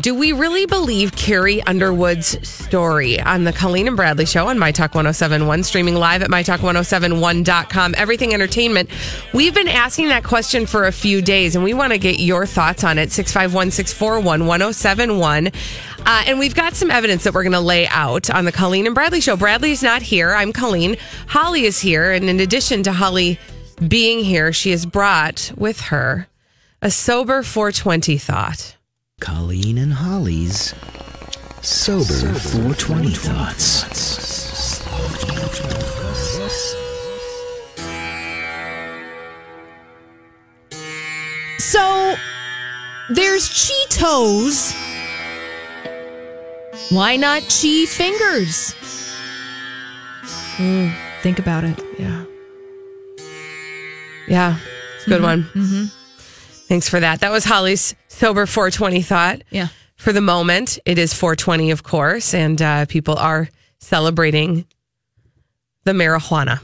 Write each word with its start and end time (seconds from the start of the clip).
Do 0.00 0.14
we 0.14 0.32
really 0.32 0.64
believe 0.64 1.14
Carrie 1.14 1.62
Underwood's 1.64 2.48
story 2.48 3.20
on 3.20 3.44
the 3.44 3.52
Colleen 3.52 3.86
and 3.86 3.96
Bradley 3.96 4.24
show 4.24 4.48
on 4.48 4.58
My 4.58 4.72
Talk 4.72 4.94
1071, 4.94 5.62
streaming 5.62 5.94
live 5.94 6.22
at 6.22 6.30
MyTalk1071.com, 6.30 7.94
everything 7.98 8.32
entertainment? 8.32 8.88
We've 9.34 9.52
been 9.52 9.68
asking 9.68 10.08
that 10.08 10.24
question 10.24 10.64
for 10.64 10.86
a 10.86 10.92
few 10.92 11.20
days 11.20 11.54
and 11.54 11.62
we 11.62 11.74
want 11.74 11.92
to 11.92 11.98
get 11.98 12.18
your 12.18 12.46
thoughts 12.46 12.82
on 12.82 12.96
it. 12.96 13.12
651 13.12 13.72
641 13.72 14.46
1071. 14.46 15.48
Uh, 15.48 16.22
and 16.26 16.38
we've 16.38 16.54
got 16.54 16.74
some 16.74 16.90
evidence 16.90 17.24
that 17.24 17.34
we're 17.34 17.42
going 17.42 17.52
to 17.52 17.60
lay 17.60 17.86
out 17.88 18.30
on 18.30 18.46
the 18.46 18.52
Colleen 18.52 18.86
and 18.86 18.94
Bradley 18.94 19.20
show. 19.20 19.36
Bradley's 19.36 19.82
not 19.82 20.00
here. 20.00 20.30
I'm 20.30 20.54
Colleen. 20.54 20.96
Holly 21.26 21.64
is 21.64 21.78
here. 21.78 22.10
And 22.12 22.30
in 22.30 22.40
addition 22.40 22.82
to 22.84 22.92
Holly 22.92 23.38
being 23.86 24.24
here, 24.24 24.50
she 24.54 24.70
has 24.70 24.86
brought 24.86 25.52
with 25.58 25.78
her 25.80 26.26
a 26.80 26.90
sober 26.90 27.42
420 27.42 28.16
thought. 28.16 28.76
Colleen 29.20 29.78
and 29.78 29.92
Holly's 29.92 30.74
Sober 31.60 32.34
420 32.34 33.10
Thoughts. 33.10 33.84
So 41.58 42.14
there's 43.10 43.48
Cheetos. 43.48 44.74
Why 46.90 47.16
not 47.16 47.42
Chi 47.42 47.84
fingers? 47.86 48.74
Mm, 50.56 50.94
think 51.22 51.38
about 51.38 51.64
it. 51.64 51.78
Yeah. 51.98 52.24
Yeah. 54.26 54.58
It's 54.96 55.06
a 55.06 55.10
good 55.10 55.22
one. 55.22 55.44
Mm-hmm. 55.54 55.99
Thanks 56.70 56.88
for 56.88 57.00
that. 57.00 57.18
That 57.18 57.32
was 57.32 57.44
Holly's 57.44 57.96
sober 58.06 58.46
420 58.46 59.02
thought. 59.02 59.42
Yeah. 59.50 59.68
For 59.96 60.12
the 60.12 60.20
moment, 60.20 60.78
it 60.86 60.98
is 60.98 61.12
420, 61.12 61.72
of 61.72 61.82
course, 61.82 62.32
and 62.32 62.62
uh, 62.62 62.86
people 62.86 63.16
are 63.16 63.48
celebrating 63.80 64.64
the 65.82 65.90
marijuana. 65.90 66.60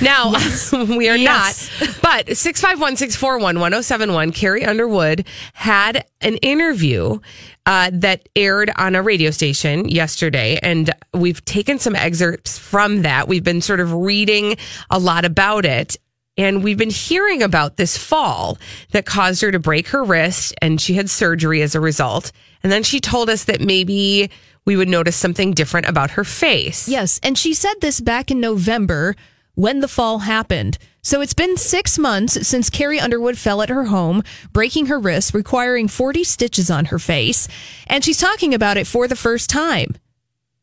Now, 0.00 0.30
we 0.96 1.08
are 1.08 1.16
Yes. 1.16 1.68
not. 1.80 1.88
But 2.00 2.36
651 2.36 2.96
641 2.96 3.56
1071, 3.56 4.30
Carrie 4.32 4.64
Underwood 4.64 5.26
had 5.52 6.04
an 6.20 6.36
interview 6.36 7.18
uh, 7.66 7.90
that 7.92 8.28
aired 8.36 8.70
on 8.76 8.94
a 8.94 9.02
radio 9.02 9.32
station 9.32 9.88
yesterday. 9.88 10.60
And 10.62 10.90
we've 11.12 11.44
taken 11.44 11.80
some 11.80 11.96
excerpts 11.96 12.56
from 12.56 13.02
that. 13.02 13.26
We've 13.26 13.44
been 13.44 13.62
sort 13.62 13.80
of 13.80 13.92
reading 13.92 14.56
a 14.90 15.00
lot 15.00 15.24
about 15.24 15.64
it. 15.64 15.96
And 16.40 16.64
we've 16.64 16.78
been 16.78 16.88
hearing 16.88 17.42
about 17.42 17.76
this 17.76 17.98
fall 17.98 18.56
that 18.92 19.04
caused 19.04 19.42
her 19.42 19.52
to 19.52 19.58
break 19.58 19.88
her 19.88 20.02
wrist, 20.02 20.54
and 20.62 20.80
she 20.80 20.94
had 20.94 21.10
surgery 21.10 21.60
as 21.60 21.74
a 21.74 21.80
result. 21.80 22.32
And 22.62 22.72
then 22.72 22.82
she 22.82 22.98
told 22.98 23.28
us 23.28 23.44
that 23.44 23.60
maybe 23.60 24.30
we 24.64 24.74
would 24.74 24.88
notice 24.88 25.16
something 25.16 25.52
different 25.52 25.86
about 25.86 26.12
her 26.12 26.24
face. 26.24 26.88
Yes. 26.88 27.20
And 27.22 27.36
she 27.36 27.52
said 27.52 27.74
this 27.82 28.00
back 28.00 28.30
in 28.30 28.40
November 28.40 29.16
when 29.54 29.80
the 29.80 29.88
fall 29.88 30.20
happened. 30.20 30.78
So 31.02 31.20
it's 31.20 31.34
been 31.34 31.58
six 31.58 31.98
months 31.98 32.48
since 32.48 32.70
Carrie 32.70 33.00
Underwood 33.00 33.36
fell 33.36 33.60
at 33.60 33.68
her 33.68 33.84
home, 33.84 34.22
breaking 34.50 34.86
her 34.86 34.98
wrist, 34.98 35.34
requiring 35.34 35.88
40 35.88 36.24
stitches 36.24 36.70
on 36.70 36.86
her 36.86 36.98
face. 36.98 37.48
And 37.86 38.02
she's 38.02 38.18
talking 38.18 38.54
about 38.54 38.78
it 38.78 38.86
for 38.86 39.06
the 39.06 39.16
first 39.16 39.50
time. 39.50 39.94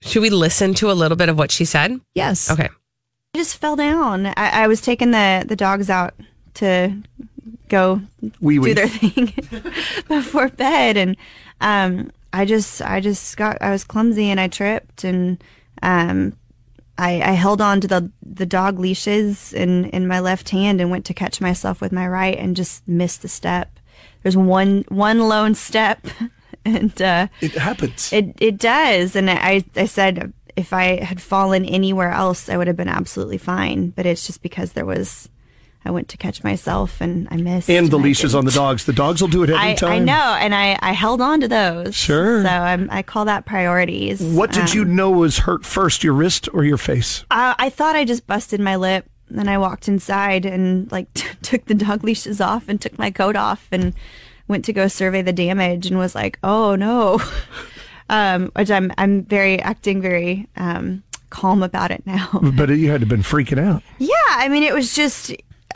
Should 0.01 0.23
we 0.23 0.31
listen 0.31 0.73
to 0.75 0.89
a 0.89 0.93
little 0.93 1.17
bit 1.17 1.29
of 1.29 1.37
what 1.37 1.51
she 1.51 1.65
said? 1.65 2.01
Yes. 2.15 2.49
Okay. 2.49 2.69
I 3.37 3.39
just 3.39 3.57
fell 3.57 3.75
down. 3.75 4.25
I, 4.25 4.63
I 4.63 4.67
was 4.67 4.81
taking 4.81 5.11
the, 5.11 5.45
the 5.47 5.55
dogs 5.55 5.91
out 5.91 6.15
to 6.55 6.97
go 7.69 8.01
Wee 8.41 8.57
do 8.57 8.73
their 8.73 8.87
thing 8.87 9.31
before 10.07 10.47
bed, 10.47 10.97
and 10.97 11.15
um, 11.61 12.09
I 12.33 12.45
just 12.45 12.81
I 12.81 12.99
just 12.99 13.37
got 13.37 13.61
I 13.61 13.69
was 13.69 13.83
clumsy 13.83 14.31
and 14.31 14.39
I 14.39 14.47
tripped 14.47 15.03
and 15.03 15.43
um, 15.83 16.35
I, 16.97 17.21
I 17.21 17.31
held 17.33 17.61
on 17.61 17.79
to 17.81 17.87
the 17.87 18.11
the 18.23 18.47
dog 18.47 18.79
leashes 18.79 19.53
in 19.53 19.85
in 19.91 20.07
my 20.07 20.19
left 20.19 20.49
hand 20.49 20.81
and 20.81 20.89
went 20.89 21.05
to 21.05 21.13
catch 21.13 21.39
myself 21.39 21.79
with 21.79 21.91
my 21.91 22.07
right 22.07 22.39
and 22.39 22.55
just 22.55 22.87
missed 22.87 23.21
the 23.21 23.27
step. 23.27 23.69
There's 24.23 24.35
one 24.35 24.83
one 24.89 25.19
lone 25.19 25.53
step, 25.53 26.07
and 26.65 26.99
uh, 26.99 27.27
It 27.41 27.51
happens. 27.51 28.11
it 28.11 28.35
it 28.39 28.57
does, 28.57 29.15
and 29.15 29.29
I 29.29 29.63
I 29.75 29.85
said 29.85 30.33
if 30.57 30.73
I 30.73 31.01
had 31.03 31.21
fallen 31.21 31.63
anywhere 31.63 32.09
else, 32.11 32.49
I 32.49 32.57
would 32.57 32.67
have 32.67 32.75
been 32.75 32.89
absolutely 32.89 33.37
fine. 33.37 33.91
But 33.91 34.05
it's 34.05 34.25
just 34.27 34.41
because 34.41 34.73
there 34.73 34.85
was, 34.85 35.29
I 35.85 35.91
went 35.91 36.09
to 36.09 36.17
catch 36.17 36.43
myself 36.43 36.99
and 36.99 37.27
I 37.31 37.37
missed. 37.37 37.69
and 37.69 37.89
the 37.89 37.97
I 37.99 38.01
leashes 38.01 38.35
on 38.35 38.43
the 38.43 38.51
dogs. 38.51 38.85
The 38.85 38.91
dogs 38.93 39.21
will 39.21 39.29
do 39.29 39.43
it 39.43 39.49
every 39.49 39.71
I, 39.71 39.75
time. 39.75 39.91
I 39.91 39.99
know, 39.99 40.35
and 40.39 40.53
I, 40.55 40.77
I 40.81 40.91
held 40.91 41.21
on 41.21 41.39
to 41.41 41.47
those. 41.47 41.95
Sure. 41.95 42.43
So 42.43 42.49
I'm, 42.49 42.89
I 42.91 43.03
call 43.03 43.25
that 43.25 43.45
priorities. 43.45 44.21
What 44.21 44.51
did 44.51 44.73
you 44.73 44.81
Um, 44.81 44.95
know 44.95 45.11
was 45.11 45.37
hurt 45.37 45.63
first, 45.65 46.03
your 46.03 46.13
wrist 46.13 46.49
or 46.53 46.65
your 46.65 46.77
face? 46.77 47.23
I, 47.31 47.55
I 47.57 47.69
thought 47.69 47.95
I 47.95 48.03
just 48.03 48.27
busted 48.27 48.59
my 48.59 48.75
lip. 48.75 49.05
Then 49.29 49.47
I 49.47 49.57
walked 49.57 49.87
inside 49.87 50.45
and 50.45 50.91
like 50.91 51.13
t- 51.13 51.27
took 51.41 51.65
the 51.65 51.75
dog 51.75 52.03
leashes 52.03 52.41
off 52.41 52.67
and 52.67 52.81
took 52.81 52.97
my 52.97 53.11
coat 53.11 53.35
off 53.35 53.67
and 53.71 53.93
went 54.47 54.63
to 54.65 54.73
go 54.73 54.87
survey 54.87 55.21
the 55.21 55.33
damage 55.33 55.85
and 55.87 55.97
was 55.99 56.15
like, 56.15 56.39
oh 56.43 56.75
no. 56.75 57.21
um, 58.09 58.51
which 58.55 58.71
I'm 58.71 58.91
I'm 58.97 59.23
very 59.23 59.59
acting 59.61 60.01
very 60.01 60.47
um, 60.55 61.03
calm 61.29 61.63
about 61.63 61.91
it 61.91 62.05
now. 62.05 62.29
But 62.55 62.69
you 62.69 62.89
had 62.89 63.01
to 63.01 63.07
been 63.07 63.21
freaking 63.21 63.59
out. 63.59 63.83
yeah, 63.99 64.13
I 64.29 64.49
mean 64.49 64.63
it 64.63 64.73
was 64.73 64.93
just 64.95 65.33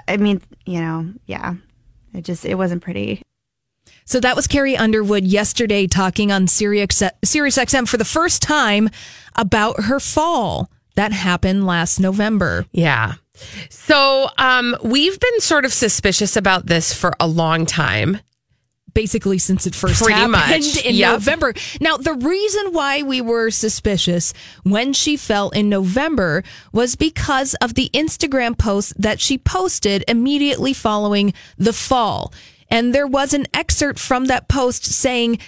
I 0.08 0.18
mean, 0.18 0.42
you 0.66 0.81
know, 0.81 1.14
yeah. 1.25 1.56
It 2.14 2.25
just 2.25 2.46
it 2.46 2.56
wasn't 2.56 2.84
pretty. 2.84 3.22
So 4.06 4.19
that 4.19 4.36
was 4.36 4.47
Carrie 4.47 4.75
Underwood 4.75 5.24
yesterday 5.24 5.88
talking 5.88 6.31
on 6.31 6.47
Sirius, 6.47 7.02
Sirius 7.24 7.58
XM 7.58 7.88
for 7.88 7.97
the 7.97 8.06
first 8.06 8.42
time 8.42 8.90
about 9.36 9.84
her 9.84 10.00
fall 10.00 10.69
that 10.96 11.13
happened 11.13 11.66
last 11.66 12.00
November. 12.00 12.66
Yeah. 12.74 13.13
So 13.69 14.30
um, 14.38 14.75
we've 14.84 15.18
been 15.19 15.40
sort 15.40 15.63
of 15.63 15.72
suspicious 15.72 16.36
about 16.36 16.66
this 16.66 16.94
for 16.94 17.13
a 17.19 17.28
long 17.28 17.66
time. 17.66 18.19
Basically 18.94 19.38
since 19.38 19.66
it 19.68 19.75
first 19.75 20.02
Pretty 20.02 20.13
happened 20.13 20.31
much, 20.31 20.78
in 20.85 20.96
yep. 20.96 21.13
November. 21.13 21.53
Now, 21.79 21.97
the 21.97 22.13
reason 22.13 22.74
why 22.74 23.03
we 23.03 23.22
were 23.22 23.50
suspicious 23.52 24.34
when 24.63 24.94
she 24.94 25.18
fell 25.18 25.50
in 25.50 25.69
November 25.69 26.44
was 26.72 26.96
because 26.96 27.53
of 27.56 27.74
the 27.74 27.90
Instagram 27.94 28.57
post 28.57 29.00
that 29.01 29.19
she 29.19 29.38
posted 29.38 30.03
immediately 30.07 30.74
following 30.74 31.34
the 31.57 31.74
fall. 31.74 32.34
And 32.69 32.96
there 32.96 33.07
was 33.07 33.34
an 33.34 33.47
excerpt 33.53 34.00
from 34.00 34.25
that 34.25 34.47
post 34.47 34.85
saying 34.85 35.40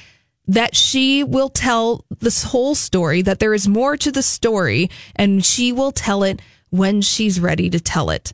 that 0.47 0.75
she 0.75 1.23
will 1.23 1.49
tell 1.49 2.05
this 2.19 2.43
whole 2.43 2.75
story, 2.75 3.21
that 3.21 3.39
there 3.39 3.53
is 3.53 3.67
more 3.67 3.95
to 3.97 4.11
the 4.11 4.21
story, 4.21 4.89
and 5.15 5.45
she 5.45 5.71
will 5.71 5.91
tell 5.91 6.23
it 6.23 6.41
when 6.69 7.01
she's 7.01 7.39
ready 7.39 7.69
to 7.69 7.79
tell 7.79 8.09
it. 8.09 8.33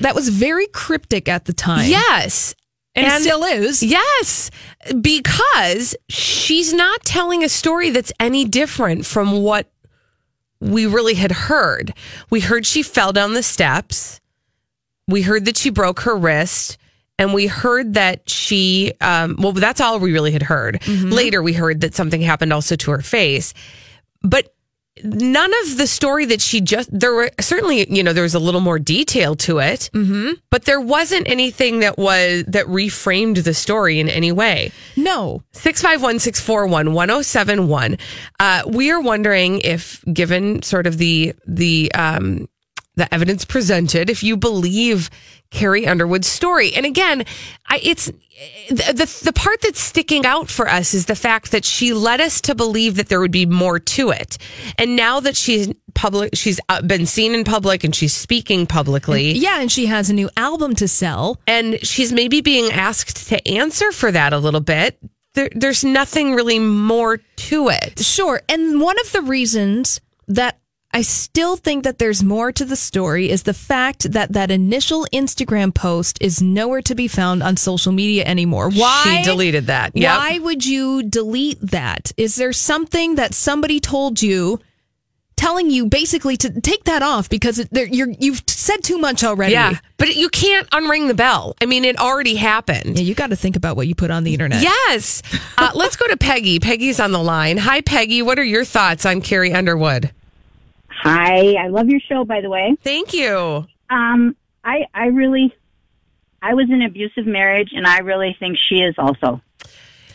That 0.00 0.14
was 0.14 0.28
very 0.28 0.66
cryptic 0.68 1.28
at 1.28 1.44
the 1.44 1.52
time. 1.52 1.90
Yes. 1.90 2.54
And, 2.94 3.06
it 3.06 3.22
still 3.22 3.44
is. 3.44 3.82
Yes, 3.82 4.50
because 5.00 5.96
she's 6.08 6.72
not 6.72 7.02
telling 7.04 7.42
a 7.42 7.48
story 7.48 7.90
that's 7.90 8.12
any 8.20 8.44
different 8.44 9.06
from 9.06 9.42
what 9.42 9.70
we 10.60 10.86
really 10.86 11.14
had 11.14 11.32
heard. 11.32 11.94
We 12.30 12.40
heard 12.40 12.66
she 12.66 12.82
fell 12.82 13.12
down 13.12 13.34
the 13.34 13.42
steps. 13.42 14.20
We 15.08 15.22
heard 15.22 15.46
that 15.46 15.56
she 15.56 15.70
broke 15.70 16.00
her 16.00 16.16
wrist. 16.16 16.78
And 17.18 17.34
we 17.34 17.46
heard 17.46 17.94
that 17.94 18.28
she, 18.28 18.92
um, 19.00 19.36
well, 19.38 19.52
that's 19.52 19.80
all 19.80 20.00
we 20.00 20.12
really 20.12 20.32
had 20.32 20.42
heard. 20.42 20.84
Later, 20.88 21.42
we 21.42 21.52
heard 21.52 21.82
that 21.82 21.94
something 21.94 22.20
happened 22.20 22.52
also 22.52 22.74
to 22.74 22.90
her 22.90 23.02
face. 23.02 23.54
But 24.22 24.54
none 25.02 25.52
of 25.64 25.78
the 25.78 25.86
story 25.86 26.26
that 26.26 26.38
she 26.40 26.60
just 26.60 26.88
there 26.92 27.14
were 27.14 27.30
certainly 27.40 27.90
you 27.90 28.02
know 28.02 28.12
there 28.12 28.22
was 28.22 28.34
a 28.34 28.38
little 28.38 28.60
more 28.60 28.78
detail 28.78 29.34
to 29.34 29.58
it 29.58 29.88
mm-hmm. 29.94 30.32
but 30.50 30.66
there 30.66 30.80
wasn't 30.80 31.26
anything 31.28 31.80
that 31.80 31.96
was 31.96 32.44
that 32.46 32.66
reframed 32.66 33.42
the 33.44 33.54
story 33.54 33.98
in 33.98 34.10
any 34.10 34.30
way 34.30 34.70
No. 34.96 35.42
651-641-1071 35.54 37.98
uh, 38.38 38.62
we 38.66 38.90
are 38.90 39.00
wondering 39.00 39.60
if 39.60 40.04
given 40.12 40.60
sort 40.62 40.86
of 40.86 40.98
the 40.98 41.32
the 41.46 41.90
um 41.92 42.46
the 42.96 43.12
evidence 43.12 43.44
presented 43.44 44.10
if 44.10 44.22
you 44.22 44.36
believe 44.36 45.10
Carrie 45.50 45.86
Underwood's 45.86 46.28
story. 46.28 46.74
And 46.74 46.86
again 46.86 47.24
I 47.66 47.80
it's 47.82 48.06
the, 48.68 48.92
the 48.94 49.20
the 49.24 49.32
part 49.32 49.60
that's 49.60 49.80
sticking 49.80 50.24
out 50.26 50.48
for 50.48 50.68
us 50.68 50.94
is 50.94 51.06
the 51.06 51.14
fact 51.14 51.52
that 51.52 51.64
she 51.64 51.92
led 51.92 52.20
us 52.20 52.40
to 52.42 52.54
believe 52.54 52.96
that 52.96 53.08
there 53.08 53.20
would 53.20 53.30
be 53.30 53.46
more 53.46 53.78
to 53.78 54.10
it. 54.10 54.38
And 54.78 54.96
now 54.96 55.20
that 55.20 55.36
she's 55.36 55.72
public 55.94 56.30
she's 56.34 56.58
uh, 56.68 56.82
been 56.82 57.06
seen 57.06 57.34
in 57.34 57.44
public 57.44 57.84
and 57.84 57.94
she's 57.94 58.14
speaking 58.14 58.66
publicly. 58.66 59.32
Yeah, 59.32 59.60
and 59.60 59.70
she 59.70 59.86
has 59.86 60.08
a 60.10 60.14
new 60.14 60.30
album 60.36 60.74
to 60.76 60.88
sell. 60.88 61.38
and 61.46 61.78
she's 61.84 62.12
maybe 62.12 62.40
being 62.40 62.72
asked 62.72 63.28
to 63.28 63.46
answer 63.48 63.92
for 63.92 64.10
that 64.10 64.32
a 64.32 64.38
little 64.38 64.60
bit. 64.60 64.98
There, 65.34 65.50
there's 65.54 65.84
nothing 65.84 66.34
really 66.34 66.58
more 66.58 67.18
to 67.18 67.68
it. 67.68 67.98
Sure. 68.00 68.40
And 68.48 68.80
one 68.80 68.98
of 69.00 69.12
the 69.12 69.22
reasons 69.22 70.00
that 70.28 70.60
I 70.94 71.02
still 71.02 71.56
think 71.56 71.84
that 71.84 71.98
there's 71.98 72.22
more 72.22 72.52
to 72.52 72.64
the 72.66 72.76
story 72.76 73.30
is 73.30 73.44
the 73.44 73.54
fact 73.54 74.12
that 74.12 74.32
that 74.34 74.50
initial 74.50 75.06
Instagram 75.12 75.74
post 75.74 76.18
is 76.20 76.42
nowhere 76.42 76.82
to 76.82 76.94
be 76.94 77.08
found 77.08 77.42
on 77.42 77.56
social 77.56 77.92
media 77.92 78.24
anymore. 78.24 78.70
Why? 78.70 79.22
She 79.22 79.30
deleted 79.30 79.68
that. 79.68 79.96
Yep. 79.96 80.18
Why 80.18 80.38
would 80.38 80.66
you 80.66 81.02
delete 81.02 81.60
that? 81.62 82.12
Is 82.18 82.36
there 82.36 82.52
something 82.52 83.14
that 83.14 83.32
somebody 83.32 83.80
told 83.80 84.20
you 84.20 84.60
telling 85.34 85.70
you 85.70 85.86
basically 85.86 86.36
to 86.36 86.60
take 86.60 86.84
that 86.84 87.02
off 87.02 87.28
because 87.30 87.58
it, 87.58 87.68
you're, 87.72 88.10
you've 88.20 88.42
said 88.46 88.84
too 88.84 88.98
much 88.98 89.24
already? 89.24 89.54
Yeah, 89.54 89.78
but 89.96 90.14
you 90.14 90.28
can't 90.28 90.68
unring 90.70 91.08
the 91.08 91.14
bell. 91.14 91.54
I 91.60 91.64
mean, 91.64 91.86
it 91.86 91.98
already 91.98 92.36
happened. 92.36 92.98
Yeah, 92.98 93.04
you 93.04 93.14
got 93.14 93.30
to 93.30 93.36
think 93.36 93.56
about 93.56 93.76
what 93.76 93.88
you 93.88 93.94
put 93.94 94.10
on 94.10 94.24
the 94.24 94.34
internet. 94.34 94.62
Yes. 94.62 95.22
Uh, 95.56 95.70
let's 95.74 95.96
go 95.96 96.06
to 96.06 96.18
Peggy. 96.18 96.60
Peggy's 96.60 97.00
on 97.00 97.12
the 97.12 97.22
line. 97.22 97.56
Hi, 97.56 97.80
Peggy. 97.80 98.20
What 98.20 98.38
are 98.38 98.44
your 98.44 98.66
thoughts 98.66 99.06
on 99.06 99.22
Carrie 99.22 99.54
Underwood? 99.54 100.12
Hi, 101.02 101.54
I 101.54 101.68
love 101.68 101.88
your 101.88 102.00
show, 102.00 102.24
by 102.24 102.40
the 102.40 102.48
way. 102.48 102.76
Thank 102.82 103.12
you. 103.12 103.66
Um, 103.90 104.36
I 104.64 104.86
I 104.94 105.06
really, 105.06 105.52
I 106.40 106.54
was 106.54 106.66
in 106.68 106.74
an 106.74 106.82
abusive 106.82 107.26
marriage, 107.26 107.70
and 107.74 107.86
I 107.86 107.98
really 107.98 108.36
think 108.38 108.56
she 108.56 108.76
is 108.76 108.94
also. 108.98 109.40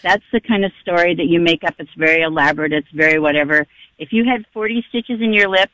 That's 0.01 0.23
the 0.31 0.39
kind 0.39 0.63
of 0.63 0.71
story 0.81 1.13
that 1.15 1.25
you 1.25 1.41
make 1.41 1.63
up. 1.65 1.75
It's 1.79 1.93
very 1.97 2.21
elaborate. 2.21 2.71
It's 2.71 2.89
very 2.93 3.19
whatever. 3.19 3.65
If 3.97 4.13
you 4.13 4.23
had 4.23 4.45
forty 4.53 4.85
stitches 4.87 5.19
in 5.21 5.33
your 5.33 5.49
lip, 5.49 5.69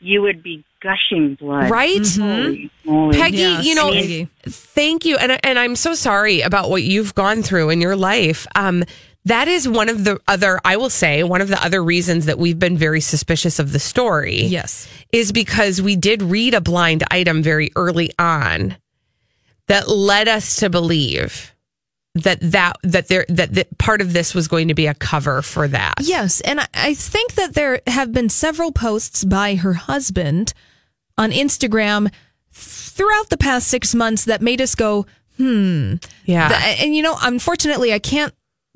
you 0.00 0.22
would 0.22 0.42
be 0.42 0.64
gushing 0.80 1.34
blood. 1.36 1.70
Right? 1.70 2.04
Holy 2.18 2.70
moly. 2.84 3.16
Peggy, 3.16 3.36
Yes, 3.36 3.64
you 3.64 3.74
know, 3.76 3.92
Peggy. 3.92 4.28
thank 4.42 5.04
you. 5.04 5.16
And, 5.16 5.38
and 5.44 5.58
I'm 5.58 5.76
so 5.76 5.94
sorry 5.94 6.40
about 6.40 6.70
what 6.70 6.82
you've 6.82 7.14
gone 7.14 7.42
through 7.42 7.70
in 7.70 7.80
your 7.80 7.96
life. 7.96 8.46
Um, 8.56 8.82
that 9.26 9.48
is 9.48 9.68
one 9.68 9.88
of 9.88 10.04
the 10.04 10.20
other, 10.28 10.60
I 10.64 10.76
will 10.76 10.90
say, 10.90 11.22
one 11.22 11.40
of 11.40 11.48
the 11.48 11.62
other 11.62 11.82
reasons 11.82 12.26
that 12.26 12.38
we've 12.38 12.58
been 12.58 12.78
very 12.78 13.00
suspicious 13.00 13.58
of 13.58 13.72
the 13.72 13.78
story. 13.78 14.42
Yes. 14.42 14.88
Is 15.12 15.32
because 15.32 15.82
we 15.82 15.96
did 15.96 16.22
read 16.22 16.54
a 16.54 16.60
blind 16.60 17.04
item 17.10 17.42
very 17.42 17.70
early 17.76 18.12
on 18.18 18.76
that 19.66 19.88
led 19.88 20.28
us 20.28 20.56
to 20.56 20.70
believe 20.70 21.52
that 22.14 22.38
that 22.40 22.76
that 22.82 23.08
there 23.08 23.26
that, 23.28 23.52
that 23.54 23.78
part 23.78 24.00
of 24.00 24.12
this 24.12 24.34
was 24.34 24.48
going 24.48 24.68
to 24.68 24.74
be 24.74 24.86
a 24.86 24.94
cover 24.94 25.42
for 25.42 25.68
that. 25.68 25.94
Yes, 26.00 26.40
and 26.40 26.60
I, 26.60 26.66
I 26.72 26.94
think 26.94 27.34
that 27.34 27.54
there 27.54 27.80
have 27.86 28.12
been 28.12 28.28
several 28.28 28.72
posts 28.72 29.24
by 29.24 29.56
her 29.56 29.74
husband 29.74 30.54
on 31.18 31.30
Instagram 31.30 32.12
throughout 32.52 33.28
the 33.28 33.36
past 33.36 33.68
six 33.68 33.94
months 33.94 34.24
that 34.24 34.40
made 34.40 34.60
us 34.60 34.74
go, 34.74 35.04
hmm. 35.36 35.94
Yeah. 36.24 36.48
Th- 36.48 36.82
and 36.82 36.94
you 36.94 37.02
know, 37.02 37.16
unfortunately, 37.20 37.92
I 37.92 37.98
can't 37.98 38.32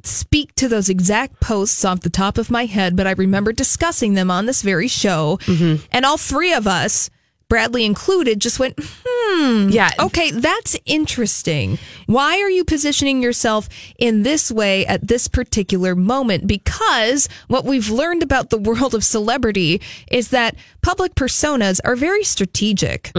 speak 0.06 0.55
to 0.56 0.69
those 0.69 0.88
exact 0.88 1.41
posts 1.41 1.85
off 1.85 2.00
the 2.00 2.11
top 2.11 2.38
of 2.38 2.50
my 2.50 2.67
head, 2.67 2.97
but 2.97 3.06
I 3.06 3.12
remember 3.12 3.52
discussing 3.52 4.14
them 4.14 4.31
on 4.31 4.47
this 4.47 4.62
very 4.62 4.88
show. 4.88 5.38
Mm-hmm. 5.43 5.85
And 5.93 6.05
all 6.05 6.17
three 6.17 6.52
of 6.52 6.67
us, 6.67 7.11
Bradley 7.49 7.85
included, 7.85 8.41
just 8.41 8.61
went, 8.61 8.79
hmm. 8.79 9.69
Yeah. 9.70 9.91
Okay, 9.99 10.31
that's 10.31 10.76
interesting. 10.87 11.79
Why 12.06 12.41
are 12.41 12.50
you 12.50 12.64
positioning 12.64 13.23
yourself 13.23 13.69
in 13.99 14.23
this 14.23 14.52
way 14.52 14.87
at 14.87 15.08
this 15.08 15.26
particular 15.26 15.97
moment? 15.97 16.47
Because 16.47 17.29
what 17.49 17.64
we've 17.64 17.91
learned 17.91 18.23
about 18.23 18.50
the 18.50 18.58
world 18.58 18.94
of 18.94 19.02
celebrity 19.02 19.81
is 20.11 20.29
that 20.29 20.55
public 20.82 21.17
personas 21.17 21.81
are 21.85 21.97
very 21.97 22.23
strategic. 22.23 23.11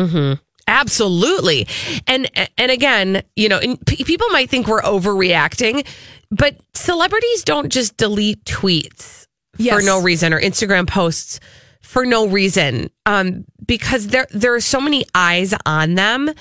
Absolutely. 0.68 1.68
And 2.07 2.30
and 2.57 2.72
again, 2.72 3.24
you 3.36 3.50
know, 3.50 3.60
people 3.86 4.30
might 4.30 4.50
think 4.50 4.68
we're 4.68 4.81
overreacting, 4.81 5.86
but 6.31 6.56
celebrities 6.74 7.44
don't 7.44 7.72
just 7.72 7.98
delete 7.98 8.44
tweets 8.45 9.28
for 9.75 9.81
no 9.86 10.01
reason 10.01 10.33
or 10.33 10.39
Instagram 10.39 10.88
posts 10.88 11.39
for 11.81 12.06
no 12.06 12.28
reason. 12.28 12.89
Um 13.06 13.45
because 13.66 14.07
there 14.07 14.28
there 14.31 14.56
are 14.56 14.62
so 14.62 14.81
many 14.81 15.06
eyes 15.13 15.54
on 15.66 15.95
them 15.95 16.31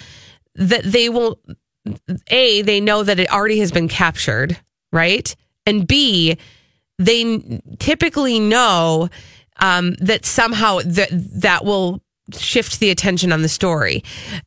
that 0.55 0.85
they 0.85 1.09
will 1.09 1.39
A, 2.29 2.63
they 2.63 2.81
know 2.81 3.03
that 3.03 3.19
it 3.21 3.31
already 3.31 3.59
has 3.59 3.73
been 3.73 3.89
captured, 3.89 4.59
right? 4.93 5.35
And 5.67 5.87
B, 5.87 6.39
they 6.99 7.61
typically 7.79 8.39
know 8.39 9.09
um, 9.59 9.95
that 9.95 10.25
somehow 10.25 10.81
that 10.85 11.09
that 11.11 11.65
will 11.65 12.03
shift 12.35 12.81
the 12.81 12.91
attention 12.91 13.33
on 13.33 13.43
the 13.43 13.49
story. 13.49 14.03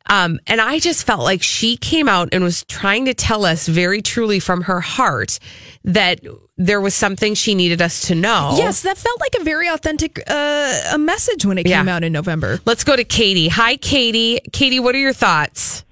Um, 0.06 0.38
and 0.46 0.60
I 0.60 0.78
just 0.78 1.06
felt 1.06 1.20
like 1.22 1.42
she 1.42 1.76
came 1.76 2.08
out 2.08 2.28
and 2.32 2.42
was 2.44 2.64
trying 2.64 3.04
to 3.06 3.14
tell 3.14 3.44
us 3.44 3.66
very 3.68 4.02
truly 4.02 4.40
from 4.40 4.62
her 4.62 4.80
heart 4.80 5.38
that 5.84 6.20
there 6.56 6.80
was 6.80 6.94
something 6.94 7.34
she 7.34 7.54
needed 7.54 7.82
us 7.82 8.02
to 8.08 8.14
know. 8.14 8.54
Yes, 8.56 8.82
that 8.82 8.96
felt 8.96 9.20
like 9.20 9.34
a 9.40 9.44
very 9.44 9.68
authentic 9.68 10.18
uh, 10.28 10.80
a 10.92 10.98
message 10.98 11.44
when 11.44 11.58
it 11.58 11.64
came 11.64 11.86
Yeah. 11.88 11.96
out 11.96 12.04
in 12.04 12.12
November. 12.12 12.60
Let's 12.64 12.84
go 12.84 12.94
to 12.96 13.04
Katie. 13.04 13.48
Hi, 13.48 13.76
Katie. 13.76 14.40
Katie, 14.52 14.78
what 14.80 14.94
are 14.94 14.98
your 14.98 15.12
thoughts? 15.12 15.84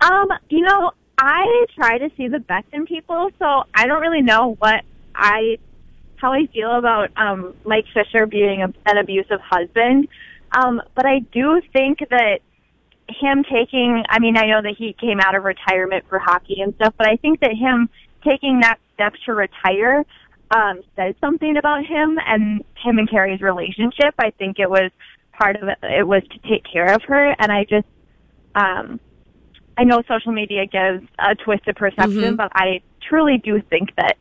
Um, 0.00 0.28
you 0.50 0.60
know, 0.60 0.92
I 1.18 1.66
try 1.74 1.98
to 1.98 2.10
see 2.16 2.28
the 2.28 2.38
best 2.40 2.66
in 2.72 2.84
people, 2.86 3.30
so 3.38 3.64
I 3.74 3.86
don't 3.86 4.02
really 4.02 4.22
know 4.22 4.56
what 4.58 4.82
I 5.14 5.58
how 6.16 6.32
I 6.32 6.46
feel 6.46 6.72
about 6.72 7.10
um 7.16 7.54
Mike 7.64 7.86
Fisher 7.94 8.26
being 8.26 8.62
a, 8.62 8.72
an 8.86 8.98
abusive 8.98 9.40
husband. 9.40 10.08
Um, 10.56 10.80
but 10.94 11.04
I 11.06 11.20
do 11.32 11.60
think 11.72 11.98
that 12.10 12.40
him 13.08 13.44
taking 13.44 14.04
I 14.08 14.18
mean, 14.18 14.36
I 14.36 14.46
know 14.46 14.62
that 14.62 14.74
he 14.76 14.94
came 14.94 15.20
out 15.20 15.34
of 15.34 15.44
retirement 15.44 16.04
for 16.08 16.18
hockey 16.18 16.60
and 16.60 16.74
stuff, 16.74 16.94
but 16.98 17.06
I 17.06 17.16
think 17.16 17.40
that 17.40 17.52
him 17.52 17.88
taking 18.24 18.60
that 18.60 18.78
step 18.94 19.12
to 19.26 19.34
retire 19.34 20.04
um 20.50 20.82
says 20.96 21.14
something 21.20 21.56
about 21.56 21.84
him 21.84 22.18
and 22.26 22.64
him 22.82 22.98
and 22.98 23.08
Carrie's 23.08 23.40
relationship. 23.40 24.14
I 24.18 24.30
think 24.30 24.58
it 24.58 24.70
was 24.70 24.90
part 25.32 25.56
of 25.56 25.68
it 25.68 25.78
it 25.82 26.06
was 26.06 26.22
to 26.30 26.38
take 26.48 26.64
care 26.64 26.94
of 26.94 27.02
her 27.04 27.36
and 27.38 27.52
I 27.52 27.64
just 27.64 27.86
um 28.54 28.98
I 29.78 29.84
know 29.84 30.02
social 30.08 30.32
media 30.32 30.66
gives 30.66 31.06
a 31.18 31.34
twisted 31.34 31.76
perception, 31.76 32.36
but 32.36 32.50
I 32.54 32.80
truly 33.08 33.38
do 33.38 33.60
think 33.60 33.94
that, 33.96 34.16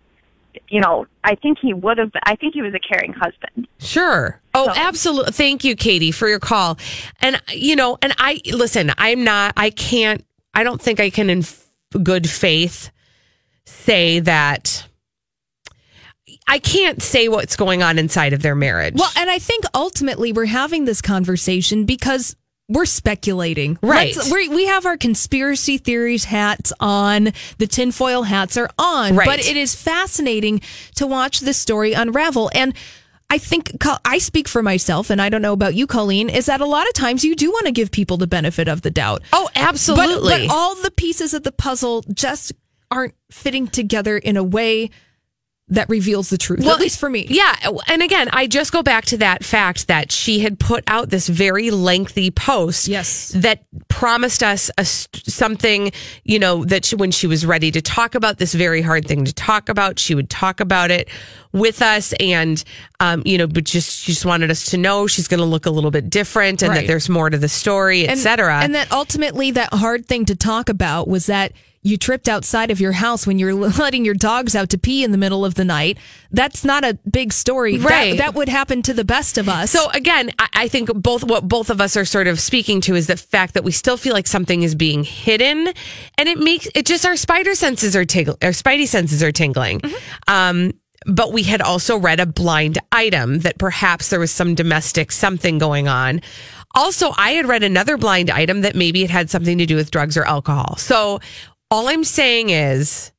you 0.70 0.82
know, 0.82 1.06
I 1.24 1.36
think 1.36 1.58
he 1.62 1.74
would 1.74 1.98
have, 1.98 2.12
I 2.24 2.36
think 2.36 2.54
he 2.54 2.62
was 2.62 2.74
a 2.74 2.80
caring 2.80 3.14
husband. 3.14 3.68
Sure. 3.80 4.42
Oh, 4.54 4.66
So- 4.66 4.74
absolutely. 4.76 5.32
Thank 5.34 5.64
you, 5.64 5.76
Katie, 5.76 6.12
for 6.12 6.28
your 6.28 6.40
call. 6.40 6.78
And, 7.22 7.42
you 7.50 7.76
know, 7.76 7.98
and 8.02 8.14
I, 8.18 8.42
listen, 8.52 8.92
I'm 8.98 9.24
not, 9.24 9.54
I 9.58 9.70
can't, 9.70 10.26
I 10.54 10.64
don't 10.64 10.82
think 10.82 11.00
I 11.00 11.10
can 11.10 11.30
in 11.30 11.44
good 12.04 12.30
faith 12.30 12.92
say 13.66 14.20
that. 14.22 14.88
I 16.48 16.60
can't 16.60 17.02
say 17.02 17.28
what's 17.28 17.56
going 17.56 17.82
on 17.82 17.98
inside 17.98 18.34
of 18.34 18.42
their 18.42 18.56
marriage. 18.56 18.96
Well, 18.96 19.12
and 19.18 19.30
I 19.30 19.40
think 19.40 19.64
ultimately 19.74 20.32
we're 20.32 20.46
having 20.46 20.86
this 20.86 21.02
conversation 21.02 21.86
because 21.86 22.36
we're 22.68 22.86
speculating. 22.86 23.78
Right. 23.82 24.16
We 24.32 24.50
we 24.50 24.66
have 24.66 24.86
our 24.86 24.98
conspiracy 24.98 25.78
theories 25.78 26.26
hats 26.26 26.74
on. 26.80 27.30
The 27.58 27.68
tinfoil 27.68 28.24
hats 28.24 28.58
are 28.58 28.70
on. 28.78 29.16
Right. 29.16 29.28
But 29.28 29.40
it 29.40 29.56
is 29.56 29.76
fascinating 29.76 30.62
to 30.96 31.06
watch 31.08 31.42
this 31.42 31.58
story 31.58 31.94
unravel. 31.94 32.50
And 32.54 32.74
I 33.30 33.38
think 33.40 33.72
I 34.04 34.20
speak 34.20 34.48
for 34.48 34.62
myself, 34.62 35.10
and 35.10 35.22
I 35.22 35.30
don't 35.30 35.42
know 35.42 35.54
about 35.54 35.74
you, 35.74 35.88
Colleen, 35.88 36.30
is 36.30 36.46
that 36.46 36.62
a 36.62 36.66
lot 36.66 36.88
of 36.88 36.94
times 36.94 37.24
you 37.24 37.36
do 37.36 37.52
want 37.52 37.66
to 37.66 37.72
give 37.72 37.90
people 37.92 38.18
the 38.18 38.28
benefit 38.28 38.68
of 38.68 38.84
the 38.84 38.92
doubt. 38.92 39.24
oh, 39.34 39.50
But, 39.54 39.64
absolutely. 39.64 40.48
but 40.48 40.54
all 40.54 40.76
the 40.76 40.92
pieces 40.92 41.34
of 41.34 41.44
the 41.44 41.52
puzzle 41.52 42.04
just 42.14 42.54
aren't 42.92 43.16
fitting 43.32 43.68
together 43.68 44.18
in 44.18 44.38
a 44.38 44.44
way 44.44 44.92
that 45.68 45.90
reveals 45.90 46.30
the 46.30 46.38
truth. 46.38 46.60
Well, 46.60 46.76
at 46.76 46.80
least 46.80 47.00
for 47.00 47.10
me. 47.10 47.26
Yeah. 47.28 47.56
And 47.88 48.04
again, 48.04 48.30
I 48.32 48.46
just 48.46 48.72
go 48.72 48.84
back 48.84 49.06
to 49.06 49.18
that 49.18 49.44
fact 49.44 49.88
that 49.88 50.12
she 50.12 50.40
had 50.42 50.60
put 50.60 50.84
out 50.86 51.10
this 51.10 51.28
very 51.28 51.72
lengthy 51.72 52.30
post. 52.30 52.88
Yes. 52.88 53.30
That 53.36 53.64
promised 53.88 54.44
us 54.44 54.70
a, 54.78 54.86
something, 54.86 55.92
you 56.24 56.38
know, 56.38 56.66
that 56.66 56.86
she, 56.86 56.96
when 56.96 57.10
she 57.10 57.26
was 57.26 57.48
ready 57.48 57.72
to 57.72 57.82
talk 57.82 58.14
about 58.14 58.38
this 58.38 58.54
very 58.54 58.84
hard 58.84 59.08
thing 59.08 59.26
to 59.26 59.34
talk 59.34 59.68
about, 59.68 59.98
she 59.98 60.14
would 60.14 60.30
talk 60.30 60.60
about 60.60 60.92
it 60.92 61.10
with 61.52 61.82
us. 61.82 62.14
And, 62.20 62.64
um, 63.00 63.24
you 63.26 63.40
know, 63.40 63.48
but 63.48 63.64
just, 63.64 64.02
she 64.02 64.12
just 64.12 64.26
wanted 64.26 64.52
us 64.52 64.66
to 64.66 64.78
know 64.78 65.08
she's 65.08 65.28
going 65.28 65.40
to 65.40 65.48
look 65.48 65.66
a 65.66 65.72
little 65.72 65.90
bit 65.90 66.12
different 66.12 66.62
and 66.62 66.76
that 66.76 66.86
there's 66.86 67.10
more 67.10 67.32
to 67.32 67.40
the 67.40 67.50
story, 67.50 68.08
et 68.08 68.12
and, 68.12 68.20
cetera. 68.20 68.60
And 68.60 68.76
that 68.76 68.92
ultimately, 68.92 69.50
that 69.52 69.74
hard 69.74 70.06
thing 70.06 70.26
to 70.26 70.36
talk 70.36 70.70
about 70.70 71.08
was 71.08 71.26
that 71.26 71.54
you 71.86 71.98
tripped 71.98 72.28
outside 72.28 72.72
of 72.72 72.80
your 72.82 72.94
house 72.94 73.28
when 73.28 73.38
you're 73.38 73.54
letting 73.84 74.04
your 74.04 74.16
dogs 74.16 74.56
out 74.56 74.72
to 74.72 74.78
pee 74.78 75.04
in 75.04 75.12
the 75.12 75.18
middle 75.20 75.46
of 75.46 75.54
the 75.54 75.64
night. 75.64 76.00
That's 76.32 76.66
not 76.66 76.84
a 76.84 76.96
big 77.10 77.32
story. 77.32 77.78
That- 77.78 77.90
Right. 77.90 78.18
That, 78.18 78.34
would 78.34 78.50
happen 78.50 78.82
to 78.82 78.94
the 78.94 79.06
best 79.06 79.38
of 79.38 79.48
us. 79.48 79.70
So 79.72 79.90
again, 79.92 80.32
I, 80.40 80.48
I 80.54 80.68
think 80.68 80.92
both 80.94 81.24
what 81.24 81.48
both 81.48 81.70
of 81.70 81.80
us 81.80 81.96
are 81.96 82.04
sort 82.04 82.26
of 82.28 82.40
speaking 82.40 82.82
to 82.82 82.96
is 82.96 83.06
the 83.08 83.16
fact 83.18 83.54
that 83.54 83.64
we 83.64 83.72
still 83.72 83.98
feel 83.98 84.14
like 84.14 84.26
something 84.28 84.64
is 84.64 84.74
being 84.76 85.04
hidden, 85.04 85.68
and 86.18 86.28
it 86.28 86.40
makes 86.40 86.68
it 86.74 86.86
just 86.88 87.06
our 87.06 87.16
spider 87.16 87.54
senses 87.56 87.96
are 87.96 88.04
tingling, 88.04 88.38
our 88.42 88.50
spidey 88.50 88.88
senses 88.88 89.22
are 89.24 89.32
tingling. 89.32 89.80
Um, 90.28 90.74
but 91.06 91.32
we 91.32 91.44
had 91.44 91.62
also 91.62 91.98
read 91.98 92.20
a 92.20 92.26
blind 92.26 92.80
item 92.92 93.40
that 93.42 93.60
perhaps 93.60 94.10
there 94.10 94.20
was 94.20 94.32
some 94.32 94.56
domestic 94.56 95.12
something 95.12 95.60
going 95.60 95.88
on. 95.88 96.22
Also, 96.74 97.12
I 97.16 97.32
had 97.32 97.46
read 97.48 97.64
another 97.64 97.96
blind 97.96 98.30
item 98.30 98.62
that 98.62 98.76
maybe 98.76 99.04
it 99.04 99.10
had 99.10 99.30
something 99.30 99.58
to 99.60 99.66
do 99.66 99.76
with 99.76 99.92
drugs 99.92 100.18
or 100.18 100.26
alcohol. 100.26 100.76
So 100.78 101.20
all 101.76 101.90
I'm 101.90 102.06
saying 102.06 102.52
is, 102.52 103.12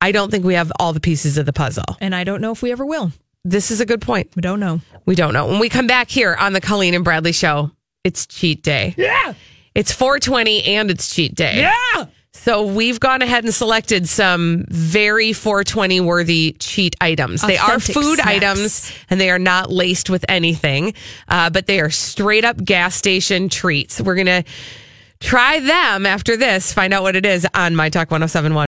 I 0.00 0.10
don't 0.10 0.28
think 0.30 0.44
we 0.44 0.54
have 0.54 0.72
all 0.80 0.92
the 0.92 0.98
pieces 1.00 1.38
of 1.38 1.46
the 1.46 1.52
puzzle. 1.52 1.84
and 2.00 2.16
I 2.16 2.24
don't 2.24 2.40
know 2.40 2.50
if 2.50 2.60
we 2.60 2.72
ever 2.72 2.84
will. 2.84 3.12
This 3.44 3.70
is 3.70 3.80
a 3.80 3.86
good 3.86 4.00
point. 4.00 4.30
We 4.34 4.42
don't 4.42 4.58
know. 4.58 4.80
We 5.04 5.14
don't 5.14 5.32
know. 5.32 5.46
When 5.46 5.60
we 5.60 5.68
come 5.68 5.86
back 5.86 6.10
here 6.10 6.34
on 6.34 6.52
the 6.52 6.60
Colleen 6.60 6.94
and 6.94 7.04
Bradley 7.04 7.30
show, 7.30 7.70
it's 8.02 8.26
cheat 8.26 8.64
day. 8.64 8.92
Yeah. 8.96 9.34
It's 9.76 9.92
420 9.92 10.64
and 10.64 10.90
it's 10.90 11.14
cheat 11.14 11.36
day. 11.36 11.60
Yeah. 11.60 12.06
So 12.32 12.66
we've 12.66 12.98
gone 12.98 13.22
ahead 13.22 13.44
and 13.44 13.54
selected 13.54 14.08
some 14.08 14.64
very 14.68 15.32
420 15.32 16.00
worthy 16.00 16.56
cheat 16.58 16.96
items. 17.00 17.40
they 17.42 17.56
are 17.56 17.78
food 17.78 18.18
snacks. 18.18 18.26
items 18.28 18.92
and 19.08 19.20
they 19.20 19.30
are 19.30 19.38
not 19.38 19.70
laced 19.70 20.10
with 20.10 20.24
anything, 20.28 20.94
uh, 21.28 21.48
but 21.50 21.66
they 21.66 21.78
are 21.78 21.90
straight 21.90 22.44
up 22.44 22.62
gas 22.62 22.96
station 22.96 23.48
treats. 23.48 24.00
We're 24.00 24.16
going 24.16 24.26
to 24.26 24.44
try 25.26 25.58
them 25.58 26.06
after 26.06 26.36
this, 26.36 26.72
find 26.72 26.94
out 26.94 27.02
what 27.02 27.16
it 27.16 27.26
is 27.26 27.44
on 27.52 27.74
My 27.74 27.90
Talk 27.90 28.12
1071. 28.12 28.64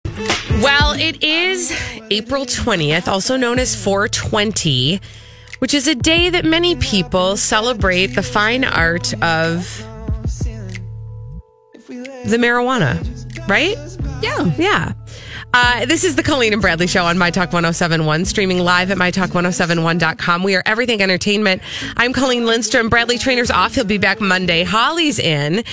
Well, 0.61 0.93
it 0.93 1.23
is 1.23 1.71
April 2.11 2.45
20th, 2.45 3.07
also 3.07 3.35
known 3.35 3.57
as 3.57 3.75
420, 3.75 5.01
which 5.57 5.73
is 5.73 5.87
a 5.87 5.95
day 5.95 6.29
that 6.29 6.45
many 6.45 6.75
people 6.75 7.37
celebrate 7.37 8.07
the 8.07 8.21
fine 8.21 8.63
art 8.63 9.15
of 9.23 9.83
the 11.87 12.37
marijuana, 12.37 13.01
right? 13.49 13.75
Yeah. 14.21 14.53
Yeah. 14.55 14.93
Uh, 15.55 15.85
this 15.85 16.03
is 16.03 16.15
the 16.15 16.23
Colleen 16.23 16.51
and 16.51 16.61
Bradley 16.61 16.87
Show 16.87 17.05
on 17.05 17.17
My 17.17 17.29
Talk 17.29 17.53
1071, 17.53 18.25
streaming 18.25 18.57
live 18.59 18.89
at 18.89 18.97
MyTalk1071.com. 18.97 20.41
We 20.41 20.55
are 20.55 20.63
everything 20.65 20.99
entertainment. 21.01 21.61
I'm 21.95 22.11
Colleen 22.11 22.47
Lindstrom. 22.47 22.89
Bradley 22.89 23.17
Traynor's 23.19 23.51
off. 23.51 23.75
He'll 23.75 23.85
be 23.85 23.99
back 23.99 24.19
Monday. 24.19 24.63
Holly's 24.63 25.19
in. 25.19 25.63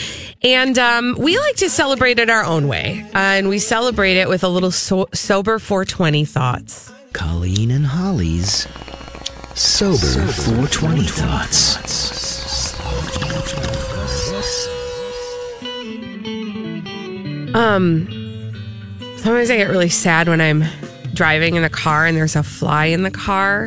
And 0.42 0.78
um, 0.78 1.16
we 1.18 1.38
like 1.38 1.56
to 1.56 1.70
celebrate 1.70 2.18
it 2.18 2.28
our 2.28 2.44
own 2.44 2.68
way. 2.68 3.06
Uh, 3.14 3.18
and 3.18 3.48
we 3.48 3.58
celebrate 3.58 4.18
it 4.18 4.28
with 4.28 4.44
a 4.44 4.48
little 4.48 4.70
so- 4.70 5.08
sober 5.14 5.58
420 5.58 6.26
thoughts. 6.26 6.92
Colleen 7.14 7.70
and 7.70 7.86
Holly's 7.86 8.68
Sober 9.54 10.26
420 10.30 11.04
Thoughts. 11.04 11.80
Um, 17.54 18.19
sometimes 19.22 19.50
I 19.50 19.56
get 19.56 19.68
really 19.70 19.88
sad 19.88 20.28
when 20.28 20.40
I'm 20.40 20.64
driving 21.14 21.56
in 21.56 21.64
a 21.64 21.70
car 21.70 22.06
and 22.06 22.16
there's 22.16 22.36
a 22.36 22.42
fly 22.42 22.86
in 22.86 23.02
the 23.02 23.10
car. 23.10 23.64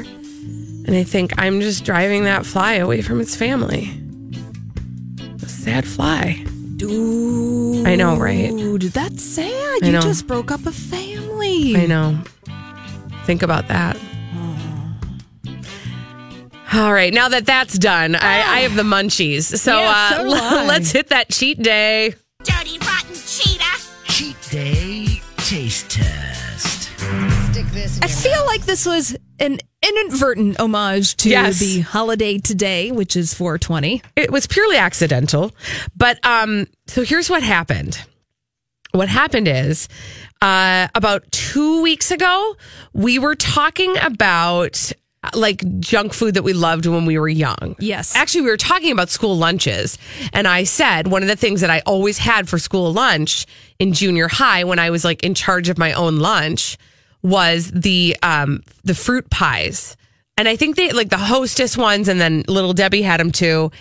And 0.86 0.96
I 0.96 1.04
think 1.04 1.34
I'm 1.42 1.62
just 1.62 1.86
driving 1.86 2.26
that 2.26 2.46
fly 2.46 2.74
away 2.74 3.02
from 3.02 3.22
its 3.22 3.36
family. 3.36 3.90
A 5.42 5.48
sad 5.48 5.88
fly. 5.88 6.44
Dude. 6.78 7.88
I 7.88 7.96
know, 7.96 8.18
right? 8.18 8.50
Dude, 8.50 8.82
that's 8.84 9.24
sad. 9.24 9.80
I 9.84 9.86
You 9.86 9.92
know. 9.94 10.02
just 10.02 10.28
broke 10.28 10.52
up 10.52 10.66
a 10.66 10.72
family. 10.72 11.76
I 11.78 11.86
know. 11.86 12.18
Think 13.26 13.44
about 13.44 13.68
that. 13.70 13.98
All 16.74 16.92
right, 16.92 17.14
now 17.14 17.30
that 17.30 17.46
that's 17.46 17.78
done, 17.78 18.16
I, 18.16 18.42
I 18.42 18.60
have 18.62 18.76
the 18.76 18.82
munchies. 18.82 19.44
So, 19.60 19.78
Yeah, 19.80 19.94
uh, 19.96 20.18
so 20.18 20.24
do 20.24 20.34
I. 20.34 20.66
let's 20.68 20.92
hit 20.92 21.10
that 21.10 21.30
cheat 21.30 21.62
day. 21.62 22.16
Dirty, 22.44 22.80
rotten 22.80 23.14
cheetah. 23.14 23.80
Cheat 24.06 24.36
Day 24.50 24.83
Taste 25.44 25.90
Test. 25.92 26.90
I 28.02 28.08
feel 28.08 28.46
like 28.46 28.62
this 28.66 28.86
was 28.86 29.16
an 29.40 29.60
inadvertent 29.82 30.60
homage 30.60 31.16
to 31.18 31.30
Yes. 31.30 31.60
the 31.60 31.82
holiday 31.82 32.38
today, 32.38 32.92
which 32.92 33.16
is 33.18 33.34
420. 33.34 34.02
it 34.16 34.32
was 34.32 34.48
purely 34.48 34.78
accidental. 34.78 35.52
But 35.96 36.26
um, 36.26 36.68
so 36.88 37.04
here's 37.04 37.30
what 37.30 37.44
happened. 37.44 38.00
What 38.94 39.10
happened 39.10 39.48
is 39.50 39.90
uh, 40.42 40.88
about 40.96 41.30
two 41.32 41.82
weeks 41.82 42.10
ago, 42.12 42.56
we 42.94 43.20
were 43.20 43.36
talking 43.36 43.96
about 44.02 44.92
like 45.34 45.80
junk 45.80 46.14
food 46.14 46.34
that 46.34 46.44
we 46.44 46.54
loved 46.54 46.86
when 46.86 47.06
we 47.06 47.18
were 47.18 47.30
young. 47.30 47.76
Yes. 47.80 48.16
Actually, 48.16 48.42
we 48.42 48.50
were 48.50 48.58
talking 48.58 48.92
about 48.92 49.10
school 49.10 49.38
lunches. 49.38 49.98
And 50.34 50.48
I 50.48 50.64
said 50.64 51.08
one 51.08 51.22
of 51.22 51.30
the 51.30 51.36
things 51.36 51.62
that 51.62 51.70
I 51.70 51.82
always 51.86 52.18
had 52.18 52.50
for 52.50 52.60
school 52.60 52.92
lunch 52.92 53.46
in 53.80 53.94
junior 53.94 54.28
high 54.28 54.64
when 54.64 54.80
I 54.80 54.90
was 54.90 55.06
like 55.06 55.24
in 55.24 55.34
charge 55.34 55.70
of 55.70 55.78
my 55.78 55.94
own 55.94 56.20
lunch 56.20 56.78
was 57.22 57.72
the 57.72 58.18
um 58.22 58.62
the 58.84 58.96
fruit 58.96 59.30
pies. 59.30 59.96
And 60.38 60.48
I 60.48 60.56
think 60.56 60.76
they 60.76 60.92
like 60.92 61.10
the 61.10 61.18
hostess 61.18 61.78
ones 61.78 62.08
and 62.08 62.20
then 62.20 62.44
little 62.48 62.74
Debbie 62.74 63.04
had 63.04 63.20
them 63.20 63.32
too. 63.32 63.72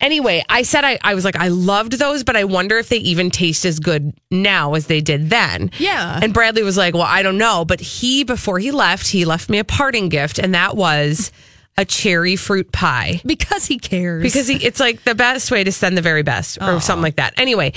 Anyway, 0.00 0.44
I 0.48 0.62
said 0.62 0.84
I, 0.84 0.98
I 1.02 1.14
was 1.14 1.24
like, 1.24 1.36
I 1.36 1.48
loved 1.48 1.92
those, 1.98 2.24
but 2.24 2.36
I 2.36 2.44
wonder 2.44 2.78
if 2.78 2.88
they 2.88 2.98
even 2.98 3.30
taste 3.30 3.64
as 3.64 3.78
good 3.80 4.12
now 4.30 4.74
as 4.74 4.86
they 4.86 5.00
did 5.00 5.30
then. 5.30 5.70
Yeah. 5.78 6.18
And 6.22 6.32
Bradley 6.34 6.62
was 6.62 6.76
like, 6.76 6.94
Well, 6.94 7.02
I 7.02 7.22
don't 7.22 7.38
know. 7.38 7.64
But 7.64 7.80
he, 7.80 8.24
before 8.24 8.58
he 8.58 8.70
left, 8.70 9.06
he 9.08 9.24
left 9.24 9.48
me 9.50 9.58
a 9.58 9.64
parting 9.64 10.08
gift, 10.08 10.38
and 10.38 10.54
that 10.54 10.76
was 10.76 11.32
a 11.78 11.84
cherry 11.84 12.34
fruit 12.36 12.72
pie 12.72 13.22
Because 13.24 13.64
he 13.64 13.78
cares. 13.78 14.22
because 14.22 14.48
he, 14.48 14.56
it's 14.56 14.80
like 14.80 15.04
the 15.04 15.14
best 15.14 15.50
way 15.50 15.62
to 15.64 15.70
send 15.72 15.96
the 15.96 16.02
very 16.02 16.22
best 16.22 16.58
or 16.60 16.80
something 16.80 17.00
like 17.02 17.16
that. 17.16 17.32
Anyway, 17.38 17.72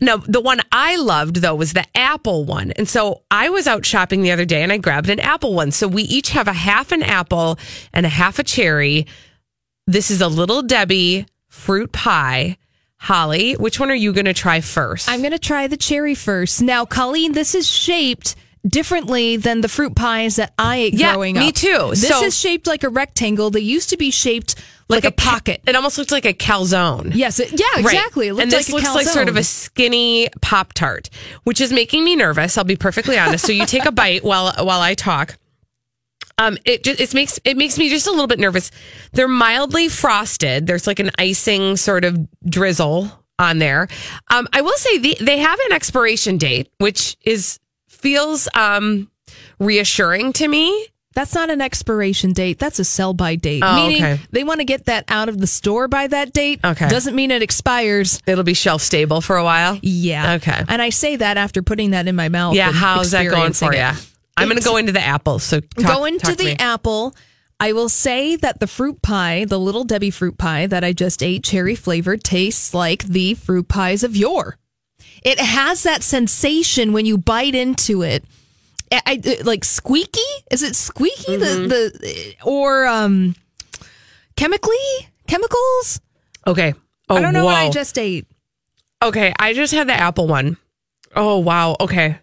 no, 0.00 0.16
the 0.16 0.40
one 0.40 0.60
I 0.72 0.96
loved 0.96 1.36
though 1.36 1.54
was 1.54 1.72
the 1.74 1.84
apple 1.94 2.44
one. 2.46 2.72
And 2.72 2.88
so 2.88 3.22
I 3.30 3.50
was 3.50 3.66
out 3.68 3.84
shopping 3.86 4.22
the 4.22 4.32
other 4.32 4.46
day 4.46 4.62
and 4.62 4.72
I 4.72 4.78
grabbed 4.78 5.08
an 5.10 5.20
apple 5.20 5.54
one. 5.54 5.70
So 5.70 5.86
we 5.86 6.02
each 6.04 6.30
have 6.30 6.48
a 6.48 6.52
half 6.54 6.90
an 6.90 7.02
apple 7.02 7.58
and 7.92 8.06
a 8.06 8.08
half 8.08 8.38
a 8.38 8.42
cherry. 8.42 9.06
This 9.86 10.10
is 10.10 10.20
a 10.22 10.28
little 10.28 10.62
Debbie 10.62 11.26
fruit 11.54 11.92
pie. 11.92 12.56
Holly, 12.98 13.52
which 13.54 13.78
one 13.78 13.90
are 13.90 13.94
you 13.94 14.12
going 14.14 14.24
to 14.24 14.32
try 14.32 14.60
first? 14.62 15.10
I'm 15.10 15.20
going 15.20 15.32
to 15.32 15.38
try 15.38 15.66
the 15.66 15.76
cherry 15.76 16.14
first. 16.14 16.62
Now, 16.62 16.86
Colleen, 16.86 17.32
this 17.32 17.54
is 17.54 17.66
shaped 17.68 18.34
differently 18.66 19.36
than 19.36 19.60
the 19.60 19.68
fruit 19.68 19.94
pies 19.94 20.36
that 20.36 20.54
I 20.58 20.76
ate 20.76 20.94
Yeah, 20.94 21.12
growing 21.12 21.36
me 21.36 21.48
up. 21.48 21.54
too. 21.54 21.88
This 21.90 22.08
So- 22.08 22.22
is 22.24 22.34
shaped 22.38 22.66
like 22.66 22.82
a 22.82 22.88
rectangle. 22.88 23.50
They 23.50 23.60
used 23.60 23.90
to 23.90 23.98
be 23.98 24.10
shaped 24.10 24.54
like, 24.88 25.04
a, 25.04 25.10
ca- 25.10 25.32
pocket. 25.32 25.60
It 25.66 25.76
almost 25.76 25.98
looks 25.98 26.12
like 26.12 26.24
a 26.24 26.32
calzone. 26.32 27.12
Yes, 27.14 27.40
it, 27.40 27.52
yeah, 27.52 27.66
exactly. 27.78 28.28
And 28.30 28.50
this 28.50 28.70
like 28.70 28.82
a 28.82 28.86
looks 28.86 28.94
like 28.94 29.06
sort 29.06 29.28
of 29.28 29.36
a 29.36 29.44
skinny 29.44 30.28
pop 30.40 30.72
tart, 30.72 31.10
which 31.44 31.60
is 31.60 31.72
making 31.72 32.04
me 32.04 32.16
nervous. 32.16 32.56
I'll 32.56 32.64
be 32.64 32.76
perfectly 32.76 33.18
honest. 33.18 33.44
So 33.46 33.52
you 33.52 33.66
take 33.66 33.84
a 33.84 33.92
bite 33.92 34.24
while 34.24 34.52
while 34.64 34.80
I 34.80 34.94
talk. 34.94 35.36
Um, 36.38 36.58
it 36.64 36.82
just 36.84 37.00
it 37.00 37.14
makes 37.14 37.38
it 37.44 37.56
makes 37.56 37.78
me 37.78 37.88
just 37.88 38.06
a 38.06 38.10
little 38.10 38.26
bit 38.26 38.38
nervous. 38.40 38.70
They're 39.12 39.28
mildly 39.28 39.88
frosted. 39.88 40.66
There's 40.66 40.86
like 40.86 40.98
an 40.98 41.10
icing 41.18 41.76
sort 41.76 42.04
of 42.04 42.18
drizzle 42.44 43.10
on 43.38 43.58
there. 43.58 43.88
Um, 44.32 44.48
I 44.52 44.60
will 44.62 44.76
say 44.76 44.98
the, 44.98 45.16
they 45.20 45.38
have 45.38 45.58
an 45.60 45.72
expiration 45.72 46.38
date, 46.38 46.70
which 46.78 47.16
is 47.24 47.60
feels 47.88 48.48
um 48.54 49.10
reassuring 49.58 50.32
to 50.34 50.48
me. 50.48 50.88
That's 51.14 51.32
not 51.32 51.48
an 51.48 51.60
expiration 51.60 52.32
date. 52.32 52.58
That's 52.58 52.80
a 52.80 52.84
sell 52.84 53.14
by 53.14 53.36
date. 53.36 53.62
Oh, 53.64 53.76
Meaning 53.76 54.02
okay. 54.02 54.20
they 54.32 54.42
want 54.42 54.58
to 54.58 54.64
get 54.64 54.86
that 54.86 55.04
out 55.06 55.28
of 55.28 55.38
the 55.38 55.46
store 55.46 55.86
by 55.86 56.08
that 56.08 56.32
date. 56.32 56.58
Okay. 56.64 56.88
Doesn't 56.88 57.14
mean 57.14 57.30
it 57.30 57.40
expires. 57.40 58.20
It'll 58.26 58.42
be 58.42 58.54
shelf 58.54 58.82
stable 58.82 59.20
for 59.20 59.36
a 59.36 59.44
while. 59.44 59.78
Yeah. 59.80 60.34
Okay. 60.34 60.64
And 60.66 60.82
I 60.82 60.90
say 60.90 61.14
that 61.14 61.36
after 61.36 61.62
putting 61.62 61.92
that 61.92 62.08
in 62.08 62.16
my 62.16 62.28
mouth. 62.28 62.56
Yeah, 62.56 62.72
how's 62.72 63.12
that 63.12 63.30
going 63.30 63.52
for 63.52 63.72
you? 63.72 63.80
it. 63.80 64.10
I'm 64.36 64.48
going 64.48 64.58
to 64.60 64.64
go 64.64 64.76
into 64.76 64.92
the 64.92 65.00
apple. 65.00 65.38
So 65.38 65.60
talk, 65.60 65.86
Going 65.86 66.18
talk 66.18 66.36
the 66.36 66.60
apple, 66.60 67.14
I 67.60 67.72
will 67.72 67.88
say 67.88 68.36
that 68.36 68.60
the 68.60 68.66
fruit 68.66 69.00
pie, 69.02 69.44
the 69.44 69.58
little 69.58 69.84
Debbie 69.84 70.10
fruit 70.10 70.38
pie 70.38 70.66
that 70.66 70.82
I 70.82 70.92
just 70.92 71.22
ate, 71.22 71.44
cherry 71.44 71.74
flavored, 71.74 72.24
tastes 72.24 72.74
like 72.74 73.04
the 73.04 73.34
fruit 73.34 73.68
pies 73.68 74.02
of 74.02 74.16
yore. 74.16 74.58
It 75.22 75.38
has 75.38 75.84
that 75.84 76.02
sensation 76.02 76.92
when 76.92 77.06
you 77.06 77.16
bite 77.16 77.54
into 77.54 78.02
it. 78.02 78.24
I, 78.92 79.20
I- 79.24 79.42
like 79.44 79.64
squeaky. 79.64 80.20
Is 80.50 80.62
it 80.62 80.76
squeaky? 80.76 81.36
Mm-hmm. 81.36 81.68
The 81.68 81.98
the 82.00 82.34
or 82.44 82.86
um, 82.86 83.34
chemically 84.36 84.76
chemicals. 85.26 86.00
Okay. 86.46 86.74
Oh, 87.08 87.16
I 87.16 87.20
don't 87.20 87.32
know 87.34 87.44
what 87.44 87.56
I 87.56 87.70
just 87.70 87.98
ate. 87.98 88.26
Okay, 89.02 89.32
I 89.38 89.52
just 89.52 89.72
had 89.74 89.88
the 89.88 89.94
apple 89.94 90.26
one. 90.26 90.56
Oh 91.14 91.38
wow. 91.38 91.76
Okay, 91.80 92.18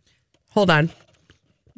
hold 0.50 0.70
on. 0.70 0.92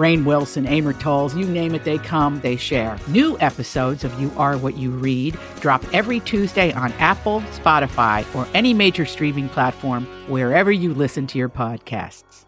Rainn 0.00 0.24
Wilson, 0.24 0.66
Amor 0.66 0.94
Towles, 0.94 1.36
you 1.36 1.44
name 1.44 1.74
it, 1.74 1.84
they 1.84 1.98
come, 1.98 2.40
they 2.40 2.56
share. 2.56 2.98
New 3.08 3.38
episodes 3.38 4.02
of 4.02 4.18
You 4.18 4.32
Are 4.38 4.56
What 4.56 4.78
You 4.78 4.90
Read 4.92 5.38
drop 5.60 5.84
every 5.92 6.20
Tuesday 6.20 6.72
on 6.72 6.90
Apple, 6.94 7.42
Spotify, 7.62 8.24
or 8.34 8.48
any 8.54 8.72
major 8.72 9.04
streaming 9.04 9.50
platform 9.50 10.06
wherever 10.26 10.72
you 10.72 10.94
listen 10.94 11.26
to 11.28 11.38
your 11.38 11.50
podcasts. 11.50 12.46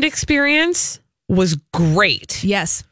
experience 0.00 1.00
was 1.28 1.56
great. 1.72 2.44
Yes, 2.44 2.84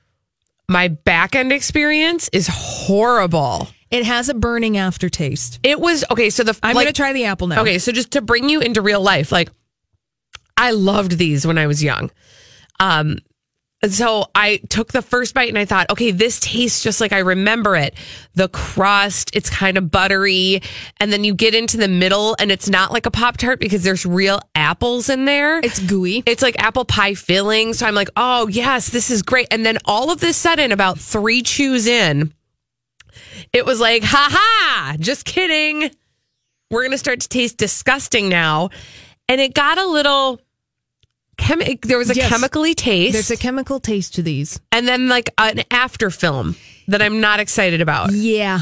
My 0.69 0.89
back 0.89 1.37
end 1.37 1.53
experience 1.53 2.29
is 2.33 2.49
horrible. 2.51 3.69
it 3.93 4.05
has 4.05 4.29
a 4.29 4.35
burning 4.35 4.77
aftertaste. 4.77 5.61
It 5.63 5.79
was 5.79 6.05
okay. 6.11 6.31
So 6.31 6.43
the 6.43 6.59
I'm 6.65 6.75
like- 6.75 6.87
gonna 6.87 6.93
try 6.95 7.13
the 7.13 7.27
apple 7.27 7.47
now. 7.47 7.61
Okay, 7.61 7.79
so 7.79 7.93
just 7.93 8.11
to 8.13 8.21
bring 8.23 8.49
you 8.49 8.61
into 8.61 8.83
real 8.83 9.01
life, 9.03 9.31
like 9.31 9.51
I 10.57 10.73
loved 10.73 11.13
these 11.19 11.47
when 11.47 11.59
I 11.59 11.69
was 11.69 11.81
young. 11.85 12.11
Um, 12.85 13.19
so 13.89 14.27
I 14.35 14.61
took 14.69 14.93
the 14.93 15.03
first 15.03 15.35
bite 15.35 15.49
and 15.49 15.59
I 15.59 15.65
thought, 15.65 15.91
okay, 15.91 16.11
this 16.11 16.41
tastes 16.41 16.83
just 16.83 17.01
like 17.01 17.13
I 17.13 17.19
remember 17.19 17.77
it. 17.77 17.95
The 18.35 18.49
crust, 18.49 19.31
it's 19.35 19.51
kind 19.51 19.77
of 19.77 19.91
buttery. 19.91 20.63
And 21.01 21.13
then 21.13 21.25
you 21.25 21.35
get 21.35 21.55
into 21.55 21.77
the 21.77 21.89
middle 21.89 22.35
and 22.39 22.51
it's 22.51 22.69
not 22.69 22.93
like 22.93 23.07
a 23.07 23.11
Pop 23.11 23.37
Tart 23.37 23.61
because 23.61 23.83
there's 23.83 24.07
real 24.07 24.41
apples 24.55 25.11
in 25.11 25.25
there. 25.25 25.59
It's 25.59 25.81
gooey. 25.81 26.23
It's 26.27 26.43
like 26.43 26.57
apple 26.59 26.85
pie 26.85 27.15
filling. 27.15 27.75
So 27.75 27.87
I'm 27.87 27.95
like, 27.95 28.11
oh, 28.17 28.49
yes, 28.49 28.89
this 28.89 29.11
is 29.11 29.23
great. 29.23 29.49
And 29.51 29.65
then 29.67 29.79
all 29.85 30.11
of 30.11 30.21
this 30.21 30.37
sudden, 30.37 30.73
about 30.73 30.99
three 30.99 31.43
chews 31.43 31.87
in, 31.87 32.33
it 33.53 33.67
was 33.67 33.81
like, 33.81 34.03
ha 34.03 34.29
ha, 34.31 34.97
just 34.99 35.25
kidding. 35.25 35.91
We're 36.71 36.83
going 36.83 36.93
to 36.93 36.99
start 36.99 37.21
to 37.21 37.29
taste 37.29 37.59
disgusting 37.59 38.29
now. 38.29 38.71
And 39.29 39.41
it 39.41 39.55
got 39.55 39.79
a 39.79 39.87
little, 39.87 40.41
chemi- 41.39 41.81
there 41.83 41.99
was 41.99 42.11
a 42.11 42.15
Yes. 42.15 42.29
chemically 42.29 42.75
taste. 42.75 43.13
There's 43.13 43.31
a 43.31 43.37
chemical 43.37 43.81
taste 43.81 44.15
to 44.15 44.23
these. 44.23 44.61
and 44.73 44.87
then 44.89 45.09
like 45.09 45.31
an 45.39 45.63
after 45.71 46.11
film 46.11 46.57
that 46.89 47.01
I'm 47.03 47.21
not 47.21 47.41
excited 47.41 47.81
about. 47.81 48.13
Yeah. 48.13 48.61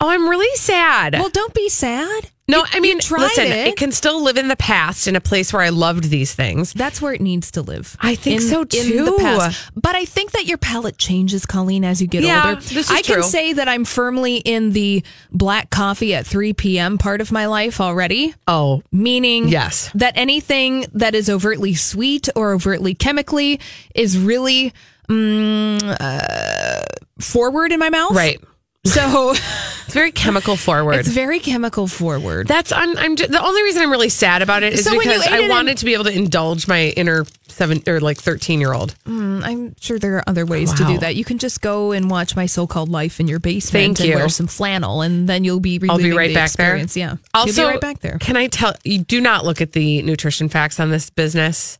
Oh, 0.00 0.08
I'm 0.08 0.28
really 0.28 0.56
sad. 0.56 1.12
Well, 1.14 1.28
don't 1.30 1.52
be 1.54 1.68
sad. 1.68 2.30
No, 2.50 2.64
I 2.72 2.80
mean, 2.80 2.96
listen, 2.98 3.46
it. 3.46 3.68
it 3.68 3.76
can 3.76 3.92
still 3.92 4.22
live 4.22 4.36
in 4.36 4.48
the 4.48 4.56
past 4.56 5.06
in 5.08 5.16
a 5.16 5.20
place 5.20 5.52
where 5.52 5.62
I 5.62 5.68
loved 5.70 6.04
these 6.04 6.34
things. 6.34 6.72
That's 6.72 7.00
where 7.00 7.12
it 7.14 7.20
needs 7.20 7.50
to 7.52 7.62
live. 7.62 7.96
I 8.00 8.14
think 8.14 8.40
so, 8.42 8.62
In 8.62 8.68
too. 8.68 9.04
the 9.04 9.16
past. 9.18 9.70
But 9.74 9.94
I 9.94 10.04
think 10.04 10.32
that 10.32 10.46
your 10.46 10.58
palate 10.58 10.98
changes, 10.98 11.46
Colleen, 11.46 11.84
as 11.84 12.00
you 12.02 12.08
get 12.08 12.22
Yeah, 12.22 12.50
older. 12.50 12.60
this 12.60 12.72
is 12.72 12.90
I 12.90 13.02
can 13.02 13.22
say 13.22 13.52
that 13.54 13.68
I'm 13.68 13.84
firmly 13.84 14.36
in 14.36 14.72
the 14.72 15.02
black 15.30 15.70
coffee 15.70 16.14
at 16.14 16.26
3 16.26 16.52
p.m. 16.54 16.98
part 16.98 17.20
of 17.20 17.32
my 17.32 17.46
life 17.46 17.80
already. 17.80 18.34
Oh, 18.46 18.82
Meaning 18.92 19.48
Yes. 19.48 19.90
that 19.94 20.14
anything 20.16 20.86
that 20.94 21.14
is 21.14 21.30
overtly 21.30 21.74
sweet 21.74 22.28
or 22.34 22.52
overtly 22.52 22.94
chemically 22.94 23.60
is 23.94 24.18
really 24.18 24.72
mm, 25.08 25.96
uh, 26.00 26.82
forward 27.18 27.72
in 27.72 27.78
my 27.78 27.90
mouth. 27.90 28.14
right. 28.14 28.40
So 28.84 29.34
It's 29.90 29.94
very 29.94 30.12
chemical 30.12 30.56
forward. 30.56 30.94
it's 30.94 31.08
very 31.08 31.40
chemical 31.40 31.88
forward. 31.88 32.46
That's 32.46 32.70
I'm, 32.70 32.96
I'm 32.96 33.16
ju- 33.16 33.26
the 33.26 33.42
only 33.44 33.62
reason 33.64 33.82
I'm 33.82 33.90
really 33.90 34.08
sad 34.08 34.40
about 34.40 34.62
it 34.62 34.72
is 34.74 34.84
So 34.84 34.96
because 34.96 35.26
I 35.26 35.38
it 35.38 35.44
in- 35.44 35.50
wanted 35.50 35.78
to 35.78 35.84
be 35.84 35.94
able 35.94 36.04
to 36.04 36.12
indulge 36.16 36.68
my 36.68 36.90
inner 36.96 37.26
seven 37.48 37.82
or 37.88 37.98
like 38.00 38.16
thirteen 38.16 38.60
year 38.60 38.72
old. 38.72 38.94
Mm, 39.04 39.42
I'm 39.42 39.74
sure 39.80 39.98
there 39.98 40.14
are 40.16 40.24
other 40.28 40.46
ways 40.46 40.72
to 40.74 40.84
do 40.84 40.98
that. 40.98 41.16
You 41.16 41.24
can 41.24 41.38
just 41.38 41.60
go 41.60 41.90
and 41.90 42.08
watch 42.08 42.36
my 42.36 42.46
so-called 42.46 42.88
life 42.88 43.18
in 43.18 43.26
your 43.26 43.40
basement 43.40 43.98
Thank 43.98 44.00
and 44.00 44.08
you. 44.10 44.14
wear 44.14 44.28
some 44.28 44.46
flannel, 44.46 45.02
and 45.02 45.28
then 45.28 45.42
you'll 45.42 45.58
be 45.58 45.80
I'll 45.88 45.98
be 45.98 46.12
right 46.12 46.28
the 46.28 46.34
back 46.34 46.52
there. 46.52 46.76
experience. 46.76 46.96
Yeah, 46.96 47.16
Also, 47.34 47.66
right 47.66 47.80
back 47.80 47.98
there. 47.98 48.16
Can 48.20 48.36
I 48.36 48.46
tell 48.46 48.74
you? 48.84 49.00
Do 49.00 49.20
not 49.20 49.44
look 49.44 49.60
at 49.60 49.72
the 49.72 50.02
nutrition 50.02 50.48
facts 50.48 50.78
on 50.78 50.90
this 50.90 51.10
business. 51.10 51.79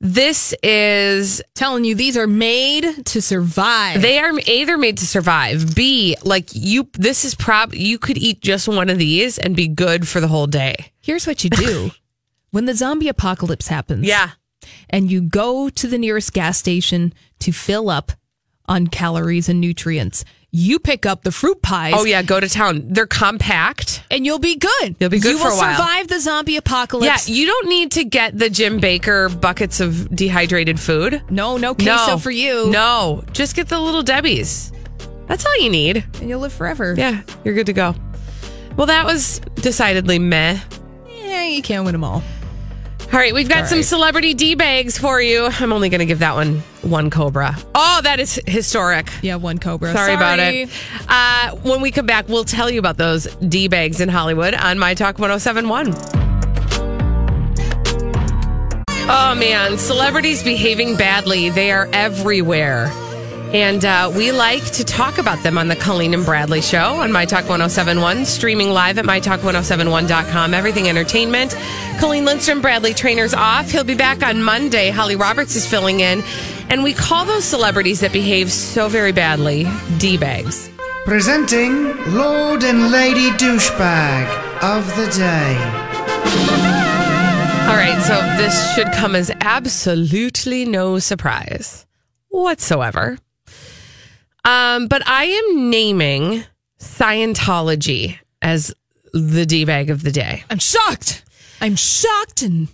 This 0.00 0.54
is 0.62 1.42
Telling 1.54 1.84
you 1.84 1.94
these 1.94 2.16
are 2.16 2.26
made 2.26 3.04
to 3.06 3.20
survive. 3.20 4.00
they 4.00 4.18
are 4.18 4.32
a 4.46 4.64
they're 4.64 4.78
made 4.78 4.96
to 4.98 5.06
survive. 5.06 5.74
B 5.74 6.16
like 6.22 6.48
you. 6.54 6.88
This 6.94 7.24
is 7.24 7.34
prob 7.34 7.74
you 7.74 7.98
could 7.98 8.16
eat 8.16 8.40
just 8.40 8.66
one 8.66 8.88
of 8.88 8.98
these 8.98 9.38
and 9.38 9.54
be 9.54 9.68
good 9.68 10.08
for 10.08 10.20
the 10.20 10.28
whole 10.28 10.46
day. 10.46 10.92
Here's 11.00 11.26
what 11.26 11.44
you 11.44 11.50
do 11.50 11.90
when 12.50 12.64
the 12.64 12.74
zombie 12.74 13.08
apocalypse 13.08 13.68
happens. 13.68 14.06
Yeah. 14.06 14.30
and 14.88 15.10
you 15.10 15.20
go 15.20 15.68
to 15.68 15.86
the 15.86 15.98
nearest 15.98 16.32
gas 16.32 16.56
station 16.58 17.12
to 17.40 17.52
fill 17.52 17.90
up 17.90 18.12
on 18.66 18.86
calories 18.86 19.48
and 19.48 19.60
nutrients. 19.60 20.24
You 20.52 20.80
pick 20.80 21.06
up 21.06 21.22
the 21.22 21.30
fruit 21.30 21.62
pies. 21.62 21.94
Oh 21.96 22.04
yeah, 22.04 22.22
go 22.22 22.40
to 22.40 22.48
town. 22.48 22.82
They're 22.88 23.06
compact. 23.06 24.02
And 24.10 24.26
you'll 24.26 24.40
be 24.40 24.56
good. 24.56 24.96
You'll 24.98 25.10
be 25.10 25.20
good 25.20 25.36
you 25.36 25.38
for 25.38 25.48
a 25.48 25.56
while. 25.56 25.76
survive 25.76 26.08
the 26.08 26.18
zombie 26.18 26.56
apocalypse. 26.56 27.28
Yeah, 27.28 27.34
you 27.34 27.46
don't 27.46 27.68
need 27.68 27.92
to 27.92 28.04
get 28.04 28.36
the 28.36 28.50
Jim 28.50 28.80
Bakker 28.80 29.40
buckets 29.40 29.78
of 29.78 30.14
dehydrated 30.14 30.80
food. 30.80 31.22
no, 31.30 31.56
no 31.56 31.74
queso 31.74 32.18
for 32.18 32.32
you. 32.32 32.68
No, 32.70 33.22
just 33.32 33.54
get 33.54 33.68
the 33.68 33.78
little 33.78 34.02
Debbie's. 34.02 34.72
That's 35.28 35.46
all 35.46 35.56
you 35.60 35.70
need. 35.70 36.04
And 36.20 36.28
you'll 36.28 36.40
live 36.40 36.52
forever. 36.52 36.94
Yeah, 36.98 37.22
you're 37.44 37.54
good 37.54 37.66
to 37.66 37.72
go. 37.72 37.94
Well, 38.76 38.88
that 38.88 39.04
was 39.06 39.38
decidedly 39.56 40.18
meh. 40.18 40.58
Yeah, 41.08 41.44
you 41.44 41.62
can't 41.62 41.84
win 41.84 41.92
them 41.92 42.02
all. 42.02 42.24
All 43.12 43.18
right, 43.18 43.34
we've 43.34 43.48
got 43.48 43.62
All 43.62 43.66
some 43.66 43.78
right. 43.78 43.84
celebrity 43.84 44.34
D 44.34 44.54
bags 44.54 44.96
for 44.96 45.20
you. 45.20 45.46
I'm 45.46 45.72
only 45.72 45.88
going 45.88 45.98
to 45.98 46.06
give 46.06 46.20
that 46.20 46.34
one 46.36 46.60
one 46.82 47.10
Cobra. 47.10 47.56
Oh, 47.74 48.00
that 48.04 48.20
is 48.20 48.40
historic. 48.46 49.08
Yeah, 49.20 49.34
one 49.34 49.58
Cobra. 49.58 49.92
Sorry, 49.92 50.14
about 50.14 50.38
it. 50.38 50.70
Uh, 51.08 51.56
when 51.56 51.80
we 51.80 51.90
come 51.90 52.06
back, 52.06 52.28
we'll 52.28 52.44
tell 52.44 52.70
you 52.70 52.78
about 52.78 52.98
those 52.98 53.24
D 53.36 53.66
bags 53.66 54.00
in 54.00 54.08
Hollywood 54.08 54.54
on 54.54 54.78
My 54.78 54.94
Talk 54.94 55.18
1071. 55.18 55.92
Oh 59.12 59.34
man, 59.36 59.76
celebrities 59.76 60.44
behaving 60.44 60.94
badly. 60.96 61.50
They 61.50 61.72
are 61.72 61.88
everywhere. 61.92 62.92
And 63.52 63.84
uh, 63.84 64.12
we 64.14 64.30
like 64.30 64.64
to 64.72 64.84
talk 64.84 65.18
about 65.18 65.42
them 65.42 65.58
on 65.58 65.66
the 65.66 65.74
Colleen 65.74 66.14
and 66.14 66.24
Bradley 66.24 66.60
show 66.60 67.00
on 67.00 67.10
My 67.10 67.24
Talk 67.24 67.48
1071, 67.48 68.24
streaming 68.24 68.70
live 68.70 68.96
at 68.96 69.04
MyTalk1071.com. 69.04 70.54
Everything 70.54 70.88
entertainment. 70.88 71.56
Colleen 71.98 72.24
Lindstrom, 72.24 72.60
Bradley 72.60 72.94
Traynor's 72.94 73.34
off. 73.34 73.68
He'll 73.68 73.82
be 73.82 73.96
back 73.96 74.22
on 74.22 74.40
Monday. 74.40 74.90
Holly 74.90 75.16
Roberts 75.16 75.56
is 75.56 75.66
filling 75.66 75.98
in. 75.98 76.22
And 76.68 76.84
we 76.84 76.94
call 76.94 77.24
those 77.24 77.44
celebrities 77.44 77.98
that 78.00 78.12
behave 78.12 78.52
so 78.52 78.88
very 78.88 79.10
badly 79.10 79.66
D 79.98 80.16
bags. 80.16 80.70
Presenting 81.04 81.96
Lord 82.14 82.62
and 82.62 82.92
Lady 82.92 83.30
Douchebag 83.30 84.28
of 84.62 84.86
the 84.94 85.10
Day. 85.10 85.56
All 87.66 87.76
right, 87.76 88.00
so 88.02 88.14
this 88.40 88.74
should 88.74 88.92
come 88.92 89.16
as 89.16 89.32
absolutely 89.40 90.64
no 90.64 91.00
surprise 91.00 91.84
whatsoever. 92.28 93.18
Um, 94.44 94.86
but 94.88 95.02
I 95.06 95.24
am 95.24 95.70
naming 95.70 96.44
Scientology 96.78 98.18
as 98.42 98.72
the 99.12 99.44
D 99.44 99.64
bag 99.64 99.90
of 99.90 100.02
the 100.02 100.12
day. 100.12 100.44
I'm 100.50 100.58
shocked. 100.58 101.24
I'm 101.60 101.76
shocked 101.76 102.42
and 102.42 102.68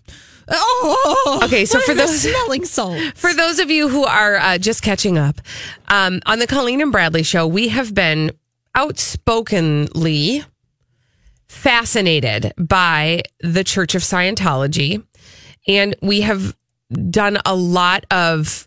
oh. 0.49 1.41
Okay, 1.45 1.65
so 1.65 1.81
for 1.81 1.95
those- 1.95 2.23
smelling 2.23 2.65
salt. 2.65 3.01
For 3.17 3.35
those 3.35 3.59
of 3.59 3.71
you 3.71 3.89
who 3.89 4.05
are 4.05 4.37
uh, 4.37 4.59
just 4.59 4.83
catching 4.83 5.19
up, 5.19 5.41
um, 5.89 6.21
on 6.27 6.39
the 6.39 6.47
Colleen 6.47 6.81
and 6.81 6.93
Bradley 6.93 7.23
show, 7.25 7.47
we 7.47 7.69
have 7.69 7.95
been 7.95 8.31
outspokenly 8.77 10.45
fascinated 11.49 12.53
by 12.59 13.23
the 13.41 13.65
Church 13.65 13.95
of 13.95 14.03
Scientology, 14.03 15.05
and 15.67 15.97
we 16.03 16.21
have 16.21 16.55
done 17.11 17.39
a 17.45 17.55
lot 17.55 18.05
of 18.11 18.66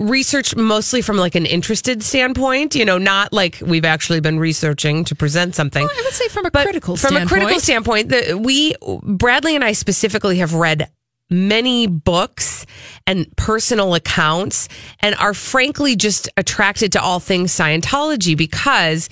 research 0.00 0.56
mostly 0.56 1.02
from 1.02 1.16
like 1.16 1.34
an 1.34 1.46
interested 1.46 2.02
standpoint 2.02 2.74
you 2.74 2.84
know 2.84 2.98
not 2.98 3.32
like 3.32 3.58
we've 3.60 3.84
actually 3.84 4.20
been 4.20 4.38
researching 4.38 5.04
to 5.04 5.14
present 5.14 5.54
something 5.54 5.82
I 5.84 6.02
would 6.04 6.14
say 6.14 6.28
from 6.28 6.46
a 6.46 6.50
but 6.50 6.64
critical 6.64 6.96
from 6.96 7.10
standpoint. 7.10 7.26
a 7.26 7.28
critical 7.28 7.60
standpoint 7.60 8.08
the, 8.08 8.38
we 8.38 8.74
bradley 9.02 9.54
and 9.54 9.62
i 9.62 9.72
specifically 9.72 10.38
have 10.38 10.54
read 10.54 10.90
many 11.28 11.86
books 11.86 12.66
and 13.06 13.26
personal 13.36 13.94
accounts 13.94 14.68
and 15.00 15.14
are 15.16 15.34
frankly 15.34 15.94
just 15.96 16.28
attracted 16.36 16.92
to 16.92 17.00
all 17.00 17.20
things 17.20 17.52
scientology 17.52 18.36
because 18.36 19.08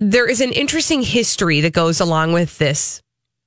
there 0.00 0.28
is 0.28 0.40
an 0.40 0.52
interesting 0.52 1.02
history 1.02 1.60
that 1.60 1.72
goes 1.72 2.00
along 2.00 2.32
with 2.32 2.58
this 2.58 3.02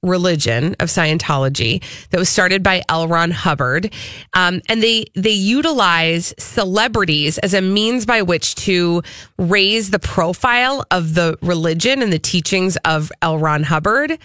religion 0.07 0.75
of 0.79 0.89
Scientology 0.89 1.83
that 2.09 2.17
was 2.17 2.29
started 2.29 2.63
by 2.63 2.83
L. 2.89 3.07
Ron 3.07 3.31
Hubbard, 3.31 3.93
um, 4.33 4.61
and 4.69 4.81
they 4.81 5.05
they 5.15 5.31
utilize 5.31 6.33
celebrities 6.37 7.37
as 7.39 7.53
a 7.53 7.61
means 7.61 8.05
by 8.05 8.21
which 8.21 8.55
to 8.55 9.01
raise 9.37 9.89
the 9.91 9.99
profile 9.99 10.85
of 10.91 11.13
the 11.13 11.37
religion 11.41 12.01
and 12.01 12.11
the 12.11 12.19
teachings 12.19 12.77
of 12.85 13.11
L. 13.21 13.37
Ron 13.37 13.63
Hubbard, 13.63 14.17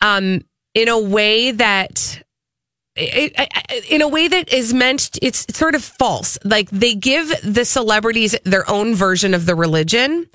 um, 0.00 0.42
in 0.74 0.88
a 0.88 0.98
way 0.98 1.52
that. 1.52 2.22
In 3.90 4.00
a 4.00 4.08
way 4.08 4.26
that 4.26 4.50
is 4.50 4.72
meant, 4.72 5.18
it's 5.20 5.44
sort 5.54 5.74
of 5.74 5.84
false. 5.84 6.38
Like 6.44 6.70
they 6.70 6.94
give 6.94 7.30
the 7.44 7.66
celebrities 7.66 8.34
their 8.44 8.66
own 8.70 8.94
version 8.94 9.34
of 9.34 9.44
the 9.44 9.54
religion 9.54 10.26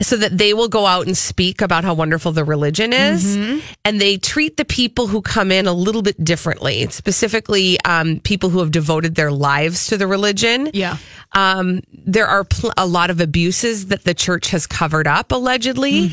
so 0.00 0.16
that 0.16 0.36
they 0.36 0.54
will 0.54 0.68
go 0.68 0.86
out 0.86 1.06
and 1.06 1.16
speak 1.16 1.60
about 1.60 1.84
how 1.84 1.92
wonderful 1.92 2.32
the 2.32 2.44
religion 2.44 2.92
is. 2.92 3.36
And 3.84 4.00
they 4.00 4.16
treat 4.16 4.56
the 4.56 4.64
people 4.64 5.06
who 5.06 5.20
come 5.20 5.52
in 5.52 5.66
a 5.66 5.72
little 5.72 6.02
bit 6.02 6.22
differently, 6.24 6.86
specifically 6.88 7.78
um, 7.82 8.20
people 8.20 8.48
who 8.48 8.60
have 8.60 8.70
devoted 8.70 9.14
their 9.14 9.30
lives 9.30 9.88
to 9.88 9.96
the 9.96 10.06
religion. 10.06 10.70
Yeah. 10.72 10.96
Um, 11.32 11.82
there 11.92 12.26
are 12.26 12.44
pl- 12.44 12.72
a 12.76 12.86
lot 12.86 13.10
of 13.10 13.20
abuses 13.20 13.88
that 13.88 14.04
the 14.04 14.14
church 14.14 14.48
has 14.50 14.66
covered 14.66 15.06
up, 15.06 15.32
allegedly. 15.32 16.10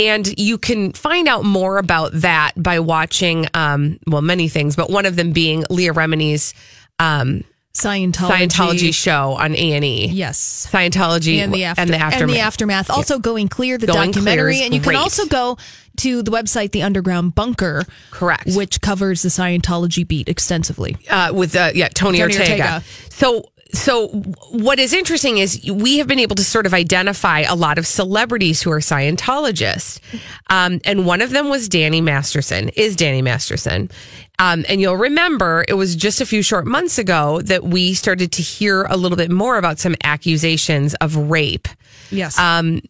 And 0.00 0.38
you 0.38 0.58
can 0.58 0.92
find 0.92 1.28
out 1.28 1.44
more 1.44 1.78
about 1.78 2.10
that 2.14 2.52
by 2.56 2.80
watching, 2.80 3.46
um, 3.54 3.98
well, 4.06 4.22
many 4.22 4.48
things, 4.48 4.76
but 4.76 4.90
one 4.90 5.06
of 5.06 5.16
them 5.16 5.32
being 5.32 5.64
Leah 5.70 5.94
Remini's 5.94 6.54
um, 6.98 7.44
Scientology. 7.82 8.48
Scientology 8.48 8.94
show 8.94 9.32
on 9.38 9.54
A&E. 9.54 10.08
Yes. 10.08 10.68
Scientology 10.70 11.36
and 11.38 11.52
the, 11.52 11.64
after, 11.64 11.82
and 11.82 11.90
the 11.90 11.96
aftermath. 11.96 12.20
And 12.22 12.30
the 12.30 12.38
aftermath. 12.40 12.90
Also, 12.90 13.18
Going 13.18 13.48
Clear, 13.48 13.78
the 13.78 13.86
Going 13.86 14.10
documentary. 14.10 14.56
is 14.58 14.62
and 14.66 14.74
you 14.74 14.80
can 14.80 14.96
also 14.96 15.26
go 15.26 15.56
to 15.98 16.22
the 16.22 16.30
website, 16.30 16.70
The 16.72 16.82
Underground 16.82 17.34
Bunker. 17.34 17.84
Correct. 18.10 18.54
Which 18.54 18.80
covers 18.80 19.22
the 19.22 19.28
Scientology 19.28 20.06
beat 20.06 20.28
extensively. 20.28 20.96
uh, 21.10 21.32
with 21.34 21.56
uh, 21.56 21.70
yeah 21.74 21.88
Tony, 21.88 22.18
Tony 22.18 22.32
Ortega. 22.32 22.52
Ortega. 22.52 22.82
So 23.10 23.50
so 23.72 24.08
what 24.50 24.78
is 24.78 24.92
interesting 24.94 25.38
is 25.38 25.70
we 25.70 25.98
have 25.98 26.06
been 26.06 26.18
able 26.18 26.36
to 26.36 26.44
sort 26.44 26.66
of 26.66 26.72
identify 26.72 27.40
a 27.40 27.54
lot 27.54 27.78
of 27.78 27.86
celebrities 27.86 28.62
who 28.62 28.70
are 28.70 28.80
Scientologists, 28.80 30.00
um, 30.48 30.80
and 30.84 31.04
one 31.04 31.20
of 31.20 31.30
them 31.30 31.48
was 31.50 31.68
Danny 31.68 32.00
Masterson. 32.00 32.70
Is 32.70 32.96
Danny 32.96 33.22
Masterson? 33.22 33.90
Um, 34.38 34.64
and 34.68 34.80
you'll 34.80 34.96
remember 34.96 35.64
it 35.68 35.74
was 35.74 35.96
just 35.96 36.20
a 36.20 36.26
few 36.26 36.42
short 36.42 36.66
months 36.66 36.98
ago 36.98 37.40
that 37.42 37.64
we 37.64 37.92
started 37.94 38.32
to 38.32 38.42
hear 38.42 38.84
a 38.84 38.96
little 38.96 39.16
bit 39.16 39.30
more 39.30 39.58
about 39.58 39.78
some 39.78 39.96
accusations 40.04 40.94
of 40.94 41.16
rape. 41.16 41.68
Yes. 42.10 42.38
Um, 42.38 42.80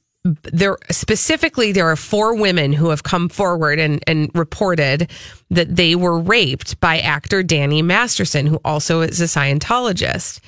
there 0.43 0.77
specifically, 0.91 1.73
there 1.73 1.89
are 1.89 1.97
four 1.97 2.35
women 2.35 2.73
who 2.73 2.91
have 2.91 3.03
come 3.03 3.29
forward 3.29 3.79
and, 3.79 4.03
and 4.07 4.31
reported 4.35 5.11
that 5.51 5.75
they 5.77 5.95
were 5.95 6.19
raped 6.19 6.79
by 6.81 6.99
actor 6.99 7.43
Danny 7.43 7.83
Masterson, 7.83 8.47
who 8.47 8.61
also 8.65 9.01
is 9.03 9.21
a 9.21 9.25
Scientologist. 9.25 10.41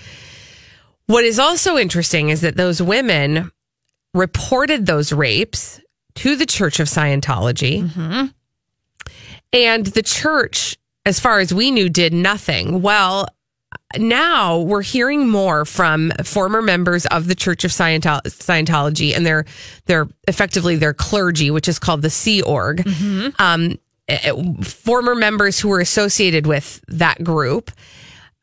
What 1.07 1.25
is 1.25 1.39
also 1.39 1.77
interesting 1.77 2.29
is 2.29 2.41
that 2.43 2.57
those 2.57 2.81
women 2.81 3.51
reported 4.15 4.87
those 4.87 5.13
rapes 5.13 5.81
to 6.17 6.37
the 6.37 6.47
Church 6.47 6.81
of 6.81 6.89
Scientology. 6.89 7.89
Mm-hmm. 7.89 8.27
And 9.53 9.87
the 9.87 10.03
church, 10.03 10.77
as 11.05 11.19
far 11.19 11.41
as 11.41 11.53
we 11.53 11.71
knew, 11.71 11.89
did 11.89 12.13
nothing. 12.13 12.83
Well, 12.83 13.27
now 13.99 14.59
we're 14.59 14.83
hearing 14.83 15.29
more 15.29 15.65
from 15.65 16.13
former 16.25 16.63
members 16.63 17.07
of 17.07 17.27
the 17.27 17.35
Church 17.35 17.65
of 17.65 17.71
Scientology 17.73 19.17
and 19.17 19.27
their 19.27 19.45
their 19.87 20.09
effectively 20.29 20.77
their 20.77 20.95
clergy, 20.95 21.51
which 21.51 21.69
is 21.69 21.79
called 21.79 22.03
the 22.03 22.11
Sea 22.11 22.43
Org. 22.43 22.87
Um, 23.39 23.79
eh, 24.09 24.33
former 24.63 25.15
members 25.15 25.59
who 25.59 25.69
were 25.69 25.81
associated 25.81 26.47
with 26.47 26.83
that 26.89 27.23
group, 27.25 27.71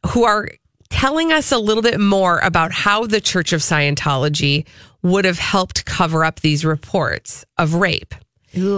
who 0.07 0.23
are 0.25 0.49
telling 0.89 1.31
us 1.31 1.51
a 1.51 1.57
little 1.59 1.83
bit 1.83 1.99
more 1.99 2.39
about 2.39 2.71
how 2.71 3.05
the 3.05 3.21
Church 3.21 3.53
of 3.53 3.61
Scientology 3.61 4.65
would 5.01 5.25
have 5.25 5.39
helped 5.39 5.85
cover 5.85 6.23
up 6.25 6.39
these 6.39 6.65
reports 6.65 7.45
of 7.57 7.73
rape. 7.75 8.15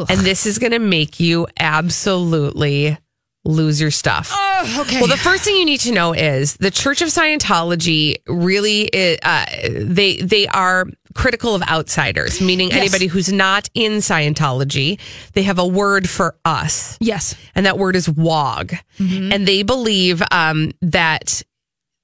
And 0.10 0.20
this 0.22 0.46
is 0.46 0.60
going 0.60 0.72
to 0.74 0.80
make 0.80 1.20
you 1.20 1.48
absolutely 1.60 2.98
lose 3.46 3.80
your 3.80 3.92
stuff. 3.92 4.32
Oh, 4.34 4.82
okay. 4.82 5.00
Well, 5.00 5.08
the 5.08 5.18
first 5.18 5.44
thing 5.44 5.56
you 5.56 5.66
need 5.66 5.80
to 5.82 5.92
know 5.92 6.14
is 6.14 6.58
the 6.58 6.72
Church 6.72 7.02
of 7.02 7.08
Scientology 7.08 8.18
really 8.28 8.90
i- 8.94 9.18
uh, 9.24 9.46
they 9.80 10.18
they 10.18 10.46
are 10.48 10.88
critical 11.16 11.56
of 11.56 11.62
outsiders, 11.64 12.40
meaning 12.42 12.70
Yes. 12.70 12.78
anybody 12.80 13.08
who's 13.08 13.32
not 13.32 13.70
in 13.74 13.94
Scientology. 13.94 15.00
They 15.34 15.44
have 15.44 15.58
a 15.58 15.66
word 15.66 16.08
for 16.10 16.36
us. 16.46 16.98
Yes. 17.00 17.34
And 17.56 17.66
that 17.66 17.78
word 17.78 17.96
is 17.96 18.08
WOG. 18.10 18.74
And 19.00 19.48
they 19.48 19.64
believe 19.64 20.22
um, 20.32 20.72
that 20.82 21.42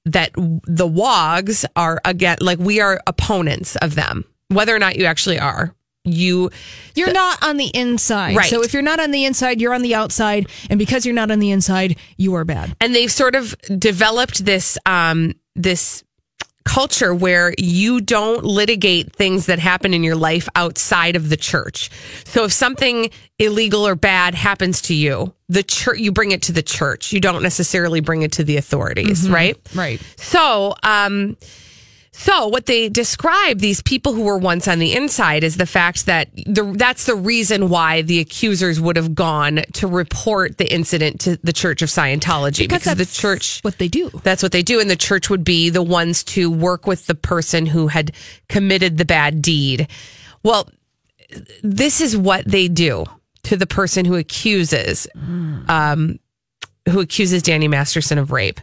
that 0.06 0.32
the 0.34 0.86
WOGs 0.86 1.64
are 1.76 2.00
again 2.04 2.38
like 2.40 2.58
we 2.58 2.80
are 2.80 3.00
opponents 3.06 3.76
of 3.76 3.94
them, 3.94 4.24
whether 4.48 4.74
or 4.74 4.78
not 4.78 4.96
you 4.96 5.04
actually 5.04 5.38
are. 5.38 5.74
You 6.06 6.50
You're 6.94 7.12
not 7.12 7.42
on 7.42 7.56
the 7.56 7.70
inside. 7.74 8.36
Right. 8.36 8.48
So 8.48 8.62
if 8.62 8.72
you're 8.72 8.82
not 8.82 9.00
on 9.00 9.10
the 9.10 9.24
inside, 9.24 9.60
you're 9.60 9.74
on 9.74 9.82
the 9.82 9.94
outside. 9.94 10.48
And 10.70 10.78
because 10.78 11.04
you're 11.04 11.14
not 11.14 11.30
on 11.30 11.40
the 11.40 11.50
inside, 11.50 11.96
you 12.16 12.34
are 12.34 12.44
bad. 12.44 12.76
and 12.80 12.94
they've 12.94 13.12
sort 13.12 13.34
of 13.34 13.54
developed 13.78 14.44
this 14.44 14.78
um 14.86 15.34
this 15.54 16.02
culture 16.64 17.14
where 17.14 17.54
you 17.58 18.00
don't 18.00 18.44
litigate 18.44 19.14
things 19.14 19.46
that 19.46 19.60
happen 19.60 19.94
in 19.94 20.02
your 20.02 20.16
life 20.16 20.48
outside 20.56 21.14
of 21.14 21.28
the 21.28 21.36
church. 21.36 21.90
So 22.24 22.42
if 22.44 22.52
something 22.52 23.10
illegal 23.38 23.86
or 23.86 23.94
bad 23.94 24.34
happens 24.34 24.82
to 24.82 24.94
you, 24.94 25.32
the 25.48 25.62
church 25.62 25.98
you 25.98 26.10
bring 26.10 26.32
it 26.32 26.42
to 26.42 26.52
the 26.52 26.64
church. 26.64 27.12
You 27.12 27.20
don't 27.20 27.42
necessarily 27.42 28.00
bring 28.00 28.22
it 28.22 28.32
to 28.32 28.44
the 28.44 28.56
authorities, 28.56 29.30
right? 29.30 29.56
Right. 29.76 30.00
So, 30.16 30.74
um, 30.82 31.36
so 32.18 32.48
what 32.48 32.64
they 32.64 32.88
describe 32.88 33.58
these 33.58 33.82
people 33.82 34.14
who 34.14 34.22
were 34.22 34.38
once 34.38 34.66
on 34.66 34.78
the 34.78 34.94
inside 34.94 35.44
is 35.44 35.58
the 35.58 35.66
fact 35.66 36.06
that 36.06 36.28
the, 36.46 36.72
that's 36.76 37.04
the 37.04 37.14
reason 37.14 37.68
why 37.68 38.00
the 38.02 38.20
accusers 38.20 38.80
would 38.80 38.96
have 38.96 39.14
gone 39.14 39.60
to 39.74 39.86
report 39.86 40.56
the 40.56 40.72
incident 40.72 41.20
to 41.20 41.36
the 41.44 41.52
Church 41.52 41.82
of 41.82 41.90
Scientology 41.90 42.58
Because 42.58 42.84
the 42.84 42.94
that's 42.94 43.16
church 43.16 43.60
what 43.62 43.76
they 43.78 43.88
do. 43.88 44.08
that's 44.22 44.42
what 44.42 44.52
they 44.52 44.62
do 44.62 44.80
and 44.80 44.88
the 44.90 44.96
church 44.96 45.28
would 45.28 45.44
be 45.44 45.68
the 45.68 45.82
ones 45.82 46.24
to 46.24 46.50
work 46.50 46.86
with 46.86 47.06
the 47.06 47.14
person 47.14 47.66
who 47.66 47.86
had 47.86 48.12
committed 48.48 48.96
the 48.96 49.04
bad 49.04 49.42
deed. 49.42 49.86
Well, 50.42 50.70
this 51.62 52.00
is 52.00 52.16
what 52.16 52.44
they 52.46 52.68
do 52.68 53.04
to 53.42 53.56
the 53.56 53.66
person 53.66 54.04
who 54.04 54.14
accuses 54.14 55.06
um, 55.68 56.18
who 56.88 57.00
accuses 57.00 57.42
Danny 57.42 57.68
Masterson 57.68 58.16
of 58.16 58.32
rape 58.32 58.60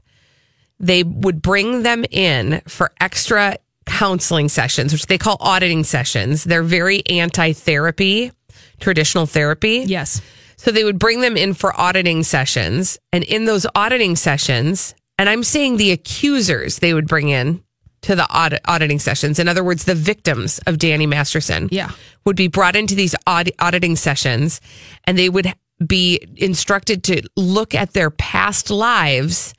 they 0.83 1.03
would 1.03 1.41
bring 1.41 1.83
them 1.83 2.05
in 2.11 2.61
for 2.67 2.91
extra 2.99 3.57
counseling 3.85 4.49
sessions, 4.49 4.91
which 4.93 5.07
they 5.07 5.17
call 5.17 5.37
auditing 5.39 5.83
sessions. 5.83 6.43
They're 6.43 6.63
very 6.63 7.05
anti 7.07 7.53
therapy, 7.53 8.31
traditional 8.79 9.25
therapy. 9.25 9.83
Yes. 9.87 10.21
So 10.57 10.71
they 10.71 10.83
would 10.83 10.99
bring 10.99 11.21
them 11.21 11.35
in 11.37 11.53
for 11.53 11.79
auditing 11.79 12.23
sessions. 12.23 12.97
And 13.11 13.23
in 13.23 13.45
those 13.45 13.65
auditing 13.75 14.15
sessions, 14.15 14.95
and 15.17 15.29
I'm 15.29 15.43
saying 15.43 15.77
the 15.77 15.91
accusers 15.91 16.79
they 16.79 16.93
would 16.93 17.07
bring 17.07 17.29
in 17.29 17.63
to 18.01 18.15
the 18.15 18.25
audit, 18.25 18.61
auditing 18.65 18.99
sessions. 18.99 19.39
In 19.39 19.47
other 19.47 19.63
words, 19.63 19.85
the 19.85 19.95
victims 19.95 20.59
of 20.67 20.77
Danny 20.77 21.05
Masterson 21.05 21.69
Yeah. 21.71 21.91
would 22.25 22.35
be 22.35 22.47
brought 22.47 22.75
into 22.75 22.95
these 22.95 23.15
aud- 23.25 23.51
auditing 23.59 23.95
sessions 23.95 24.59
and 25.05 25.17
they 25.17 25.29
would 25.29 25.53
be 25.85 26.19
instructed 26.35 27.03
to 27.05 27.21
look 27.37 27.73
at 27.73 27.93
their 27.93 28.09
past 28.09 28.69
lives 28.69 29.53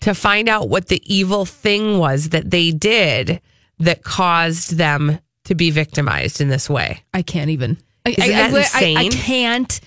to 0.00 0.14
find 0.14 0.48
out 0.48 0.68
what 0.68 0.88
the 0.88 1.02
evil 1.12 1.44
thing 1.44 1.98
was 1.98 2.30
that 2.30 2.50
they 2.50 2.70
did 2.70 3.40
that 3.78 4.02
caused 4.02 4.76
them 4.76 5.18
to 5.44 5.54
be 5.54 5.70
victimized 5.70 6.40
in 6.40 6.48
this 6.48 6.68
way. 6.70 7.02
I 7.14 7.22
can't 7.22 7.50
even. 7.50 7.76
I, 8.06 8.10
Isn't 8.10 8.22
I, 8.22 8.28
that 8.28 8.52
I- 8.52 8.56
I- 8.56 8.58
insane? 8.60 8.96
I 8.98 9.08
can't 9.08 9.80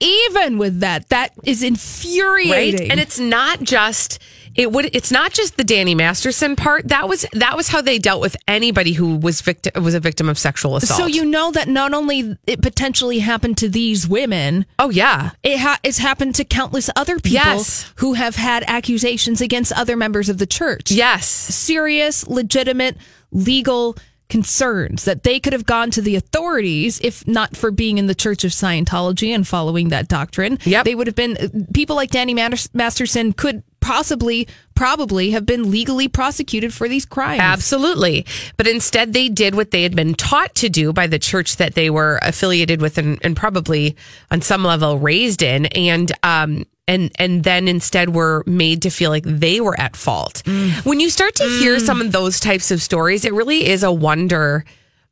even 0.00 0.58
with 0.58 0.80
that. 0.80 1.08
That 1.10 1.32
is 1.44 1.62
Right? 1.62 1.68
infuriating. 1.68 2.90
And 2.90 2.98
it's 3.00 3.18
not 3.18 3.62
just 3.62 4.18
it 4.54 4.70
would 4.72 4.94
it's 4.94 5.10
not 5.10 5.32
just 5.32 5.56
the 5.56 5.64
Danny 5.64 5.94
Masterson 5.94 6.56
part. 6.56 6.88
That 6.88 7.08
was 7.08 7.24
that 7.32 7.56
was 7.56 7.68
how 7.68 7.80
they 7.80 7.98
dealt 7.98 8.20
with 8.20 8.36
anybody 8.46 8.92
who 8.92 9.16
was 9.16 9.40
victim 9.40 9.82
was 9.82 9.94
a 9.94 10.00
victim 10.00 10.28
of 10.28 10.38
sexual 10.38 10.76
assault. 10.76 10.98
So 11.00 11.06
you 11.06 11.24
know 11.24 11.50
that 11.52 11.68
not 11.68 11.94
only 11.94 12.36
it 12.46 12.60
potentially 12.62 13.20
happened 13.20 13.56
to 13.58 13.68
these 13.68 14.06
women. 14.08 14.66
Oh 14.78 14.90
yeah. 14.90 15.30
It 15.42 15.58
ha- 15.58 15.78
it's 15.82 15.98
happened 15.98 16.34
to 16.36 16.44
countless 16.44 16.90
other 16.96 17.16
people 17.16 17.32
Yes. 17.32 17.92
who 17.96 18.14
have 18.14 18.36
had 18.36 18.64
accusations 18.66 19.40
against 19.40 19.72
other 19.72 19.96
members 19.96 20.28
of 20.28 20.38
the 20.38 20.46
church. 20.46 20.90
Yes. 20.90 21.26
Serious, 21.26 22.26
legitimate, 22.28 22.96
legal 23.30 23.96
concerns 24.28 25.04
that 25.04 25.24
they 25.24 25.38
could 25.38 25.52
have 25.52 25.66
gone 25.66 25.90
to 25.90 26.00
the 26.00 26.16
authorities 26.16 26.98
if 27.00 27.26
not 27.28 27.54
for 27.54 27.70
being 27.70 27.98
in 27.98 28.06
the 28.06 28.14
Church 28.14 28.44
of 28.44 28.50
Scientology 28.50 29.28
and 29.34 29.46
following 29.46 29.90
that 29.90 30.08
doctrine. 30.08 30.58
Yep. 30.64 30.84
They 30.86 30.94
would 30.94 31.06
have 31.06 31.14
been 31.16 31.66
people 31.74 31.96
like 31.96 32.10
Danny 32.10 32.32
Master- 32.32 32.70
Masterson 32.72 33.34
could 33.34 33.62
possibly 33.82 34.48
probably 34.74 35.32
have 35.32 35.44
been 35.44 35.70
legally 35.70 36.08
prosecuted 36.08 36.72
for 36.72 36.88
these 36.88 37.04
crimes. 37.04 37.40
Absolutely. 37.42 38.24
But 38.56 38.66
instead, 38.66 39.12
they 39.12 39.28
did 39.28 39.54
what 39.54 39.70
they 39.70 39.82
had 39.82 39.94
been 39.94 40.14
taught 40.14 40.54
to 40.56 40.70
do 40.70 40.92
by 40.94 41.06
the 41.06 41.18
church 41.18 41.56
that 41.58 41.74
they 41.74 41.90
were 41.90 42.18
affiliated 42.22 42.80
with 42.80 42.96
and, 42.96 43.18
and 43.22 43.36
probably 43.36 43.94
on 44.30 44.40
some 44.40 44.64
level 44.64 44.98
raised 44.98 45.42
in. 45.42 45.66
And, 45.66 46.10
um, 46.22 46.64
and 46.88 47.12
and 47.18 47.44
then 47.44 47.68
instead 47.68 48.12
were 48.12 48.42
made 48.44 48.82
to 48.82 48.90
feel 48.90 49.10
like 49.10 49.22
they 49.24 49.60
were 49.60 49.78
at 49.78 49.94
fault. 49.94 50.42
When 50.82 50.98
you 50.98 51.10
start 51.10 51.36
to 51.36 51.44
hear 51.44 51.78
some 51.78 52.00
of 52.00 52.10
those 52.10 52.40
types 52.40 52.72
of 52.72 52.82
stories, 52.82 53.24
it 53.24 53.32
really 53.32 53.66
is 53.68 53.84
a 53.84 53.92
wonder 53.92 54.64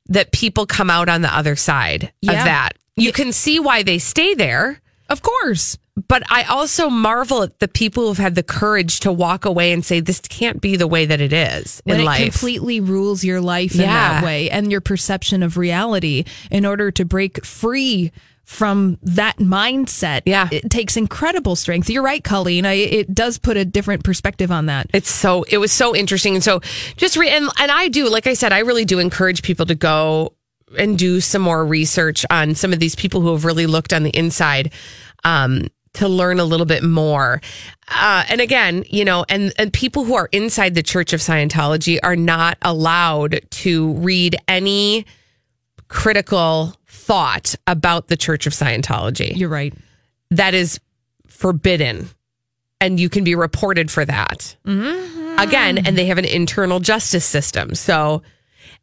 that 0.09 0.33
people 0.33 0.67
come 0.67 0.91
out 0.91 1.09
on 1.09 1.23
the 1.23 1.33
other 1.35 1.55
side 1.55 2.13
Yeah. 2.23 2.33
of 2.33 2.45
that. 2.45 2.71
You 2.97 3.13
can 3.13 3.33
see 3.33 3.61
why 3.61 3.85
they 3.85 3.99
stay 3.99 4.35
there. 4.35 4.81
Of 5.09 5.23
course. 5.23 5.79
But 6.11 6.25
I 6.29 6.43
also 6.43 6.91
marvel 6.91 7.45
at 7.45 7.59
the 7.61 7.69
people 7.69 8.09
who've 8.09 8.19
had 8.19 8.35
the 8.35 8.43
courage 8.43 8.99
to 9.01 9.13
walk 9.13 9.45
away 9.45 9.71
and 9.73 9.85
say, 9.85 10.01
this 10.01 10.19
can't 10.21 10.61
be 10.61 10.75
the 10.77 10.89
way 10.89 11.07
that 11.07 11.21
it 11.21 11.33
is 11.33 11.81
when 11.85 11.97
in 11.97 12.03
it 12.03 12.05
life. 12.05 12.23
completely 12.25 12.81
rules 12.81 13.23
your 13.25 13.41
life 13.41 13.73
in 13.75 13.79
that 13.83 14.25
way 14.25 14.51
and 14.51 14.73
your 14.73 14.81
perception 14.81 15.43
of 15.45 15.57
reality 15.57 16.25
in 16.51 16.67
order 16.67 16.91
to 16.91 17.05
break 17.05 17.45
free 17.45 18.11
from 18.43 18.99
that 19.03 19.37
mindset 19.37 20.23
Yeah. 20.27 20.49
it 20.51 20.69
takes 20.71 20.97
incredible 20.97 21.55
strength 21.55 21.89
you're 21.89 22.03
right 22.03 22.25
colleen 22.25 22.67
I, 22.67 22.73
it 22.73 23.15
does 23.15 23.39
put 23.39 23.57
a 23.57 23.65
different 23.65 24.03
perspective 24.03 24.51
on 24.51 24.67
that 24.67 24.89
It's 24.93 25.09
so 25.11 25.45
it 25.45 25.59
was 25.59 25.71
so 25.71 25.95
interesting, 25.95 26.35
and 26.35 26.43
so 26.43 26.59
just 26.97 27.17
re- 27.17 27.31
and 27.31 27.49
and 27.61 27.71
I 27.71 27.87
do 27.87 28.09
like 28.09 28.27
I 28.27 28.35
said, 28.35 28.53
I 28.53 28.59
really 28.61 28.85
do 28.85 28.99
encourage 28.99 29.43
people 29.45 29.67
to 29.67 29.77
go 29.77 30.35
and 30.77 30.99
do 30.99 31.21
some 31.21 31.43
more 31.43 31.65
research 31.65 32.27
on 32.31 32.57
some 32.57 32.73
of 32.73 32.81
these 32.81 32.97
people 32.97 33.21
who 33.21 33.31
have 33.33 33.45
really 33.45 33.67
looked 33.67 33.93
on 33.93 34.03
the 34.03 34.11
inside. 34.11 34.73
Um, 35.23 35.69
to 35.95 36.09
learn 36.09 36.39
a 36.39 36.45
little 36.45 36.67
bit 36.67 36.83
more. 36.83 37.41
Uh, 37.89 38.25
and 38.29 38.41
again, 38.41 38.85
you 38.89 39.05
know, 39.05 39.25
and, 39.29 39.53
and 39.59 39.73
people 39.73 40.05
who 40.05 40.15
are 40.15 40.29
inside 40.33 40.75
the 40.75 40.83
Church 40.83 41.13
of 41.13 41.21
Scientology 41.21 41.99
are 42.03 42.17
not 42.17 42.59
allowed 42.63 43.41
to 43.51 43.93
read 43.95 44.37
any 44.47 45.05
critical 45.89 46.75
thought 46.87 47.55
about 47.67 48.07
the 48.09 48.17
Church 48.17 48.47
of 48.47 48.53
Scientology. 48.53 49.37
you're 49.37 49.49
right 49.49 49.75
That 50.31 50.55
is 50.55 50.79
forbidden. 51.27 52.09
And 52.83 52.99
you 52.99 53.11
can 53.11 53.25
be 53.25 53.35
reported 53.35 53.91
for 53.91 54.05
that. 54.07 54.57
Again, 55.39 55.87
and 55.87 55.99
they 55.99 56.07
have 56.07 56.17
an 56.17 56.25
internal 56.25 56.81
justice 56.81 57.27
system. 57.27 57.75
So 57.75 58.23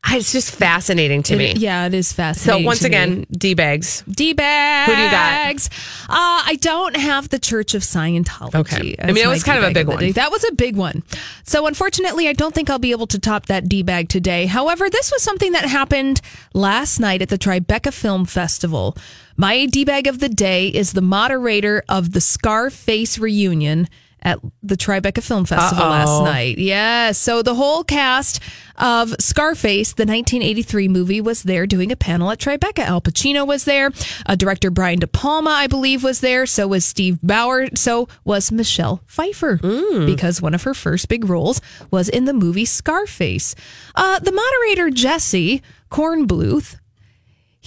it's 0.06 0.32
just 0.32 0.52
fascinating 0.52 1.24
to 1.24 1.36
me. 1.36 1.54
Yeah 1.58 1.86
it 1.88 1.94
is 1.94 2.14
fascinating. 2.14 2.64
So 2.64 2.66
once 2.66 2.84
again, 2.84 3.26
D 3.32 3.54
bags. 3.54 4.04
D-bags. 4.08 4.90
Who 4.90 4.96
do 4.96 5.02
you 5.02 5.10
got? 5.10 5.68
Uh, 6.10 6.44
I 6.46 6.58
don't 6.62 6.96
have 6.96 7.30
the 7.30 7.40
Church 7.40 7.74
of 7.74 7.82
Scientology. 7.82 8.56
Okay. 8.56 8.96
I 9.00 9.12
mean, 9.12 9.24
it 9.24 9.28
was 9.28 9.44
kind 9.44 9.64
of 9.64 9.70
a 9.70 9.74
big 9.74 9.88
one. 9.88 10.12
That 10.14 10.32
was 10.32 10.44
a 10.46 10.54
big 10.54 10.76
one. 10.76 11.04
So 11.44 11.68
unfortunately, 11.68 12.28
I 12.28 12.34
don't 12.34 12.54
think 12.54 12.70
I'll 12.70 12.80
be 12.80 12.92
able 12.92 13.08
to 13.08 13.20
top 13.20 13.48
that 13.48 13.68
D-bag 13.68 14.10
today. 14.10 14.46
However, 14.46 14.90
this 14.90 15.12
was 15.12 15.22
something 15.24 15.52
that 15.54 15.66
happened 15.66 16.22
last 16.54 17.00
night 17.00 17.22
at 17.22 17.30
the 17.30 17.38
Tribeca 17.38 17.94
Film 17.94 18.26
Festival. 18.26 18.98
My 19.36 19.66
D-bag 19.66 20.08
of 20.08 20.20
the 20.20 20.30
day 20.30 20.68
is 20.68 20.94
the 20.94 21.02
moderator 21.02 21.84
of 21.90 22.14
the 22.14 22.22
Scarface 22.22 23.20
reunion 23.20 23.88
at 24.22 24.40
the 24.64 24.76
Tribeca 24.76 25.22
Film 25.24 25.46
Festival 25.46 25.84
Uh-oh. 25.84 25.90
last 25.90 26.24
night. 26.24 26.58
Yeah. 26.58 27.12
So 27.12 27.42
the 27.42 27.56
whole 27.56 27.84
cast 27.84 28.42
of 28.78 29.16
Scarface, 29.20 29.94
the 29.94 30.06
1983 30.06 30.88
movie, 30.88 31.22
was 31.22 31.44
there 31.44 31.66
doing 31.66 31.92
a 31.92 31.96
panel 31.96 32.30
at 32.32 32.40
Tribeca. 32.40 32.80
Al 32.80 33.02
Pacino 33.02 33.46
was 33.48 33.64
there. 33.66 33.92
Uh, 34.26 34.36
director 34.36 34.70
Brian 34.70 35.00
De 35.00 35.08
Palma, 35.08 35.52
I 35.52 35.68
believe, 35.68 36.04
was 36.04 36.20
there. 36.22 36.46
So 36.46 36.68
was 36.68 36.84
Steve 36.86 37.20
Bauer. 37.24 37.68
So 37.76 38.08
was 38.26 38.52
Michelle 38.52 39.02
Pfeiffer 39.08 39.58
because 40.06 40.42
one 40.42 40.54
of 40.54 40.64
her 40.64 40.74
first 40.74 41.08
big 41.10 41.30
roles 41.30 41.62
was 41.92 42.10
in 42.10 42.26
the 42.26 42.34
movie 42.34 42.66
Scarface. 42.66 43.56
Uh, 43.96 44.20
the 44.20 44.32
moderator, 44.32 44.90
Jesse 44.90 45.62
Kornbluth, 45.90 46.76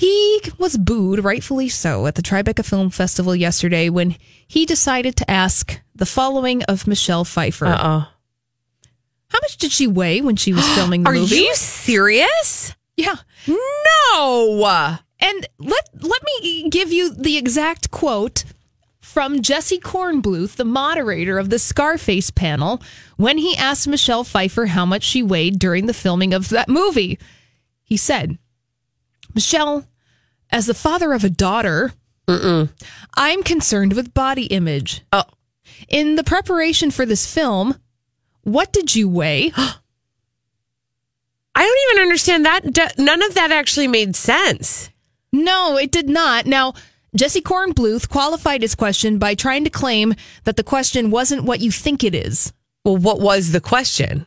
he 0.01 0.41
was 0.57 0.79
booed, 0.79 1.23
rightfully 1.23 1.69
so, 1.69 2.07
at 2.07 2.15
the 2.15 2.23
Tribeca 2.23 2.65
Film 2.65 2.89
Festival 2.89 3.37
yesterday 3.37 3.91
when 3.91 4.17
he 4.49 4.65
decided 4.65 5.15
to 5.17 5.31
ask 5.31 5.79
the 5.95 6.07
following 6.07 6.63
of 6.63 6.87
Michelle 6.87 7.27
Pfeiffer. 7.27 7.67
Uh 7.67 7.79
oh. 7.79 8.09
How 9.29 9.39
much 9.43 9.59
did 9.59 9.73
she 9.73 9.87
weigh 9.87 10.23
when 10.23 10.37
she 10.37 10.55
was 10.55 10.67
filming 10.75 11.03
the 11.03 11.11
Are 11.11 11.13
movie? 11.13 11.35
Are 11.35 11.39
you 11.41 11.55
serious? 11.55 12.75
Yeah. 12.97 13.17
No. 13.47 14.97
And 15.21 15.47
let 15.59 15.91
let 16.01 16.23
me 16.25 16.71
give 16.71 16.91
you 16.91 17.13
the 17.13 17.37
exact 17.37 17.91
quote 17.91 18.45
from 19.01 19.43
Jesse 19.43 19.79
Kornbluth, 19.79 20.57
the 20.57 20.65
moderator 20.65 21.39
of 21.39 21.51
the 21.51 21.59
Scarface 21.59 22.31
panel, 22.31 22.81
when 23.19 23.37
he 23.37 23.55
asked 23.55 23.87
Michelle 23.87 24.25
Pfeiffer 24.25 24.65
how 24.65 24.87
much 24.87 25.03
she 25.03 25.23
weighed 25.23 25.59
during 25.59 25.85
the 25.85 25.93
filming 25.93 26.33
of 26.33 26.49
that 26.49 26.71
movie. 26.71 27.19
He 27.85 27.99
said, 27.99 28.39
Michelle, 29.35 29.85
as 30.53 30.67
the 30.67 30.75
father 30.75 31.13
of 31.13 31.25
a 31.25 31.31
daughter, 31.31 31.93
I'm 33.17 33.43
concerned 33.43 33.95
with 33.95 34.15
body 34.15 34.47
image. 34.47 35.03
Oh. 35.13 35.25
In 35.89 36.17
the 36.17 36.25
preparation 36.25 36.91
for 36.91 37.07
this 37.07 37.33
film, 37.33 37.77
what 38.43 38.73
did 38.73 38.95
you 38.95 39.09
weigh? 39.09 39.53
I 39.57 41.65
don't 41.65 41.91
even 41.91 42.03
understand 42.03 42.47
that. 42.47 42.99
None 42.99 43.23
of 43.23 43.35
that 43.35 43.51
actually 43.51 43.89
made 43.89 44.17
sense. 44.17 44.91
No, 45.33 45.77
it 45.77 45.91
did 45.91 46.09
not. 46.09 46.47
Now, 46.47 46.75
Jesse 47.15 47.43
Kornbluth 47.43 48.09
qualified 48.09 48.63
his 48.63 48.75
question 48.75 49.19
by 49.19 49.35
trying 49.35 49.65
to 49.65 49.71
claim 49.71 50.15
that 50.45 50.57
the 50.57 50.63
question 50.63 51.11
wasn't 51.11 51.45
what 51.45 51.61
you 51.61 51.71
think 51.71 52.05
it 52.05 52.15
is. 52.15 52.53
Well, 52.85 52.97
what 52.97 53.21
was 53.21 53.51
the 53.51 53.61
question? 53.61 54.27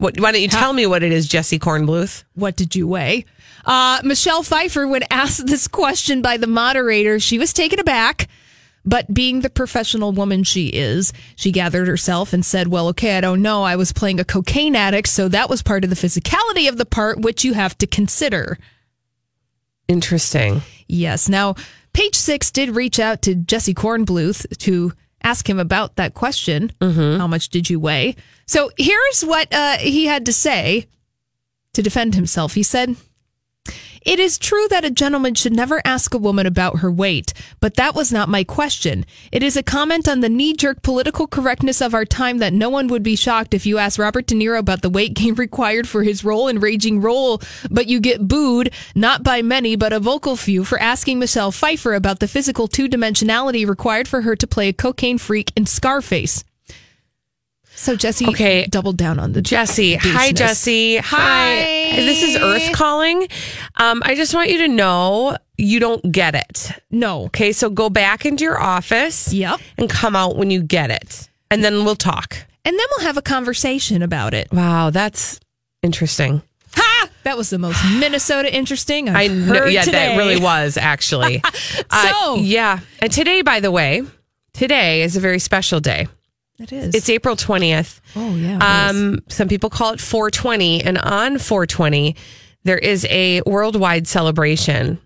What, 0.00 0.18
why 0.18 0.32
don't 0.32 0.40
you 0.40 0.48
tell 0.48 0.72
me 0.72 0.86
what 0.86 1.02
it 1.02 1.12
is, 1.12 1.28
Jesse 1.28 1.58
Kornbluth? 1.58 2.24
What 2.34 2.56
did 2.56 2.74
you 2.74 2.88
weigh? 2.88 3.26
Uh, 3.66 4.00
Michelle 4.02 4.42
Pfeiffer, 4.42 4.88
when 4.88 5.02
asked 5.10 5.46
this 5.46 5.68
question 5.68 6.22
by 6.22 6.38
the 6.38 6.46
moderator, 6.46 7.20
she 7.20 7.38
was 7.38 7.52
taken 7.52 7.78
aback. 7.78 8.26
But 8.82 9.12
being 9.12 9.40
the 9.40 9.50
professional 9.50 10.12
woman 10.12 10.42
she 10.42 10.68
is, 10.68 11.12
she 11.36 11.52
gathered 11.52 11.86
herself 11.86 12.32
and 12.32 12.42
said, 12.42 12.68
Well, 12.68 12.88
okay, 12.88 13.18
I 13.18 13.20
don't 13.20 13.42
know. 13.42 13.62
I 13.62 13.76
was 13.76 13.92
playing 13.92 14.20
a 14.20 14.24
cocaine 14.24 14.74
addict, 14.74 15.08
so 15.08 15.28
that 15.28 15.50
was 15.50 15.60
part 15.60 15.84
of 15.84 15.90
the 15.90 15.96
physicality 15.96 16.66
of 16.66 16.78
the 16.78 16.86
part, 16.86 17.20
which 17.20 17.44
you 17.44 17.52
have 17.52 17.76
to 17.76 17.86
consider. 17.86 18.56
Interesting. 19.86 20.62
Yes. 20.88 21.28
Now, 21.28 21.56
page 21.92 22.14
six 22.14 22.50
did 22.50 22.74
reach 22.74 22.98
out 22.98 23.20
to 23.22 23.34
Jesse 23.34 23.74
Kornbluth 23.74 24.56
to 24.60 24.94
ask 25.22 25.48
him 25.48 25.58
about 25.58 25.96
that 25.96 26.14
question. 26.14 26.72
How 27.18 27.26
much 27.26 27.48
did 27.48 27.68
you 27.68 27.78
weigh? 27.80 28.16
So 28.46 28.70
here's 28.76 29.22
what 29.22 29.52
uh, 29.52 29.78
he 29.78 30.06
had 30.06 30.26
to 30.26 30.32
say 30.32 30.86
to 31.74 31.82
defend 31.82 32.14
himself. 32.14 32.54
He 32.54 32.62
said, 32.62 32.96
It 34.02 34.18
is 34.18 34.38
true 34.38 34.66
that 34.68 34.84
a 34.84 34.90
gentleman 34.90 35.34
should 35.34 35.52
never 35.52 35.82
ask 35.84 36.14
a 36.14 36.18
woman 36.18 36.46
about 36.46 36.78
her 36.78 36.90
weight, 36.90 37.34
but 37.60 37.74
that 37.74 37.94
was 37.94 38.10
not 38.10 38.30
my 38.30 38.44
question. 38.44 39.04
It 39.30 39.42
is 39.42 39.58
a 39.58 39.62
comment 39.62 40.08
on 40.08 40.20
the 40.20 40.30
knee 40.30 40.54
jerk 40.54 40.82
political 40.82 41.26
correctness 41.26 41.82
of 41.82 41.92
our 41.92 42.06
time 42.06 42.38
that 42.38 42.54
no 42.54 42.70
one 42.70 42.86
would 42.88 43.02
be 43.02 43.14
shocked 43.14 43.52
if 43.52 43.66
you 43.66 43.76
asked 43.76 43.98
Robert 43.98 44.26
De 44.26 44.34
Niro 44.34 44.58
about 44.58 44.80
the 44.80 44.88
weight 44.88 45.12
gain 45.12 45.34
required 45.46 45.86
for 45.86 46.02
his 46.02 46.24
role 46.24 46.48
in 46.48 46.60
Raging 46.60 47.00
Bull, 47.00 47.42
but 47.70 47.88
you 47.88 48.00
get 48.00 48.26
booed, 48.26 48.72
not 48.94 49.22
by 49.22 49.42
many, 49.42 49.76
but 49.76 49.92
a 49.92 50.00
vocal 50.00 50.34
few, 50.34 50.64
for 50.64 50.80
asking 50.80 51.18
Michelle 51.18 51.52
Pfeiffer 51.52 51.92
about 51.92 52.20
the 52.20 52.28
physical 52.28 52.68
two 52.68 52.88
dimensionality 52.88 53.68
required 53.68 54.08
for 54.08 54.22
her 54.22 54.34
to 54.34 54.46
play 54.46 54.68
a 54.68 54.72
cocaine 54.72 55.18
freak 55.18 55.52
in 55.54 55.66
Scarface. 55.66 56.42
So 57.80 57.96
Jesse 57.96 58.26
Okay. 58.26 58.66
doubled 58.66 58.98
down 58.98 59.18
on 59.18 59.32
the 59.32 59.40
Jesse. 59.40 59.94
Hi. 59.96 60.32
Jesse. 60.32 60.98
Hi. 60.98 61.02
Hi. 61.02 61.96
This 61.96 62.22
is 62.22 62.36
Earth 62.36 62.72
calling. 62.72 63.26
Um, 63.78 64.02
I 64.04 64.14
just 64.14 64.34
want 64.34 64.50
you 64.50 64.58
to 64.58 64.68
know 64.68 65.38
you 65.56 65.80
don't 65.80 66.12
get 66.12 66.34
it. 66.34 66.72
No. 66.90 67.24
Okay, 67.24 67.52
so 67.52 67.70
go 67.70 67.88
back 67.88 68.26
into 68.26 68.44
your 68.44 68.60
office. 68.60 69.32
Yep. 69.32 69.60
And 69.78 69.88
come 69.88 70.14
out 70.14 70.36
when 70.36 70.50
you 70.50 70.62
get 70.62 70.90
it. 70.90 71.30
And 71.50 71.64
then 71.64 71.86
we'll 71.86 71.96
talk. 71.96 72.36
And 72.66 72.78
then 72.78 72.86
we'll 72.90 73.06
have 73.06 73.16
a 73.16 73.22
conversation 73.22 74.02
about 74.02 74.34
it. 74.34 74.52
Wow, 74.52 74.90
that's 74.90 75.40
interesting. 75.82 76.42
Ha! 76.76 77.08
That 77.22 77.38
was 77.38 77.48
the 77.48 77.58
most 77.58 77.82
Minnesota 77.98 78.54
interesting 78.54 79.08
I've 79.08 79.16
I 79.16 79.26
know. 79.34 79.54
heard 79.54 79.72
Yeah, 79.72 79.82
today. 79.84 80.08
that 80.10 80.18
really 80.18 80.38
was 80.38 80.76
actually. 80.76 81.42
Uh, 81.90 82.12
So- 82.12 82.34
yeah. 82.36 82.80
And 83.00 83.10
today, 83.10 83.40
by 83.40 83.60
the 83.60 83.70
way, 83.70 84.02
today 84.52 85.00
is 85.02 85.16
a 85.16 85.20
very 85.20 85.38
special 85.38 85.80
day. 85.80 86.06
It 86.60 86.72
is. 86.72 86.94
It's 86.94 87.08
April 87.08 87.36
20th. 87.36 88.00
Oh, 88.14 88.36
yeah. 88.36 88.88
Um, 88.90 89.20
some 89.28 89.48
people 89.48 89.70
call 89.70 89.94
it 89.94 90.00
420. 90.00 90.84
And 90.84 90.98
on 90.98 91.38
420, 91.38 92.16
there 92.64 92.76
is 92.76 93.06
a 93.08 93.40
worldwide 93.46 94.06
celebration 94.06 95.00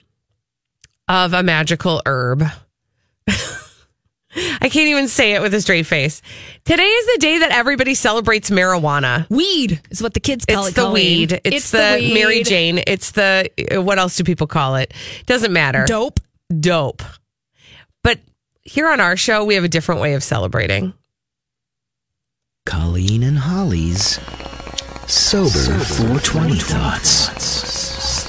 of 1.06 1.32
a 1.32 1.44
magical 1.44 2.02
herb. 2.06 2.42
I 3.28 4.68
can't 4.68 4.88
even 4.88 5.06
say 5.06 5.34
it 5.34 5.42
with 5.42 5.54
a 5.54 5.60
straight 5.60 5.86
face. 5.86 6.22
Today 6.64 6.82
is 6.82 7.06
the 7.14 7.18
day 7.20 7.38
that 7.38 7.52
everybody 7.52 7.94
celebrates 7.94 8.50
marijuana. 8.50 9.30
Weed 9.30 9.80
is 9.90 10.02
what 10.02 10.14
the 10.14 10.20
kids 10.20 10.44
call 10.44 10.64
it. 10.64 10.70
It's 10.70 10.70
it. 10.70 10.74
the 10.74 10.82
Colleen. 10.82 11.18
weed. 11.20 11.40
It's, 11.44 11.70
the, 11.70 11.98
weed. 12.00 12.14
Mary 12.14 12.42
Jane. 12.42 12.82
It's 12.84 13.12
the 13.12 13.48
uh, 13.72 13.80
what 13.80 14.00
else 14.00 14.16
do 14.16 14.24
people 14.24 14.48
call 14.48 14.74
it? 14.74 14.92
Doesn't 15.26 15.52
matter. 15.52 15.84
Dope. 15.86 16.18
Dope. 16.58 17.02
But 18.02 18.18
here 18.62 18.88
on 18.88 18.98
our 18.98 19.16
show, 19.16 19.44
we 19.44 19.54
have 19.54 19.62
a 19.62 19.68
different 19.68 20.00
way 20.00 20.14
of 20.14 20.24
celebrating. 20.24 20.94
Colleen 22.66 23.24
and 23.24 23.36
Holly's 23.36 24.18
Sober 25.06 25.78
420 25.84 26.54
Thoughts. 26.60 28.24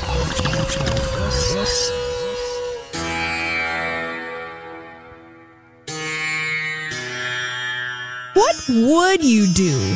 What 8.33 8.55
would 8.69 9.23
you 9.23 9.47
do 9.53 9.95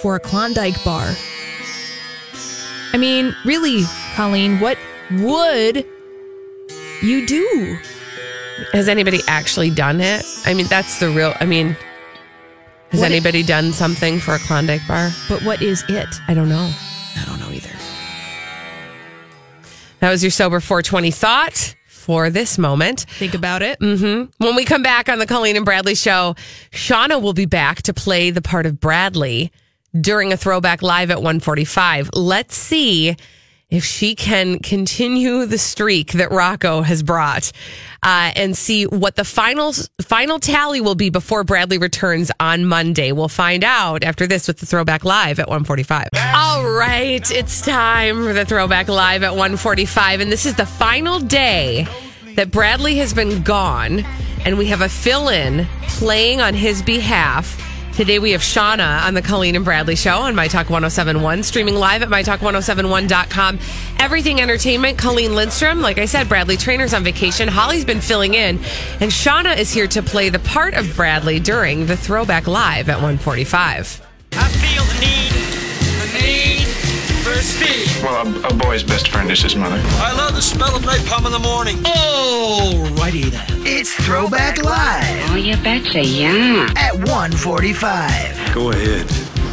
for 0.00 0.14
a 0.14 0.20
Klondike 0.20 0.82
bar? 0.84 1.12
I 2.92 2.96
mean, 2.98 3.34
really, 3.44 3.82
Colleen, 4.14 4.60
what 4.60 4.78
would 5.10 5.84
you 7.02 7.26
do? 7.26 7.78
Has 8.72 8.88
anybody 8.88 9.18
actually 9.26 9.70
done 9.70 10.00
it? 10.00 10.24
I 10.46 10.54
mean, 10.54 10.66
that's 10.66 11.00
the 11.00 11.10
real. 11.10 11.34
I 11.40 11.46
mean, 11.46 11.76
has 12.90 13.00
What 13.00 13.10
i- 13.10 13.14
anybody 13.14 13.42
done 13.42 13.72
something 13.72 14.20
for 14.20 14.34
a 14.34 14.38
Klondike 14.38 14.86
bar? 14.86 15.10
But 15.28 15.42
what 15.42 15.62
is 15.62 15.84
it? 15.88 16.08
I 16.28 16.34
don't 16.34 16.48
know. 16.48 16.72
I 17.16 17.24
don't 17.26 17.40
know 17.40 17.50
either. 17.50 17.68
That 20.00 20.10
was 20.10 20.22
your 20.22 20.30
sober 20.30 20.60
420 20.60 21.10
thought 21.10 21.74
for 21.86 22.30
this 22.30 22.56
moment. 22.58 23.00
Think 23.18 23.34
about 23.34 23.62
it. 23.62 23.78
Mm-hmm. 23.80 24.44
When 24.44 24.56
we 24.56 24.64
come 24.64 24.82
back 24.82 25.08
on 25.08 25.18
the 25.18 25.26
Colleen 25.26 25.56
and 25.56 25.64
Bradley 25.64 25.94
show, 25.94 26.34
Shauna 26.72 27.20
will 27.20 27.34
be 27.34 27.44
back 27.46 27.82
to 27.82 27.92
play 27.92 28.30
the 28.30 28.40
part 28.42 28.64
of 28.66 28.80
Bradley 28.80 29.52
during 30.00 30.32
a 30.32 30.36
throwback 30.36 30.80
live 30.82 31.10
at 31.10 31.18
145. 31.18 32.10
Let's 32.14 32.56
see 32.56 33.16
if 33.70 33.84
she 33.84 34.14
can 34.14 34.58
continue 34.58 35.46
the 35.46 35.58
streak 35.58 36.12
that 36.12 36.30
Rocco 36.30 36.82
has 36.82 37.02
brought 37.02 37.52
uh, 38.02 38.32
and 38.34 38.56
see 38.56 38.84
what 38.84 39.16
the 39.16 39.24
final 39.24 39.72
final 40.02 40.38
tally 40.38 40.80
will 40.80 40.94
be 40.94 41.10
before 41.10 41.44
Bradley 41.44 41.78
returns 41.78 42.30
on 42.40 42.64
Monday. 42.64 43.12
We'll 43.12 43.28
find 43.28 43.62
out 43.62 44.02
after 44.02 44.26
this 44.26 44.48
with 44.48 44.58
the 44.58 44.66
throwback 44.66 45.04
live 45.04 45.38
at 45.38 45.48
145. 45.48 46.08
All 46.34 46.68
right, 46.70 47.30
it's 47.30 47.60
time 47.60 48.24
for 48.24 48.32
the 48.32 48.44
throwback 48.44 48.88
live 48.88 49.22
at 49.22 49.32
145 49.32 50.20
and 50.20 50.32
this 50.32 50.46
is 50.46 50.56
the 50.56 50.66
final 50.66 51.20
day 51.20 51.86
that 52.36 52.50
Bradley 52.50 52.96
has 52.96 53.12
been 53.12 53.42
gone 53.42 54.00
and 54.44 54.56
we 54.56 54.66
have 54.66 54.80
a 54.80 54.88
fill-in 54.88 55.66
playing 55.82 56.40
on 56.40 56.54
his 56.54 56.82
behalf. 56.82 57.69
Today 58.00 58.18
we 58.18 58.30
have 58.30 58.40
Shauna 58.40 59.02
on 59.02 59.12
the 59.12 59.20
Colleen 59.20 59.56
and 59.56 59.62
Bradley 59.62 59.94
show 59.94 60.20
on 60.20 60.34
My 60.34 60.48
Talk 60.48 60.70
1071, 60.70 61.42
streaming 61.42 61.74
live 61.74 62.00
at 62.00 62.08
MyTalk1071.com. 62.08 63.58
Everything 63.98 64.40
Entertainment, 64.40 64.96
Colleen 64.96 65.34
Lindstrom. 65.34 65.82
Like 65.82 65.98
I 65.98 66.06
said, 66.06 66.26
Bradley 66.26 66.56
Traynor's 66.56 66.94
on 66.94 67.04
vacation. 67.04 67.46
Holly's 67.46 67.84
been 67.84 68.00
filling 68.00 68.32
in. 68.32 68.56
And 69.00 69.10
Shauna 69.10 69.54
is 69.58 69.70
here 69.70 69.86
to 69.88 70.02
play 70.02 70.30
the 70.30 70.38
part 70.38 70.72
of 70.72 70.96
Bradley 70.96 71.40
during 71.40 71.84
the 71.84 71.94
Throwback 71.94 72.46
Live 72.46 72.88
at 72.88 72.94
145. 72.94 74.00
I 74.32 74.48
feel 74.48 74.82
the 74.82 75.00
need, 75.02 75.32
the 76.14 76.22
need 76.22 76.59
for 77.30 77.42
speed. 77.42 78.02
Well, 78.02 78.26
a, 78.26 78.48
a 78.48 78.54
boy's 78.54 78.82
best 78.82 79.08
friend 79.08 79.30
is 79.30 79.42
his 79.42 79.56
mother. 79.56 79.80
I 79.84 80.14
love 80.16 80.34
the 80.34 80.42
smell 80.42 80.74
of 80.74 80.82
napalm 80.82 81.26
in 81.26 81.32
the 81.32 81.38
morning. 81.38 81.76
Alrighty 81.78 83.30
then. 83.30 83.46
It's 83.66 83.92
Throwback 84.04 84.62
Live. 84.62 85.30
Oh, 85.30 85.36
you 85.36 85.56
betcha, 85.58 86.02
yeah. 86.04 86.72
At 86.76 86.94
1:45. 86.94 88.54
Go 88.54 88.70
ahead, 88.70 89.06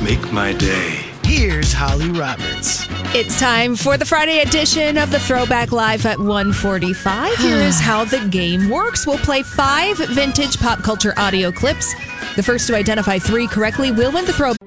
make 0.04 0.32
my 0.32 0.54
day. 0.54 1.04
Here's 1.24 1.74
Holly 1.74 2.10
Roberts. 2.10 2.88
It's 3.14 3.40
time 3.40 3.76
for 3.76 3.98
the 3.98 4.06
Friday 4.06 4.40
edition 4.40 4.98
of 4.98 5.12
the 5.12 5.20
Throwback 5.20 5.72
Live 5.72 6.06
at 6.06 6.18
1:45. 6.18 7.36
Here 7.36 7.58
is 7.58 7.80
how 7.80 8.06
the 8.06 8.26
game 8.30 8.70
works. 8.70 9.06
We'll 9.06 9.18
play 9.20 9.44
five 9.44 9.98
vintage 9.98 10.58
pop 10.58 10.80
culture 10.84 11.14
audio 11.18 11.52
clips. 11.52 11.94
The 12.36 12.44
first 12.44 12.68
to 12.68 12.76
identify 12.76 13.20
three 13.20 13.48
correctly 13.48 13.92
will 13.92 14.12
win 14.12 14.26
the 14.26 14.34
throwback. 14.34 14.57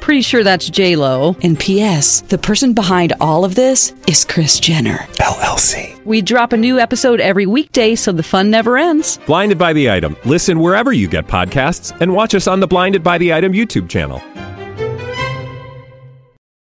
Pretty 0.00 0.22
sure 0.22 0.42
that's 0.42 0.68
J 0.70 0.96
Lo. 0.96 1.36
And 1.42 1.58
P.S. 1.58 2.22
The 2.22 2.38
person 2.38 2.72
behind 2.72 3.12
all 3.20 3.44
of 3.44 3.54
this 3.54 3.92
is 4.06 4.24
Kris 4.24 4.58
Jenner 4.58 4.98
LLC. 5.16 6.02
We 6.04 6.22
drop 6.22 6.52
a 6.52 6.56
new 6.56 6.78
episode 6.78 7.20
every 7.20 7.46
weekday, 7.46 7.94
so 7.94 8.12
the 8.12 8.22
fun 8.22 8.50
never 8.50 8.78
ends. 8.78 9.18
Blinded 9.26 9.58
by 9.58 9.72
the 9.72 9.90
item. 9.90 10.16
Listen 10.24 10.60
wherever 10.60 10.92
you 10.92 11.08
get 11.08 11.26
podcasts, 11.26 11.98
and 12.00 12.14
watch 12.14 12.34
us 12.34 12.46
on 12.46 12.60
the 12.60 12.66
Blinded 12.66 13.02
by 13.02 13.18
the 13.18 13.34
Item 13.34 13.52
YouTube 13.52 13.88
channel. 13.88 14.22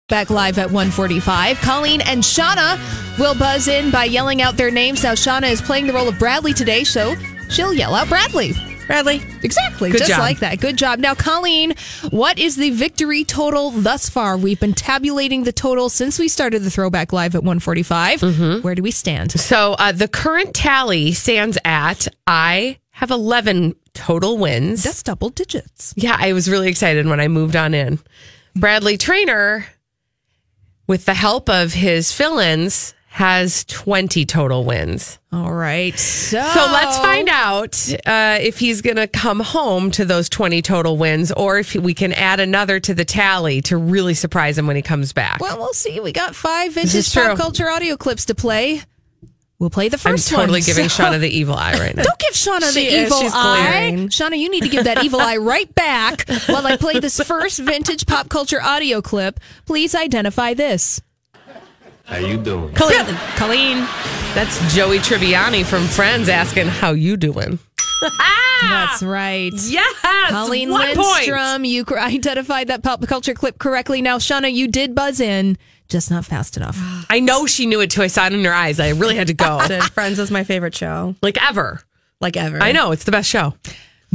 Back 0.07 0.29
live 0.29 0.59
at 0.59 0.67
145. 0.67 1.57
Colleen 1.61 2.01
and 2.01 2.21
Shauna 2.21 2.79
will 3.17 3.33
buzz 3.33 3.67
in 3.67 3.89
by 3.89 4.05
yelling 4.05 4.41
out 4.41 4.55
their 4.55 4.69
names. 4.69 5.03
Now, 5.03 5.13
Shauna 5.13 5.49
is 5.49 5.61
playing 5.61 5.87
the 5.87 5.93
role 5.93 6.07
of 6.07 6.19
Bradley 6.19 6.53
today, 6.53 6.83
so 6.83 7.15
she'll 7.49 7.73
yell 7.73 7.95
out 7.95 8.07
Bradley. 8.07 8.53
Bradley. 8.87 9.21
Exactly. 9.43 9.89
Good 9.91 9.99
just 9.99 10.11
job. 10.11 10.19
like 10.19 10.39
that. 10.39 10.59
Good 10.59 10.77
job. 10.77 10.99
Now, 10.99 11.15
Colleen, 11.15 11.73
what 12.09 12.37
is 12.37 12.55
the 12.55 12.69
victory 12.71 13.23
total 13.23 13.71
thus 13.71 14.09
far? 14.09 14.37
We've 14.37 14.59
been 14.59 14.73
tabulating 14.73 15.43
the 15.43 15.51
total 15.51 15.89
since 15.89 16.19
we 16.19 16.27
started 16.27 16.61
the 16.61 16.69
throwback 16.69 17.11
live 17.11 17.35
at 17.35 17.41
145. 17.41 18.21
Mm-hmm. 18.21 18.61
Where 18.61 18.75
do 18.75 18.83
we 18.83 18.91
stand? 18.91 19.31
So 19.31 19.73
uh, 19.73 19.91
the 19.91 20.07
current 20.07 20.53
tally 20.53 21.13
stands 21.13 21.57
at 21.65 22.07
I 22.27 22.79
have 22.91 23.11
11 23.11 23.75
total 23.93 24.37
wins. 24.37 24.83
That's 24.83 25.03
double 25.03 25.29
digits. 25.29 25.93
Yeah, 25.97 26.15
I 26.17 26.33
was 26.33 26.49
really 26.49 26.69
excited 26.69 27.05
when 27.07 27.19
I 27.19 27.27
moved 27.27 27.55
on 27.55 27.73
in. 27.73 27.99
Bradley 28.55 28.97
Traynor, 28.97 29.65
with 30.87 31.05
the 31.05 31.13
help 31.13 31.49
of 31.49 31.73
his 31.73 32.11
fill 32.11 32.39
ins, 32.39 32.93
has 33.15 33.63
20 33.65 34.25
total 34.25 34.65
wins. 34.65 35.19
All 35.31 35.53
right. 35.53 35.97
So, 35.97 36.37
So 36.53 36.59
let's 36.69 36.97
find 36.97 37.29
out 37.29 37.89
uh, 38.05 38.39
if 38.41 38.59
he's 38.59 38.81
going 38.81 38.97
to 38.97 39.07
come 39.07 39.39
home 39.39 39.89
to 39.91 40.03
those 40.03 40.27
20 40.27 40.61
total 40.61 40.97
wins 40.97 41.31
or 41.31 41.57
if 41.57 41.73
we 41.75 41.93
can 41.93 42.11
add 42.11 42.41
another 42.41 42.77
to 42.81 42.93
the 42.93 43.05
tally 43.05 43.61
to 43.61 43.77
really 43.77 44.15
surprise 44.15 44.57
him 44.57 44.67
when 44.67 44.75
he 44.75 44.81
comes 44.81 45.13
back. 45.13 45.39
Well, 45.39 45.57
we'll 45.57 45.71
see. 45.71 46.01
We 46.01 46.11
got 46.11 46.35
five 46.35 46.73
vintage 46.73 47.13
pop 47.13 47.37
culture 47.37 47.69
audio 47.69 47.95
clips 47.95 48.25
to 48.25 48.35
play. 48.35 48.81
We'll 49.59 49.69
play 49.69 49.87
the 49.87 49.97
first 49.97 50.29
I'm 50.33 50.39
totally 50.39 50.59
one. 50.59 50.65
giving 50.65 50.89
So- 50.89 51.05
Shauna 51.05 51.17
the 51.21 51.29
evil 51.29 51.55
eye 51.55 51.79
right 51.79 51.95
now. 51.95 52.03
Don't 52.03 52.19
give 52.19 52.33
Shauna 52.33 52.73
She 52.73 52.89
the 52.89 52.95
is. 52.97 53.05
evil 53.05 53.19
eye. 53.33 53.69
glaring. 53.91 54.09
Shauna, 54.09 54.37
you 54.37 54.49
need 54.49 54.63
to 54.63 54.67
give 54.69 54.83
that 54.83 55.05
evil 55.05 55.21
eye 55.21 55.37
right 55.37 55.73
back 55.73 56.27
while 56.47 56.67
I 56.67 56.75
play 56.75 56.99
this 56.99 57.17
first 57.21 57.59
vintage 57.59 58.05
pop 58.05 58.27
culture 58.27 58.61
audio 58.61 59.01
clip. 59.01 59.39
Please 59.65 59.95
identify 59.95 60.53
this. 60.53 60.99
How 62.05 62.17
you 62.17 62.37
doing? 62.37 62.73
Colleen. 62.75 63.05
Colleen. 63.35 63.77
That's 64.35 64.73
Joey 64.75 64.99
Tribbiani 64.99 65.65
from 65.65 65.85
Friends 65.87 66.29
asking, 66.29 66.67
How 66.67 66.91
you 66.91 67.17
doing? 67.17 67.59
Ah! 68.01 68.87
That's 68.89 69.03
right. 69.03 69.51
Yes. 69.53 69.95
Colleen 70.29 70.69
one 70.69 70.85
point. 70.95 70.97
Lindstrom, 70.97 71.65
you 71.65 71.85
identified 71.91 72.67
that 72.67 72.83
pop 72.83 73.05
culture 73.07 73.33
clip 73.33 73.57
correctly. 73.59 74.01
Now, 74.01 74.17
Shauna, 74.17 74.51
you 74.53 74.67
did 74.67 74.93
buzz 74.95 75.19
in, 75.19 75.57
just 75.89 76.09
not 76.11 76.23
fast 76.25 76.55
enough. 76.55 76.77
I 77.09 77.19
know 77.19 77.45
she 77.47 77.65
knew 77.65 77.81
it 77.81 77.89
too. 77.91 78.03
I 78.03 78.07
saw 78.07 78.27
it 78.27 78.33
in 78.33 78.43
her 78.45 78.53
eyes. 78.53 78.79
I 78.79 78.89
really 78.89 79.15
had 79.15 79.27
to 79.27 79.33
go. 79.33 79.59
Friends 79.93 80.19
is 80.19 80.31
my 80.31 80.43
favorite 80.43 80.75
show. 80.75 81.15
like 81.21 81.41
ever. 81.43 81.81
Like 82.21 82.37
ever. 82.37 82.61
I 82.61 82.71
know. 82.71 82.91
It's 82.91 83.03
the 83.05 83.11
best 83.11 83.29
show. 83.29 83.55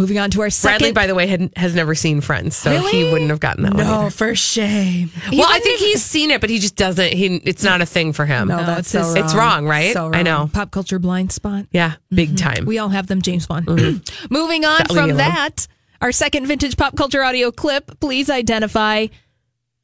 Moving 0.01 0.19
on 0.19 0.31
to 0.31 0.41
our 0.41 0.49
second. 0.49 0.79
Bradley, 0.79 0.93
by 0.93 1.07
the 1.07 1.15
way, 1.15 1.27
had, 1.27 1.53
has 1.57 1.75
never 1.75 1.95
seen 1.95 2.23
Friends, 2.23 2.57
so 2.57 2.75
he 2.87 3.13
wouldn't 3.13 3.29
have 3.29 3.39
gotten 3.39 3.65
that 3.65 3.75
one. 3.75 3.85
No, 3.85 4.01
either. 4.01 4.11
for 4.11 4.35
shame. 4.35 5.11
Well, 5.31 5.47
I 5.47 5.61
think 5.61 5.79
he's 5.79 6.03
seen 6.03 6.31
it, 6.31 6.41
but 6.41 6.49
he 6.49 6.59
just 6.59 6.75
doesn't. 6.75 7.13
He 7.13 7.37
it's 7.45 7.63
not 7.63 7.83
a 7.83 7.87
thing 7.87 8.15
for 8.15 8.25
him. 8.25 8.49
No, 8.49 8.57
that's 8.65 8.81
it's 8.81 8.91
so 8.93 9.01
his- 9.01 9.17
it's 9.17 9.35
wrong, 9.35 9.67
right? 9.67 9.93
So 9.93 10.11
I 10.11 10.23
know. 10.23 10.49
Pop 10.55 10.71
culture 10.71 10.99
blind 10.99 11.33
spot. 11.33 11.67
Yeah, 11.71 11.97
big 12.09 12.31
mm-hmm. 12.31 12.37
time. 12.37 12.65
We 12.65 12.79
all 12.79 12.89
have 12.89 13.09
them, 13.09 13.21
James 13.21 13.47
Bond. 13.47 13.67
Mm-hmm. 13.67 14.29
Moving 14.35 14.65
on 14.65 14.77
Stop 14.77 14.91
leaving 14.93 15.09
from 15.09 15.17
that, 15.19 15.69
our 16.01 16.13
second 16.13 16.47
vintage 16.47 16.79
pop 16.79 16.97
culture 16.97 17.23
audio 17.23 17.51
clip. 17.51 18.01
Please 18.01 18.31
identify 18.31 19.07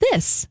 this. 0.00 0.48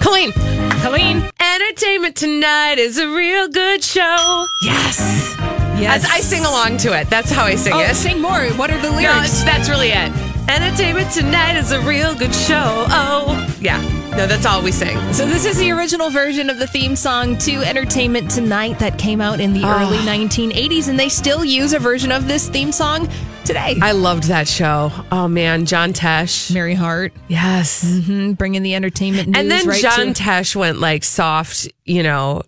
Colleen, 0.00 0.32
Colleen. 0.32 1.30
entertainment 1.38 2.16
tonight 2.16 2.78
is 2.78 2.96
a 2.96 3.08
real 3.08 3.48
good 3.48 3.84
show. 3.84 4.46
Yes. 4.62 5.41
Yes. 5.80 6.04
As 6.04 6.10
I 6.10 6.20
sing 6.20 6.44
along 6.44 6.76
to 6.78 6.98
it. 6.98 7.08
That's 7.10 7.30
how 7.30 7.44
I 7.44 7.56
sing 7.56 7.72
Oh, 7.74 7.80
it. 7.80 7.94
sing 7.96 8.20
more. 8.20 8.40
What 8.56 8.70
are 8.70 8.80
the 8.80 8.90
lyrics? 8.90 9.40
it's- 9.40 9.42
that's 9.44 9.68
really 9.68 9.88
it. 9.88 10.12
Entertainment 10.48 11.10
tonight 11.12 11.56
is 11.56 11.70
a 11.72 11.80
real 11.82 12.14
good 12.14 12.34
show. 12.34 12.84
Oh, 12.88 13.48
yeah. 13.60 13.80
No, 14.16 14.26
that's 14.26 14.44
all 14.44 14.60
we 14.60 14.70
sing. 14.72 14.96
So 15.12 15.24
this 15.26 15.44
is 15.46 15.56
the 15.58 15.70
original 15.70 16.10
version 16.10 16.50
of 16.50 16.58
the 16.58 16.66
theme 16.66 16.94
song 16.96 17.38
to 17.38 17.62
Entertainment 17.62 18.30
Tonight 18.30 18.78
that 18.80 18.98
came 18.98 19.20
out 19.22 19.40
in 19.40 19.54
the 19.54 19.62
Ah. 19.64 19.82
early 19.82 19.98
1980s, 20.04 20.88
and 20.88 20.98
they 21.00 21.08
still 21.08 21.44
use 21.44 21.72
a 21.72 21.78
version 21.78 22.12
of 22.12 22.28
this 22.28 22.48
theme 22.48 22.72
song 22.72 23.08
today. 23.44 23.78
I 23.80 23.92
loved 23.92 24.24
that 24.24 24.46
show. 24.46 24.92
Oh 25.10 25.28
man, 25.28 25.64
John 25.64 25.92
Tesh, 25.94 26.52
Mary 26.52 26.74
Hart, 26.74 27.14
yes, 27.28 27.80
hmm 28.04 28.32
bringing 28.32 28.62
the 28.62 28.74
entertainment 28.74 29.28
news 29.28 29.38
and 29.38 29.50
then 29.50 29.66
right 29.66 29.80
John 29.80 30.12
to 30.12 30.22
Tesh 30.22 30.54
went 30.54 30.78
like 30.78 31.04
soft, 31.04 31.68
you 31.86 32.02
know, 32.02 32.42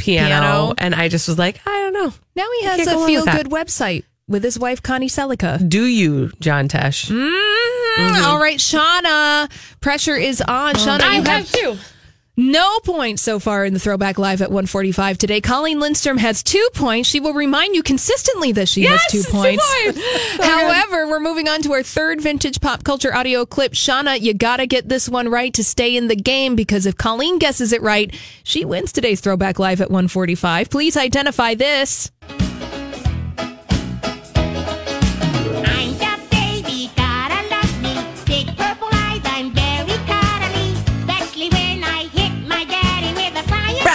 piano, 0.00 0.28
Piano. 0.28 0.74
and 0.78 0.94
I 0.94 1.08
just 1.08 1.28
was 1.28 1.38
like, 1.38 1.60
I 1.66 1.70
don't 1.70 1.92
know. 1.92 2.12
now 2.34 2.46
he 2.58 2.64
has 2.64 2.76
can't 2.78 2.90
go 2.90 3.04
a 3.04 3.06
feel 3.06 3.24
with 3.24 3.34
good 3.34 3.46
website 3.50 4.04
with 4.28 4.42
his 4.42 4.58
wife 4.58 4.82
Connie 4.82 5.08
Sellecca. 5.08 5.68
Do 5.68 5.84
you, 5.84 6.30
John 6.40 6.68
Tesh? 6.68 7.10
Mhm. 7.10 8.22
All 8.24 8.38
right, 8.38 8.58
Shauna, 8.58 9.50
pressure 9.80 10.16
is 10.16 10.40
on. 10.40 10.74
Shauna, 10.74 11.00
I 11.00 11.16
you 11.16 11.22
have 11.24 11.50
two. 11.52 11.76
No 12.42 12.78
points 12.86 13.20
so 13.20 13.38
far 13.38 13.66
in 13.66 13.74
the 13.74 13.78
Throwback 13.78 14.18
Live 14.18 14.40
at 14.40 14.48
145 14.48 15.18
today. 15.18 15.42
Colleen 15.42 15.78
Lindstrom 15.78 16.16
has 16.16 16.42
two 16.42 16.66
points. 16.72 17.06
She 17.06 17.20
will 17.20 17.34
remind 17.34 17.74
you 17.74 17.82
consistently 17.82 18.50
that 18.52 18.66
she 18.66 18.80
Yes, 18.84 19.02
has 19.02 19.12
two 19.12 19.22
two 19.22 19.30
points. 19.30 19.74
points. 19.84 20.00
So 20.36 20.42
However, 20.44 21.06
we're 21.06 21.20
moving 21.20 21.48
on 21.50 21.60
to 21.62 21.72
our 21.74 21.82
third 21.82 22.18
vintage 22.22 22.62
pop 22.62 22.82
culture 22.82 23.14
audio 23.14 23.44
clip. 23.44 23.72
Shauna, 23.72 24.18
you 24.18 24.32
got 24.32 24.56
to 24.56 24.66
get 24.66 24.88
this 24.88 25.06
one 25.06 25.28
right 25.28 25.52
to 25.52 25.62
stay 25.62 25.94
in 25.98 26.08
the 26.08 26.16
game 26.16 26.56
because 26.56 26.86
if 26.86 26.96
Colleen 26.96 27.38
guesses 27.38 27.74
it 27.74 27.82
right, 27.82 28.14
she 28.42 28.64
wins 28.64 28.92
today's 28.92 29.20
Throwback 29.20 29.58
Live 29.58 29.82
at 29.82 29.90
145. 29.90 30.70
Please 30.70 30.96
identify 30.96 31.54
this. 31.54 32.10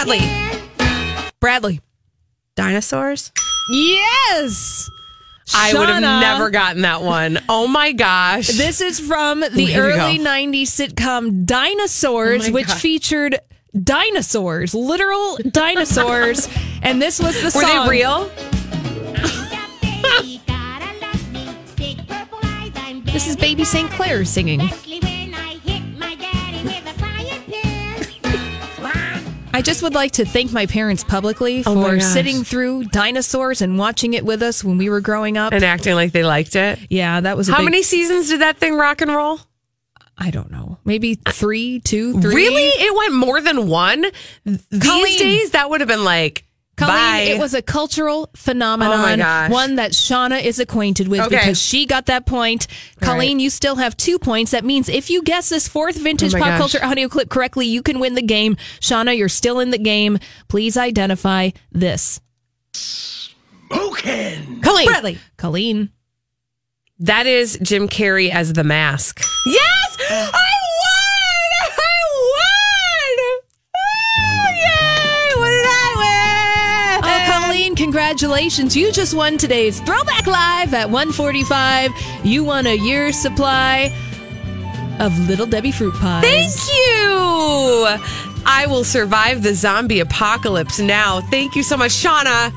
Bradley. 0.06 1.30
Bradley. 1.40 1.80
Dinosaurs. 2.54 3.32
Yes. 3.72 4.88
I 5.54 5.74
would 5.74 5.88
have 5.88 6.00
never 6.00 6.50
gotten 6.50 6.82
that 6.82 7.02
one. 7.02 7.38
Oh 7.48 7.66
my 7.66 7.90
gosh. 7.92 8.46
This 8.48 8.80
is 8.80 9.00
from 9.00 9.40
the 9.40 9.48
to 9.66 9.76
early 9.76 10.18
90s 10.18 10.62
sitcom 10.68 11.44
Dinosaurs, 11.44 12.48
Oh 12.48 12.52
which 12.52 12.68
God. 12.68 12.78
featured 12.78 13.38
dinosaurs, 13.82 14.74
literal 14.74 15.38
dinosaurs. 15.50 16.48
and 16.82 17.02
this 17.02 17.18
was 17.20 17.34
the 17.38 17.46
Were 17.58 17.64
song. 17.64 17.84
they 17.86 17.90
real? 17.90 18.28
Baby, 20.02 20.40
gotta 20.46 21.00
love 21.00 21.32
me. 21.32 21.48
Big 21.76 22.06
purple 22.08 22.38
eyes, 22.44 22.70
I'm 22.76 23.02
very 23.02 23.12
This 23.12 23.26
is 23.28 23.36
Baby 23.36 23.64
Sinclair 23.64 24.24
singing. 24.24 24.60
I 29.56 29.62
just 29.62 29.82
would 29.82 29.94
like 29.94 30.12
to 30.12 30.26
thank 30.26 30.52
my 30.52 30.66
parents 30.66 31.02
publicly 31.02 31.62
Oh 31.64 31.82
for 31.82 31.98
sitting 31.98 32.44
through 32.44 32.84
Dinosaurs 32.84 33.62
and 33.62 33.78
watching 33.78 34.12
it 34.12 34.22
with 34.22 34.42
us 34.42 34.62
when 34.62 34.76
we 34.76 34.90
were 34.90 35.00
growing 35.00 35.38
up. 35.38 35.54
And 35.54 35.64
acting 35.64 35.94
like 35.94 36.12
they 36.12 36.24
liked 36.24 36.54
it. 36.56 36.78
yeah, 36.90 37.20
that 37.22 37.38
was 37.38 37.48
a 37.48 37.52
How 37.52 37.58
big- 37.58 37.64
many 37.64 37.82
seasons 37.82 38.28
did 38.28 38.42
that 38.42 38.58
thing 38.58 38.74
rock 38.74 39.00
and 39.00 39.10
roll? 39.10 39.40
I 40.18 40.30
don't 40.30 40.50
know. 40.50 40.78
Maybe 40.84 41.14
three, 41.14 41.80
two, 41.80 42.20
three. 42.20 42.34
Really? 42.34 42.64
It 42.64 42.94
went 42.96 43.14
more 43.14 43.40
than 43.40 43.66
one? 43.68 44.04
These 44.44 44.62
Colleen. 44.82 45.18
days, 45.18 45.50
that 45.52 45.68
would 45.70 45.80
have 45.80 45.88
been 45.88 46.04
like, 46.04 46.44
Colleen, 46.76 46.94
bye. 46.94 47.20
it 47.20 47.38
was 47.38 47.54
a 47.54 47.62
cultural 47.62 48.28
phenomenon, 48.36 48.98
Oh 48.98 49.02
my 49.02 49.16
gosh. 49.16 49.50
one 49.50 49.76
that 49.76 49.92
Shauna 49.92 50.42
is 50.44 50.58
acquainted 50.58 51.08
with 51.08 51.20
Okay. 51.20 51.36
because 51.36 51.60
she 51.60 51.86
got 51.86 52.06
that 52.06 52.26
point. 52.26 52.66
All 53.02 53.08
Colleen, 53.08 53.40
you 53.40 53.48
still 53.48 53.76
have 53.76 53.96
two 53.96 54.18
points. 54.18 54.50
That 54.50 54.62
means 54.64 54.88
if 54.90 55.08
you 55.08 55.22
guess 55.22 55.48
this 55.48 55.66
fourth 55.68 55.96
vintage 55.96 56.34
Oh 56.34 56.38
pop 56.38 56.48
gosh. 56.48 56.58
culture 56.58 56.84
audio 56.84 57.08
clip 57.08 57.30
correctly, 57.30 57.66
you 57.66 57.82
can 57.82 57.98
win 57.98 58.14
the 58.14 58.20
game. 58.22 58.56
Shauna, 58.80 59.16
you're 59.16 59.30
still 59.30 59.58
in 59.60 59.70
the 59.70 59.78
game. 59.78 60.18
Please 60.48 60.76
identify 60.76 61.50
this. 61.72 62.20
Smoking. 63.70 64.60
Colleen. 64.60 64.86
Bradley. 64.86 65.18
Colleen. 65.36 65.90
That 66.98 67.26
is 67.26 67.58
Jim 67.62 67.88
Carrey 67.88 68.30
as 68.30 68.52
the 68.54 68.64
mask. 68.64 69.20
Yes! 69.46 69.96
I 70.10 70.30
oh, 70.34 70.45
congratulations. 77.86 78.76
You 78.76 78.90
just 78.90 79.14
won 79.14 79.38
today's 79.38 79.78
Throwback 79.78 80.26
Live 80.26 80.74
at 80.74 80.90
145. 80.90 81.92
You 82.24 82.42
won 82.42 82.66
a 82.66 82.74
year's 82.74 83.16
supply 83.16 83.92
of 84.98 85.16
Little 85.28 85.46
Debbie 85.46 85.70
fruit 85.70 85.94
pies. 85.94 86.24
Thank 86.24 86.52
you! 86.76 87.86
I 88.44 88.66
will 88.68 88.82
survive 88.82 89.44
the 89.44 89.54
zombie 89.54 90.00
apocalypse 90.00 90.80
now. 90.80 91.20
Thank 91.20 91.54
you 91.54 91.62
so 91.62 91.76
much, 91.76 91.92
Shauna. 91.92 92.52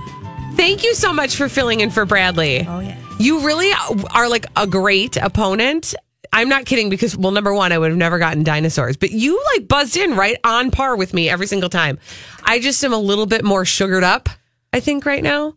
Thank 0.56 0.84
you 0.84 0.96
so 0.96 1.14
much 1.14 1.36
for 1.36 1.48
filling 1.48 1.82
in 1.82 1.92
for 1.92 2.06
Bradley. 2.06 2.66
Oh 2.68 2.80
yeah. 2.80 2.98
You 3.20 3.46
really 3.46 3.72
are 4.16 4.28
like 4.30 4.48
a 4.56 4.66
great 4.66 5.16
opponent. 5.16 5.94
I'm 6.34 6.50
not 6.50 6.66
kidding 6.66 6.90
because, 6.90 7.16
well, 7.16 7.32
number 7.32 7.54
one, 7.54 7.72
I 7.72 7.78
would 7.78 7.92
have 7.92 7.98
never 7.98 8.18
gotten 8.18 8.44
dinosaurs, 8.44 8.98
but 8.98 9.12
you 9.12 9.40
like 9.54 9.68
buzzed 9.68 9.96
in 9.96 10.16
right 10.16 10.38
on 10.44 10.72
par 10.72 10.96
with 10.96 11.14
me 11.14 11.30
every 11.30 11.46
single 11.46 11.70
time. 11.70 12.00
I 12.44 12.60
just 12.60 12.84
am 12.84 12.94
a 12.94 13.00
little 13.00 13.28
bit 13.28 13.44
more 13.44 13.64
sugared 13.64 14.04
up, 14.04 14.28
I 14.74 14.80
think, 14.80 15.06
right 15.06 15.24
now 15.24 15.56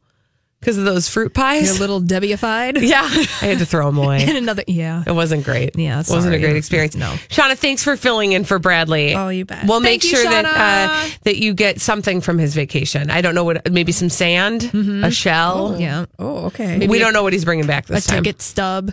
because 0.62 0.78
of 0.78 0.84
those 0.84 1.08
fruit 1.08 1.34
pies. 1.34 1.66
You're 1.66 1.76
a 1.76 1.80
little 1.80 1.98
Debbie-ified. 1.98 2.76
yeah, 2.82 3.02
I 3.02 3.46
had 3.46 3.58
to 3.58 3.66
throw 3.66 3.86
them 3.86 3.98
away. 3.98 4.22
And 4.28 4.38
another, 4.38 4.62
yeah. 4.68 5.02
It 5.04 5.10
wasn't 5.10 5.44
great. 5.44 5.76
Yeah, 5.76 5.98
it 5.98 6.08
wasn't 6.08 6.36
a 6.36 6.38
great 6.38 6.54
experience. 6.54 6.94
No. 6.94 7.10
Shauna, 7.28 7.58
thanks 7.58 7.82
for 7.82 7.96
filling 7.96 8.30
in 8.30 8.44
for 8.44 8.60
Bradley. 8.60 9.16
Oh, 9.16 9.28
you 9.28 9.44
bet. 9.44 9.66
We'll 9.66 9.80
make 9.80 10.04
you, 10.04 10.10
sure 10.10 10.22
that 10.22 10.44
uh, 10.44 11.10
that 11.24 11.38
you 11.38 11.52
get 11.52 11.80
something 11.80 12.20
from 12.20 12.38
his 12.38 12.54
vacation. 12.54 13.10
I 13.10 13.22
don't 13.22 13.34
know 13.34 13.42
what, 13.42 13.72
maybe 13.72 13.90
some 13.90 14.08
sand, 14.08 14.70
a 14.72 15.10
shell. 15.10 15.76
Yeah. 15.80 16.06
Oh, 16.20 16.46
okay. 16.46 16.78
Maybe 16.78 16.86
we 16.90 16.98
a- 16.98 17.00
don't 17.00 17.12
know 17.12 17.24
what 17.24 17.32
he's 17.32 17.44
bringing 17.44 17.66
back 17.66 17.90
A 17.90 17.94
this 17.94 18.06
time. 18.06 18.20
A 18.20 18.22
ticket 18.22 18.40
stub. 18.40 18.92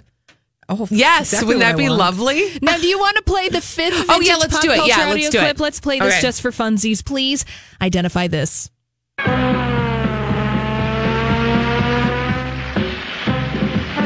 Oh, 0.67 0.87
Yes, 0.89 1.33
exactly 1.33 1.47
wouldn't 1.47 1.61
that 1.61 1.77
be 1.77 1.89
lovely? 1.89 2.43
Now, 2.61 2.77
do 2.77 2.87
you 2.87 2.97
want 2.99 3.17
to 3.17 3.23
play 3.23 3.49
the 3.49 3.61
fifth? 3.61 4.05
Oh, 4.09 4.21
yeah, 4.21 4.35
let's 4.37 4.59
do 4.59 4.71
it. 4.71 4.87
Yeah, 4.87 5.09
let's 5.11 5.29
do 5.29 5.39
it. 5.39 5.59
Let's 5.59 5.79
play 5.79 5.99
this 5.99 6.13
Okay. 6.15 6.21
just 6.21 6.41
for 6.41 6.51
funsies. 6.51 7.05
Please 7.05 7.45
identify 7.81 8.27
this. 8.27 8.69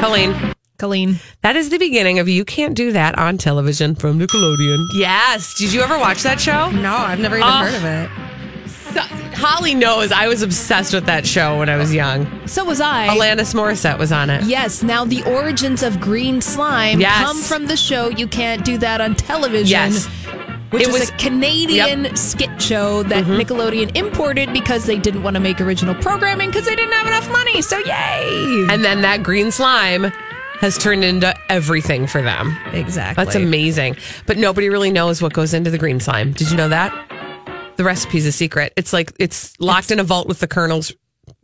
Colleen, 0.03 0.53
Colleen. 0.77 1.19
that 1.43 1.55
is 1.55 1.69
the 1.69 1.77
beginning 1.77 2.19
of 2.19 2.27
You 2.27 2.43
Can't 2.43 2.75
Do 2.75 2.91
That 2.91 3.17
on 3.17 3.37
television 3.37 3.95
from 3.95 4.19
Nickelodeon. 4.19 4.85
Yes. 4.95 5.53
Did 5.57 5.71
you 5.71 5.81
ever 5.81 5.97
watch 5.97 6.23
that 6.23 6.41
show? 6.41 6.69
No, 6.71 6.93
I've 6.93 7.19
never 7.19 7.37
even 7.37 7.47
Oh. 7.47 7.51
heard 7.63 7.73
of 7.73 7.85
it. 7.85 8.09
Holly 9.35 9.73
knows 9.73 10.11
I 10.11 10.27
was 10.27 10.41
obsessed 10.41 10.93
with 10.93 11.05
that 11.05 11.25
show 11.25 11.57
when 11.57 11.69
I 11.69 11.77
was 11.77 11.93
young. 11.93 12.27
So 12.47 12.65
was 12.65 12.81
I. 12.81 13.07
Alanis 13.07 13.53
Morissette 13.53 13.97
was 13.97 14.11
on 14.11 14.29
it. 14.29 14.43
Yes. 14.43 14.83
Now 14.83 15.05
the 15.05 15.23
origins 15.23 15.83
of 15.83 16.01
green 16.01 16.41
slime 16.41 16.99
Yes. 16.99 17.23
come 17.25 17.41
from 17.41 17.67
the 17.67 17.77
show. 17.77 18.09
You 18.09 18.27
can't 18.27 18.65
do 18.65 18.77
that 18.79 18.99
on 18.99 19.15
television. 19.15 19.67
Yes. 19.67 20.07
Which 20.73 20.87
It 20.87 20.91
was, 20.91 21.09
a 21.09 21.13
Canadian 21.17 22.15
skit 22.15 22.61
show 22.61 23.03
that 23.03 23.23
Mm-hmm. 23.23 23.39
Nickelodeon 23.39 23.95
imported 23.95 24.51
because 24.51 24.85
they 24.85 24.97
didn't 24.97 25.21
want 25.21 25.35
to 25.35 25.39
make 25.39 25.61
original 25.61 25.93
programming 25.95 26.49
because 26.49 26.65
they 26.65 26.75
didn't 26.75 26.93
have 26.93 27.05
enough 27.05 27.31
money. 27.31 27.61
So 27.61 27.77
yay! 27.77 28.65
And 28.69 28.83
then 28.83 29.01
that 29.03 29.21
green 29.21 29.51
slime 29.51 30.05
has 30.59 30.77
turned 30.77 31.03
into 31.03 31.33
everything 31.49 32.07
for 32.07 32.21
them. 32.21 32.57
Exactly. 32.71 33.23
That's 33.23 33.35
amazing. 33.35 33.97
But 34.25 34.37
nobody 34.37 34.69
really 34.69 34.91
knows 34.91 35.21
what 35.21 35.33
goes 35.33 35.53
into 35.53 35.69
the 35.69 35.77
green 35.77 35.99
slime. 35.99 36.31
Did 36.33 36.49
you 36.49 36.57
know 36.57 36.69
that? 36.69 36.91
The 37.77 37.83
recipe's 37.83 38.25
a 38.25 38.31
secret. 38.31 38.73
It's 38.75 38.93
like 38.93 39.13
it's 39.19 39.59
locked 39.59 39.91
in 39.91 39.99
a 39.99 40.03
vault 40.03 40.27
with 40.27 40.39
the 40.39 40.47
Colonel's 40.47 40.91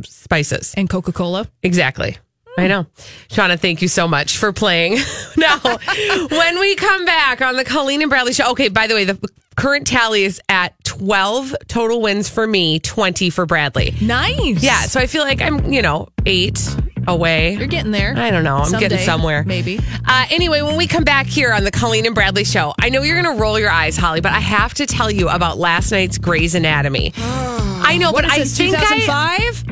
spices. 0.04 0.74
And 0.76 0.90
Coca 0.90 1.12
Cola. 1.12 1.48
Exactly. 1.64 2.18
I 2.60 2.68
know. 2.68 2.86
Shauna, 3.30 3.60
thank 3.60 3.82
you 3.82 3.88
so 3.88 4.08
much 4.08 4.38
for 4.38 4.52
playing. 4.52 4.98
now, 5.38 5.60
when 5.60 6.60
we 6.60 6.76
come 6.76 7.06
back 7.06 7.42
on 7.42 7.56
the 7.56 7.64
Colleen 7.66 8.02
and 8.02 8.10
Bradley 8.10 8.34
show, 8.34 8.52
okay, 8.52 8.70
by 8.70 8.88
the 8.88 8.94
way, 8.96 9.06
the 9.06 9.30
current 9.56 9.88
tally 9.88 10.24
is 10.24 10.42
at 10.50 10.82
12 10.84 11.56
total 11.68 12.02
wins 12.02 12.30
for 12.30 12.46
me, 12.48 12.80
20 12.80 13.30
for 13.30 13.46
Bradley. 13.46 13.96
Nice. 14.02 14.64
Yeah, 14.64 14.82
so 14.82 15.00
I 15.00 15.08
feel 15.08 15.24
like 15.24 15.42
I'm, 15.42 15.72
you 15.72 15.82
know, 15.82 16.08
eight 16.26 16.60
away. 17.08 17.56
You're 17.56 17.68
getting 17.68 17.92
there. 17.92 18.14
I 18.16 18.32
don't 18.32 18.44
know. 18.44 18.58
I'm 18.58 18.80
getting 18.80 19.00
somewhere. 19.00 19.44
Maybe. 19.44 19.80
Uh, 20.08 20.26
anyway, 20.30 20.62
when 20.62 20.78
we 20.78 20.88
come 20.88 21.04
back 21.04 21.26
here 21.26 21.52
on 21.52 21.64
the 21.64 21.72
Colleen 21.72 22.06
and 22.06 22.16
Bradley 22.16 22.44
show, 22.44 22.74
I 22.80 22.90
know 22.90 23.02
you're 23.02 23.22
going 23.22 23.36
to 23.36 23.42
roll 23.42 23.60
your 23.60 23.72
eyes, 23.72 23.98
Holly, 23.98 24.22
but 24.22 24.32
I 24.32 24.40
have 24.40 24.74
to 24.76 24.86
tell 24.86 25.10
you 25.12 25.30
about 25.30 25.58
last 25.58 25.92
night's 25.92 26.18
Grey's 26.18 26.56
Anatomy. 26.56 27.14
I 27.18 27.98
know, 27.98 28.12
What 28.12 28.24
but 28.26 28.32
I 28.32 28.44
think 28.44 28.76
I 28.76 28.82
2005? 29.06 29.69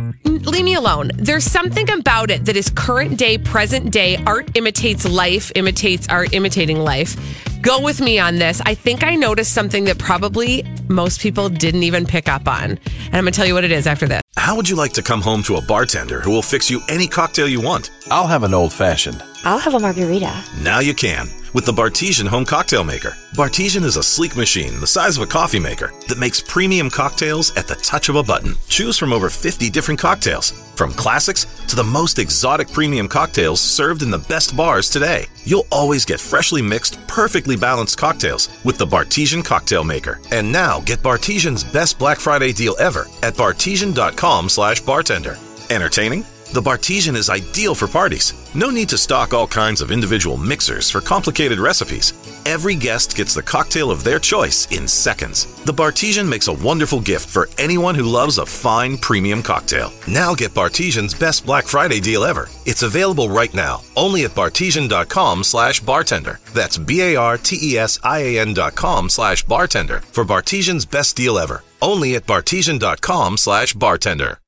Leave 0.58 0.66
me 0.66 0.74
alone. 0.74 1.12
There's 1.16 1.44
something 1.44 1.88
about 1.92 2.32
it 2.32 2.46
that 2.46 2.56
is 2.56 2.70
current 2.70 3.20
day, 3.20 3.38
present 3.38 3.92
day. 3.92 4.18
Art 4.26 4.50
imitates 4.58 5.08
life, 5.08 5.52
imitates 5.54 6.10
art, 6.10 6.34
imitating 6.34 6.80
life. 6.80 7.16
Go 7.62 7.80
with 7.80 8.02
me 8.02 8.18
on 8.18 8.38
this. 8.38 8.60
I 8.66 8.74
think 8.74 9.04
I 9.04 9.14
noticed 9.16 9.54
something 9.54 9.84
that 9.86 10.00
probably 10.00 10.66
most 10.88 11.22
people 11.22 11.48
didn't 11.48 11.84
even 11.84 12.08
pick 12.08 12.28
up 12.28 12.48
on. 12.48 12.72
And 12.72 12.80
I'm 13.14 13.24
going 13.24 13.26
to 13.26 13.32
tell 13.32 13.46
you 13.46 13.54
what 13.54 13.66
it 13.66 13.72
is 13.72 13.86
after 13.86 14.08
this. 14.08 14.22
How 14.36 14.56
would 14.56 14.68
you 14.68 14.76
like 14.76 14.94
to 14.94 15.04
come 15.04 15.22
home 15.22 15.44
to 15.44 15.58
a 15.58 15.62
bartender 15.62 16.22
who 16.22 16.32
will 16.32 16.42
fix 16.42 16.72
you 16.72 16.82
any 16.90 17.06
cocktail 17.08 17.48
you 17.48 17.62
want? 17.62 17.92
I'll 18.10 18.28
have 18.28 18.42
an 18.42 18.56
old 18.56 18.74
fashioned. 18.74 19.22
I'll 19.44 19.60
have 19.60 19.76
a 19.76 19.80
margarita. 19.80 20.44
Now 20.62 20.80
you 20.80 20.96
can 20.96 21.28
with 21.58 21.66
the 21.66 21.72
Bartesian 21.74 22.28
Home 22.28 22.46
Cocktail 22.46 22.84
Maker. 22.84 23.18
Bartesian 23.34 23.84
is 23.84 23.98
a 23.98 24.04
sleek 24.04 24.38
machine 24.38 24.80
the 24.80 24.86
size 24.86 25.18
of 25.18 25.24
a 25.24 25.26
coffee 25.26 25.60
maker 25.60 25.92
that 26.08 26.20
makes 26.20 26.40
premium 26.40 26.88
cocktails 26.88 27.50
at 27.58 27.68
the 27.68 27.74
touch 27.78 28.10
of 28.10 28.16
a 28.16 28.22
button. 28.22 28.54
Choose 28.68 28.96
from 28.96 29.12
over 29.12 29.28
50 29.28 29.72
different 29.72 30.00
cocktails, 30.00 30.52
from 30.76 30.94
classics 30.94 31.46
to 31.66 31.76
the 31.76 31.84
most 31.84 32.20
exotic 32.20 32.72
premium 32.72 33.08
cocktails 33.08 33.60
served 33.60 34.04
in 34.04 34.12
the 34.12 34.20
best 34.20 34.56
bars 34.56 34.88
today. 34.88 35.26
You'll 35.46 35.66
always 35.72 36.06
get 36.06 36.20
freshly 36.20 36.62
mixed, 36.62 36.96
perfectly 37.08 37.56
balanced 37.56 37.98
cocktails 37.98 38.50
with 38.64 38.78
the 38.78 38.86
Bartesian 38.86 39.44
Cocktail 39.44 39.84
Maker. 39.84 40.22
And 40.30 40.52
now 40.52 40.82
get 40.82 41.00
Bartesian's 41.00 41.64
best 41.64 41.98
Black 41.98 42.20
Friday 42.20 42.54
deal 42.54 42.76
ever 42.80 43.08
at 43.24 43.34
bartesian.com 43.34 44.50
slash 44.50 44.82
bartender. 44.82 45.40
Entertaining? 45.72 46.24
The 46.54 46.62
Bartesian 46.62 47.16
is 47.16 47.30
ideal 47.30 47.76
for 47.76 47.88
parties. 47.88 48.34
No 48.56 48.70
need 48.70 48.88
to 48.90 48.98
stock 48.98 49.34
all 49.34 49.48
kinds 49.48 49.82
of 49.82 49.92
individual 49.92 50.38
mixers 50.38 50.90
for 50.90 51.02
complicated 51.02 51.60
recipes. 51.60 52.14
Every 52.46 52.74
guest 52.74 53.18
gets 53.18 53.34
the 53.34 53.44
cocktail 53.44 53.92
of 53.92 54.06
their 54.06 54.18
choice 54.18 54.66
in 54.72 54.88
seconds. 54.88 55.46
The 55.66 55.74
Bartesian 55.74 56.28
makes 56.28 56.48
a 56.48 56.54
wonderful 56.54 57.02
gift 57.02 57.28
for 57.28 57.50
anyone 57.58 57.96
who 57.96 58.04
loves 58.06 58.38
a 58.38 58.46
fine 58.46 58.98
premium 58.98 59.44
cocktail. 59.44 59.92
Now 60.08 60.34
get 60.34 60.52
Bartesian's 60.52 61.14
best 61.14 61.46
Black 61.46 61.66
Friday 61.66 62.00
deal 62.00 62.24
ever. 62.24 62.48
It's 62.66 62.84
available 62.84 63.30
right 63.30 63.54
now, 63.54 63.82
only 63.98 64.24
at 64.24 64.32
bartesian.com 64.32 65.44
slash 65.44 65.82
bartender. 65.82 66.40
That's 66.54 66.78
B-A-R-T-E-S-I-A-N 66.78 68.54
dot 68.54 68.76
com 68.76 69.10
slash 69.10 69.44
bartender 69.44 70.00
for 70.00 70.24
Bartesian's 70.24 70.86
best 70.86 71.18
deal 71.18 71.38
ever. 71.38 71.64
Only 71.82 72.16
at 72.16 72.26
bartesian.com 72.26 73.38
slash 73.38 73.74
bartender. 73.74 74.40